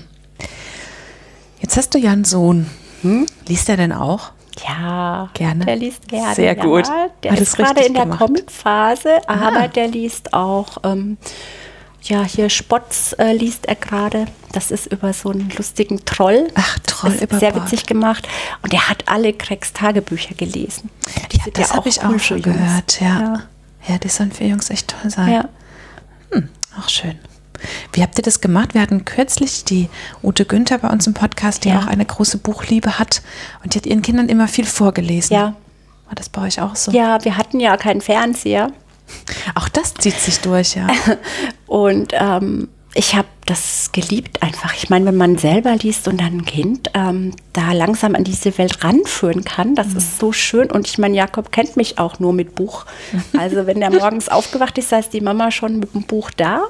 Jetzt 1.59 1.75
hast 1.75 1.93
du 1.93 1.97
ja 1.97 2.11
einen 2.11 2.23
Sohn. 2.23 2.69
Hm? 3.01 3.25
Liest 3.45 3.67
er 3.67 3.75
denn 3.75 3.91
auch? 3.91 4.31
Ja, 4.65 5.29
gerne. 5.33 5.65
Der 5.65 5.75
liest 5.75 6.07
gerne. 6.07 6.35
Sehr 6.35 6.55
ja. 6.55 6.63
gut. 6.63 6.85
Der 7.23 7.33
Hat 7.33 7.39
ist 7.41 7.57
gerade 7.57 7.81
in 7.81 7.93
der 7.93 8.05
Comic-Phase, 8.07 9.27
aber 9.27 9.63
ah. 9.63 9.67
der 9.67 9.89
liest 9.89 10.33
auch 10.33 10.77
ähm, 10.85 11.17
ja, 12.03 12.23
hier 12.23 12.49
Spotz 12.49 13.13
äh, 13.17 13.33
liest 13.33 13.67
er 13.67 13.75
gerade. 13.75 14.25
Das 14.51 14.71
ist 14.71 14.87
über 14.87 15.13
so 15.13 15.29
einen 15.29 15.51
lustigen 15.55 16.03
Troll. 16.05 16.47
Ach, 16.55 16.79
Troll 16.79 17.13
über 17.21 17.39
Sehr 17.39 17.55
witzig 17.55 17.85
gemacht. 17.85 18.27
Und 18.63 18.73
er 18.73 18.89
hat 18.89 19.07
alle 19.07 19.33
Craigs 19.33 19.73
Tagebücher 19.73 20.35
gelesen. 20.35 20.89
Die 21.31 21.37
ja, 21.37 21.43
das 21.53 21.73
habe 21.73 21.89
ich 21.89 22.03
auch 22.03 22.19
schon 22.19 22.41
gehört. 22.41 22.99
Ja. 22.99 23.07
ja. 23.07 23.43
ja, 23.87 23.97
die 23.97 24.09
sollen 24.09 24.31
für 24.31 24.43
Jungs 24.43 24.69
echt 24.69 24.89
toll 24.89 25.11
sein. 25.11 25.31
Ja. 25.31 25.49
Hm, 26.31 26.49
auch 26.79 26.89
schön. 26.89 27.19
Wie 27.93 28.01
habt 28.01 28.17
ihr 28.17 28.23
das 28.23 28.41
gemacht? 28.41 28.73
Wir 28.73 28.81
hatten 28.81 29.05
kürzlich 29.05 29.63
die 29.63 29.89
Ute 30.23 30.45
Günther 30.45 30.79
bei 30.79 30.89
uns 30.89 31.05
im 31.07 31.13
Podcast, 31.13 31.63
die 31.65 31.69
ja. 31.69 31.79
auch 31.79 31.87
eine 31.87 32.05
große 32.05 32.39
Buchliebe 32.39 32.97
hat 32.97 33.21
und 33.63 33.73
die 33.73 33.77
hat 33.77 33.85
ihren 33.85 34.01
Kindern 34.01 34.29
immer 34.29 34.47
viel 34.47 34.65
vorgelesen. 34.65 35.35
Ja. 35.35 35.55
War 36.07 36.15
das 36.15 36.29
bei 36.29 36.41
euch 36.41 36.59
auch 36.59 36.75
so? 36.75 36.91
Ja, 36.91 37.23
wir 37.23 37.37
hatten 37.37 37.59
ja 37.59 37.77
keinen 37.77 38.01
Fernseher. 38.01 38.71
Auch 39.55 39.69
das 39.69 39.93
zieht 39.93 40.19
sich 40.19 40.39
durch, 40.39 40.75
ja. 40.75 40.87
Und 41.67 42.13
ähm, 42.13 42.69
ich 42.93 43.15
habe 43.15 43.27
das 43.45 43.91
geliebt 43.93 44.43
einfach. 44.43 44.73
Ich 44.75 44.89
meine, 44.89 45.05
wenn 45.05 45.15
man 45.15 45.37
selber 45.37 45.75
liest 45.75 46.07
und 46.07 46.19
dann 46.19 46.39
ein 46.39 46.45
Kind 46.45 46.91
ähm, 46.93 47.33
da 47.53 47.71
langsam 47.71 48.15
an 48.15 48.23
diese 48.23 48.57
Welt 48.57 48.83
ranführen 48.83 49.45
kann, 49.45 49.75
das 49.75 49.89
mhm. 49.89 49.97
ist 49.97 50.19
so 50.19 50.31
schön. 50.31 50.69
Und 50.69 50.87
ich 50.87 50.97
meine, 50.97 51.15
Jakob 51.15 51.51
kennt 51.51 51.77
mich 51.77 51.99
auch 51.99 52.19
nur 52.19 52.33
mit 52.33 52.55
Buch. 52.55 52.85
Also 53.37 53.65
wenn 53.65 53.81
er 53.81 53.91
morgens 53.91 54.29
aufgewacht 54.29 54.77
ist, 54.77 54.89
saß 54.89 55.09
die 55.09 55.21
Mama 55.21 55.51
schon 55.51 55.79
mit 55.79 55.93
dem 55.93 56.03
Buch 56.03 56.31
da. 56.31 56.63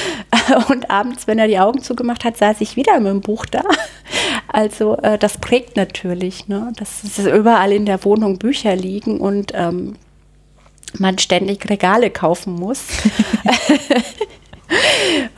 Und 0.68 0.90
abends, 0.90 1.26
wenn 1.26 1.38
er 1.38 1.48
die 1.48 1.58
Augen 1.58 1.82
zugemacht 1.82 2.24
hat, 2.24 2.36
saß 2.36 2.60
ich 2.60 2.76
wieder 2.76 2.98
mit 3.00 3.10
dem 3.10 3.20
Buch 3.20 3.46
da. 3.46 3.62
Also 4.48 4.96
äh, 4.98 5.18
das 5.18 5.38
prägt 5.38 5.76
natürlich, 5.76 6.48
ne? 6.48 6.72
dass 6.76 7.04
es 7.04 7.18
überall 7.18 7.72
in 7.72 7.86
der 7.86 8.04
Wohnung 8.04 8.38
Bücher 8.38 8.76
liegen 8.76 9.20
und 9.20 9.52
ähm, 9.54 9.94
man 10.98 11.18
ständig 11.18 11.68
Regale 11.68 12.10
kaufen 12.10 12.54
muss. 12.54 12.84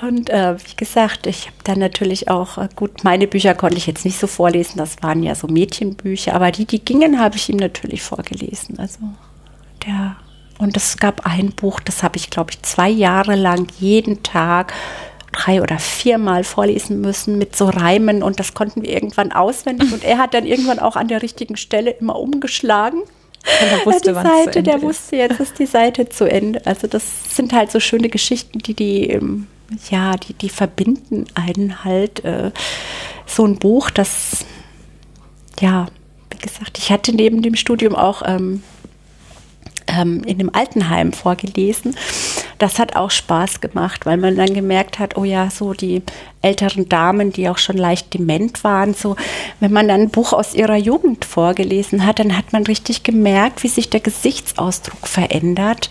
Und 0.00 0.30
äh, 0.30 0.56
wie 0.58 0.76
gesagt, 0.76 1.26
ich 1.26 1.46
habe 1.46 1.56
dann 1.64 1.78
natürlich 1.78 2.28
auch, 2.28 2.58
äh, 2.58 2.68
gut, 2.76 3.02
meine 3.04 3.26
Bücher 3.26 3.54
konnte 3.54 3.76
ich 3.76 3.86
jetzt 3.86 4.04
nicht 4.04 4.18
so 4.18 4.26
vorlesen, 4.26 4.78
das 4.78 5.02
waren 5.02 5.22
ja 5.22 5.34
so 5.34 5.48
Mädchenbücher, 5.48 6.34
aber 6.34 6.52
die, 6.52 6.66
die 6.66 6.84
gingen, 6.84 7.18
habe 7.18 7.36
ich 7.36 7.48
ihm 7.48 7.56
natürlich 7.56 8.02
vorgelesen. 8.02 8.78
Also 8.78 9.00
der, 9.84 10.16
und 10.58 10.76
es 10.76 10.98
gab 10.98 11.26
ein 11.26 11.50
Buch, 11.50 11.80
das 11.80 12.02
habe 12.02 12.16
ich, 12.16 12.30
glaube 12.30 12.52
ich, 12.52 12.62
zwei 12.62 12.88
Jahre 12.88 13.34
lang 13.34 13.66
jeden 13.80 14.22
Tag 14.22 14.72
drei 15.32 15.60
oder 15.60 15.78
viermal 15.78 16.44
vorlesen 16.44 17.00
müssen 17.00 17.38
mit 17.38 17.56
so 17.56 17.66
Reimen 17.66 18.22
und 18.22 18.38
das 18.38 18.54
konnten 18.54 18.82
wir 18.82 18.90
irgendwann 18.90 19.32
auswendig 19.32 19.92
und 19.92 20.04
er 20.04 20.18
hat 20.18 20.32
dann 20.32 20.46
irgendwann 20.46 20.78
auch 20.78 20.94
an 20.94 21.08
der 21.08 21.22
richtigen 21.22 21.56
Stelle 21.56 21.90
immer 21.90 22.16
umgeschlagen. 22.18 23.02
Und 23.44 23.78
er 23.78 23.86
wusste, 23.86 24.12
die 24.12 24.20
Seite, 24.20 24.62
der 24.62 24.82
wusste, 24.82 25.16
jetzt 25.16 25.40
ist 25.40 25.58
die 25.58 25.66
Seite 25.66 26.08
zu 26.08 26.30
Ende. 26.30 26.64
Also 26.66 26.86
das 26.86 27.34
sind 27.34 27.52
halt 27.52 27.70
so 27.70 27.80
schöne 27.80 28.08
Geschichten, 28.08 28.58
die 28.58 28.74
die, 28.74 29.10
ähm, 29.10 29.46
ja, 29.90 30.16
die, 30.16 30.34
die 30.34 30.48
verbinden 30.48 31.26
einen 31.34 31.84
halt. 31.84 32.24
Äh, 32.24 32.50
so 33.26 33.44
ein 33.44 33.58
Buch, 33.58 33.90
das, 33.90 34.44
ja, 35.60 35.86
wie 36.30 36.38
gesagt, 36.38 36.78
ich 36.78 36.90
hatte 36.90 37.14
neben 37.14 37.42
dem 37.42 37.54
Studium 37.54 37.94
auch 37.94 38.22
ähm, 38.24 38.62
ähm, 39.86 40.22
in 40.24 40.38
dem 40.38 40.54
Altenheim 40.54 41.12
vorgelesen. 41.12 41.96
Das 42.58 42.78
hat 42.78 42.96
auch 42.96 43.10
Spaß 43.10 43.60
gemacht, 43.60 44.06
weil 44.06 44.16
man 44.16 44.36
dann 44.36 44.54
gemerkt 44.54 44.98
hat, 44.98 45.16
oh 45.16 45.24
ja, 45.24 45.50
so 45.50 45.72
die 45.72 46.02
älteren 46.42 46.88
Damen, 46.88 47.32
die 47.32 47.48
auch 47.48 47.58
schon 47.58 47.76
leicht 47.76 48.14
dement 48.14 48.64
waren, 48.64 48.94
so 48.94 49.16
wenn 49.60 49.72
man 49.72 49.88
dann 49.88 50.02
ein 50.02 50.10
Buch 50.10 50.32
aus 50.32 50.54
ihrer 50.54 50.76
Jugend 50.76 51.24
vorgelesen 51.24 52.06
hat, 52.06 52.18
dann 52.18 52.36
hat 52.36 52.52
man 52.52 52.64
richtig 52.64 53.02
gemerkt, 53.02 53.62
wie 53.62 53.68
sich 53.68 53.90
der 53.90 54.00
Gesichtsausdruck 54.00 55.08
verändert. 55.08 55.90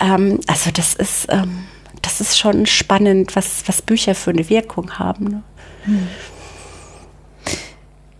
Ähm, 0.00 0.40
also 0.46 0.70
das 0.70 0.94
ist, 0.94 1.26
ähm, 1.30 1.64
das 2.00 2.20
ist 2.20 2.38
schon 2.38 2.66
spannend, 2.66 3.36
was, 3.36 3.64
was 3.66 3.82
Bücher 3.82 4.14
für 4.14 4.30
eine 4.30 4.48
Wirkung 4.48 4.98
haben. 4.98 5.24
Ne? 5.24 5.42
Hm. 5.84 6.08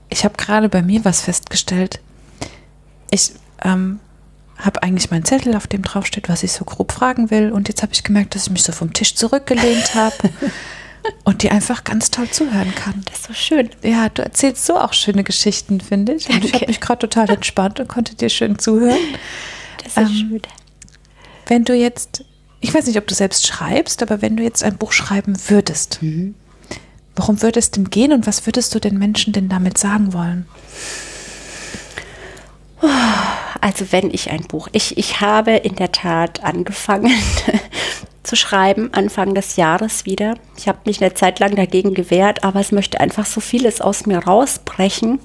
Ich 0.09 0.25
habe 0.25 0.37
gerade 0.37 0.69
bei 0.69 0.83
mir 0.83 1.05
was 1.05 1.23
festgestellt. 1.23 2.01
Ich 3.11 3.33
ähm, 3.65 3.99
habe 4.65 4.83
eigentlich 4.83 5.11
meinen 5.11 5.25
Zettel, 5.25 5.57
auf 5.57 5.67
dem 5.67 5.83
draufsteht, 5.83 6.29
was 6.29 6.43
ich 6.43 6.53
so 6.53 6.65
grob 6.65 6.93
fragen 6.93 7.31
will. 7.31 7.53
Und 7.53 7.69
jetzt 7.69 7.83
habe 7.83 7.93
ich 7.93 8.05
gemerkt, 8.05 8.35
dass 8.35 8.47
ich 8.47 8.53
mich 8.53 8.63
so 8.63 8.73
vom 8.73 8.93
Tisch 8.93 9.15
zurückgelehnt 9.15 9.95
habe 9.95 10.31
und 11.25 11.43
die 11.43 11.51
einfach 11.51 11.85
ganz 11.85 12.11
toll 12.11 12.31
zuhören 12.31 12.75
kann. 12.75 13.03
Das 13.07 13.21
ist 13.21 13.27
so 13.27 13.35
schön. 13.35 13.71
Ja, 13.83 14.09
du 14.09 14.23
erzählst 14.23 14.65
so 14.65 14.79
auch 14.79 14.93
schöne 14.93 15.25
Geschichten, 15.25 15.81
finde 15.81 16.15
ich. 16.15 16.29
Und 16.29 16.45
ich 16.45 16.55
habe 16.55 16.67
mich 16.67 16.81
gerade 16.81 17.09
total 17.09 17.31
entspannt 17.31 17.81
und 17.81 17.89
konnte 17.89 18.15
dir 18.15 18.29
schön 18.29 18.59
zuhören. 18.59 18.99
Das 19.83 19.97
ist 19.97 20.11
ähm, 20.11 20.29
schön. 20.31 20.43
Wenn 21.47 21.65
du 21.65 21.75
jetzt, 21.75 22.25
ich 22.61 22.73
weiß 22.73 22.87
nicht, 22.87 22.99
ob 22.99 23.07
du 23.07 23.15
selbst 23.15 23.47
schreibst, 23.47 24.03
aber 24.03 24.23
wenn 24.23 24.37
du 24.37 24.43
jetzt 24.43 24.63
ein 24.63 24.77
Buch 24.77 24.93
schreiben 24.93 25.37
würdest, 25.49 25.99
mhm. 26.03 26.35
worum 27.17 27.43
würde 27.43 27.59
es 27.59 27.73
denn 27.73 27.91
gehen 27.91 28.13
und 28.13 28.27
was 28.27 28.47
würdest 28.47 28.75
du 28.75 28.79
den 28.79 28.97
Menschen 28.97 29.33
denn 29.33 29.49
damit 29.49 29.77
sagen 29.77 30.13
wollen? 30.13 30.47
Also 33.61 33.93
wenn 33.93 34.11
ich 34.11 34.31
ein 34.31 34.43
Buch, 34.43 34.69
ich, 34.73 34.99
ich 34.99 35.21
habe 35.21 35.53
in 35.53 35.77
der 35.77 35.93
Tat 35.93 36.43
angefangen 36.43 37.13
zu 38.25 38.35
schreiben, 38.35 38.93
Anfang 38.93 39.35
des 39.35 39.57
Jahres 39.57 40.05
wieder. 40.05 40.35
Ich 40.57 40.69
habe 40.69 40.79
mich 40.85 41.01
eine 41.01 41.15
Zeit 41.15 41.39
lang 41.39 41.55
dagegen 41.55 41.95
gewehrt, 41.95 42.45
aber 42.45 42.61
es 42.61 42.73
möchte 42.73 43.01
einfach 43.01 43.27
so 43.27 43.41
vieles 43.41 43.81
aus 43.81 44.07
mir 44.07 44.19
rausbrechen. 44.19 45.21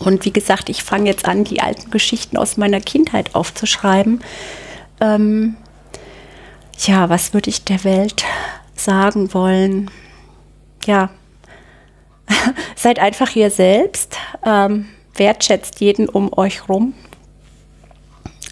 Und 0.00 0.24
wie 0.24 0.32
gesagt, 0.32 0.68
ich 0.68 0.82
fange 0.82 1.08
jetzt 1.08 1.26
an, 1.26 1.44
die 1.44 1.60
alten 1.60 1.90
Geschichten 1.90 2.36
aus 2.36 2.56
meiner 2.56 2.80
Kindheit 2.80 3.34
aufzuschreiben. 3.34 4.22
Ähm, 5.00 5.56
ja, 6.78 7.08
was 7.08 7.32
würde 7.32 7.50
ich 7.50 7.64
der 7.64 7.84
Welt 7.84 8.24
sagen 8.74 9.32
wollen? 9.32 9.90
Ja, 10.84 11.10
seid 12.76 12.98
einfach 12.98 13.34
ihr 13.36 13.50
selbst. 13.50 14.16
Ähm, 14.44 14.88
wertschätzt 15.16 15.80
jeden 15.80 16.08
um 16.08 16.36
euch 16.36 16.68
rum. 16.68 16.94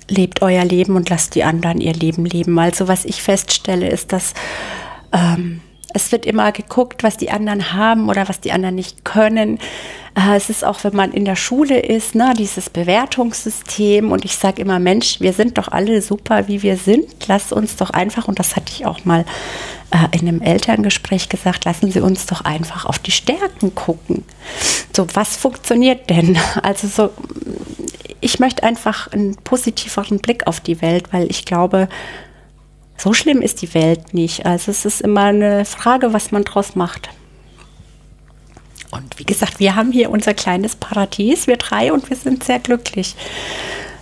Lebt 0.09 0.43
euer 0.43 0.65
Leben 0.65 0.97
und 0.97 1.09
lasst 1.09 1.35
die 1.35 1.45
anderen 1.45 1.81
ihr 1.81 1.95
Leben 1.95 2.25
leben. 2.25 2.59
Also 2.59 2.89
was 2.89 3.05
ich 3.05 3.23
feststelle, 3.23 3.89
ist, 3.89 4.13
dass 4.13 4.35
ähm, 5.13 5.61
es 5.95 6.13
wird 6.13 6.27
immer 6.27 6.53
geguckt, 6.53 7.03
was 7.03 7.17
die 7.17 7.31
anderen 7.31 7.73
haben 7.73 8.09
oder 8.09 8.29
was 8.29 8.41
die 8.41 8.53
anderen 8.53 8.75
nicht 8.75 9.05
können. 9.05 9.59
Äh, 10.15 10.37
es 10.37 10.51
ist 10.51 10.65
auch, 10.65 10.85
wenn 10.85 10.95
man 10.95 11.13
in 11.13 11.25
der 11.25 11.37
Schule 11.37 11.79
ist, 11.79 12.15
ne, 12.15 12.35
dieses 12.37 12.71
Bewertungssystem. 12.71 14.13
Und 14.13 14.25
ich 14.25 14.37
sage 14.37 14.63
immer, 14.63 14.79
Mensch, 14.79 15.21
wir 15.21 15.33
sind 15.33 15.59
doch 15.59 15.69
alle 15.69 16.03
super, 16.03 16.49
wie 16.49 16.63
wir 16.63 16.77
sind. 16.77 17.07
Lass 17.29 17.53
uns 17.53 17.77
doch 17.77 17.91
einfach, 17.91 18.29
und 18.29 18.39
das 18.39 18.57
hatte 18.57 18.73
ich 18.73 18.87
auch 18.87 19.05
mal 19.05 19.25
äh, 19.91 20.19
in 20.19 20.29
einem 20.29 20.43
Elterngespräch 20.43 21.29
gesagt, 21.29 21.65
lassen 21.65 21.91
Sie 21.91 22.01
uns 22.01 22.27
doch 22.27 22.43
einfach 22.43 22.85
auf 22.85 22.99
die 22.99 23.11
Stärken 23.11 23.75
gucken. 23.75 24.25
So, 24.95 25.07
was 25.15 25.37
funktioniert 25.37 26.11
denn? 26.11 26.39
Also 26.63 26.87
so, 26.87 27.11
ich 28.21 28.39
möchte 28.39 28.63
einfach 28.63 29.11
einen 29.13 29.37
positiveren 29.37 30.19
Blick 30.19 30.47
auf 30.47 30.61
die 30.61 30.81
Welt, 30.81 31.13
weil 31.13 31.29
ich 31.31 31.45
glaube, 31.45 31.89
so 33.03 33.13
schlimm 33.13 33.43
ist 33.43 33.63
die 33.63 33.75
Welt 33.75 34.15
nicht. 34.15 34.47
Also 34.47 34.71
es 34.71 34.85
ist 34.85 35.01
immer 35.01 35.25
eine 35.25 35.65
Frage, 35.65 36.13
was 36.13 36.31
man 36.31 36.45
draus 36.45 36.77
macht. 36.77 37.09
Und 38.93 39.19
wie 39.19 39.25
gesagt, 39.25 39.59
wir 39.59 39.75
haben 39.75 39.91
hier 39.91 40.11
unser 40.11 40.35
kleines 40.35 40.77
Paradies, 40.77 41.49
wir 41.49 41.57
drei, 41.57 41.93
und 41.93 42.09
wir 42.11 42.17
sind 42.17 42.45
sehr 42.45 42.61
glücklich, 42.61 43.17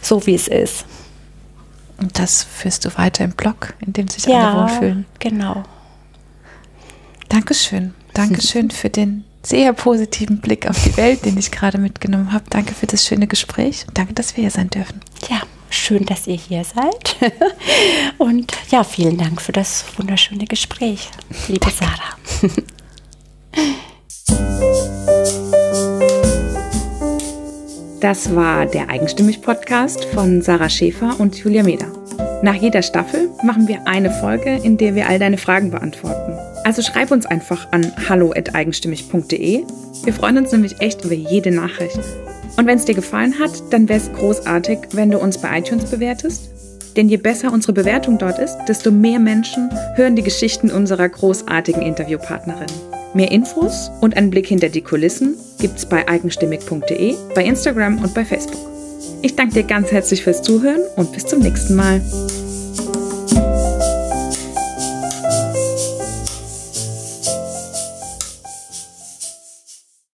so 0.02 0.26
wie 0.26 0.34
es 0.34 0.48
ist. 0.48 0.84
Und 1.98 2.18
das 2.18 2.42
führst 2.42 2.84
du 2.84 2.96
weiter 2.98 3.24
im 3.24 3.32
Blog, 3.32 3.74
in 3.86 3.94
dem 3.94 4.08
sich 4.08 4.26
ja, 4.26 4.50
alle 4.50 4.62
wohlfühlen. 4.62 5.06
Genau. 5.18 5.62
Dankeschön. 7.28 7.94
Dankeschön 8.12 8.70
für 8.70 8.90
den 8.90 9.24
sehr 9.42 9.72
positiven 9.72 10.40
Blick 10.40 10.68
auf 10.68 10.82
die 10.84 10.96
Welt, 10.98 11.24
den 11.24 11.38
ich 11.38 11.50
gerade 11.50 11.78
mitgenommen 11.78 12.32
habe. 12.32 12.44
Danke 12.50 12.74
für 12.74 12.86
das 12.86 13.06
schöne 13.06 13.26
Gespräch 13.26 13.86
und 13.88 13.96
danke, 13.96 14.12
dass 14.12 14.36
wir 14.36 14.42
hier 14.42 14.50
sein 14.50 14.68
dürfen. 14.68 15.00
Ja, 15.30 15.40
schön, 15.70 16.04
dass 16.04 16.26
ihr 16.26 16.36
hier 16.36 16.64
seid. 16.64 17.16
Und 18.18 18.52
ja, 18.70 18.84
vielen 18.84 19.16
Dank 19.16 19.40
für 19.40 19.52
das 19.52 19.84
wunderschöne 19.96 20.44
Gespräch, 20.44 21.08
liebe 21.48 21.60
danke. 21.60 21.76
Sarah. 21.76 22.16
Das 28.00 28.34
war 28.34 28.64
der 28.64 28.88
Eigenstimmig-Podcast 28.88 30.06
von 30.06 30.40
Sarah 30.40 30.70
Schäfer 30.70 31.20
und 31.20 31.36
Julia 31.36 31.62
Meder. 31.62 31.92
Nach 32.42 32.54
jeder 32.54 32.80
Staffel 32.80 33.28
machen 33.42 33.68
wir 33.68 33.86
eine 33.86 34.10
Folge, 34.10 34.58
in 34.62 34.78
der 34.78 34.94
wir 34.94 35.06
all 35.06 35.18
deine 35.18 35.36
Fragen 35.36 35.70
beantworten. 35.70 36.32
Also 36.64 36.80
schreib 36.80 37.10
uns 37.10 37.26
einfach 37.26 37.70
an 37.72 37.92
hallo@eigenstimmig.de. 38.08 39.64
Wir 40.04 40.14
freuen 40.14 40.38
uns 40.38 40.50
nämlich 40.50 40.80
echt 40.80 41.04
über 41.04 41.14
jede 41.14 41.50
Nachricht. 41.50 42.00
Und 42.56 42.66
wenn 42.66 42.76
es 42.76 42.84
dir 42.84 42.94
gefallen 42.94 43.38
hat, 43.38 43.50
dann 43.70 43.88
wäre 43.88 44.00
es 44.00 44.12
großartig, 44.12 44.78
wenn 44.92 45.10
du 45.10 45.18
uns 45.18 45.38
bei 45.38 45.58
iTunes 45.58 45.90
bewertest. 45.90 46.50
Denn 46.96 47.08
je 47.08 47.16
besser 47.16 47.52
unsere 47.52 47.72
Bewertung 47.72 48.18
dort 48.18 48.38
ist, 48.38 48.56
desto 48.68 48.90
mehr 48.90 49.18
Menschen 49.18 49.70
hören 49.94 50.16
die 50.16 50.22
Geschichten 50.22 50.70
unserer 50.70 51.08
großartigen 51.08 51.82
Interviewpartnerin. 51.82 52.66
Mehr 53.14 53.30
Infos 53.30 53.90
und 54.00 54.16
einen 54.16 54.30
Blick 54.30 54.46
hinter 54.46 54.68
die 54.68 54.82
Kulissen 54.82 55.36
gibt's 55.58 55.86
bei 55.86 56.06
eigenstimmig.de, 56.08 57.14
bei 57.34 57.44
Instagram 57.44 57.98
und 58.02 58.14
bei 58.14 58.24
Facebook. 58.24 58.70
Ich 59.22 59.36
danke 59.36 59.54
dir 59.54 59.64
ganz 59.64 59.92
herzlich 59.92 60.22
fürs 60.22 60.42
Zuhören 60.42 60.80
und 60.96 61.12
bis 61.12 61.26
zum 61.26 61.40
nächsten 61.40 61.74
Mal. 61.74 62.00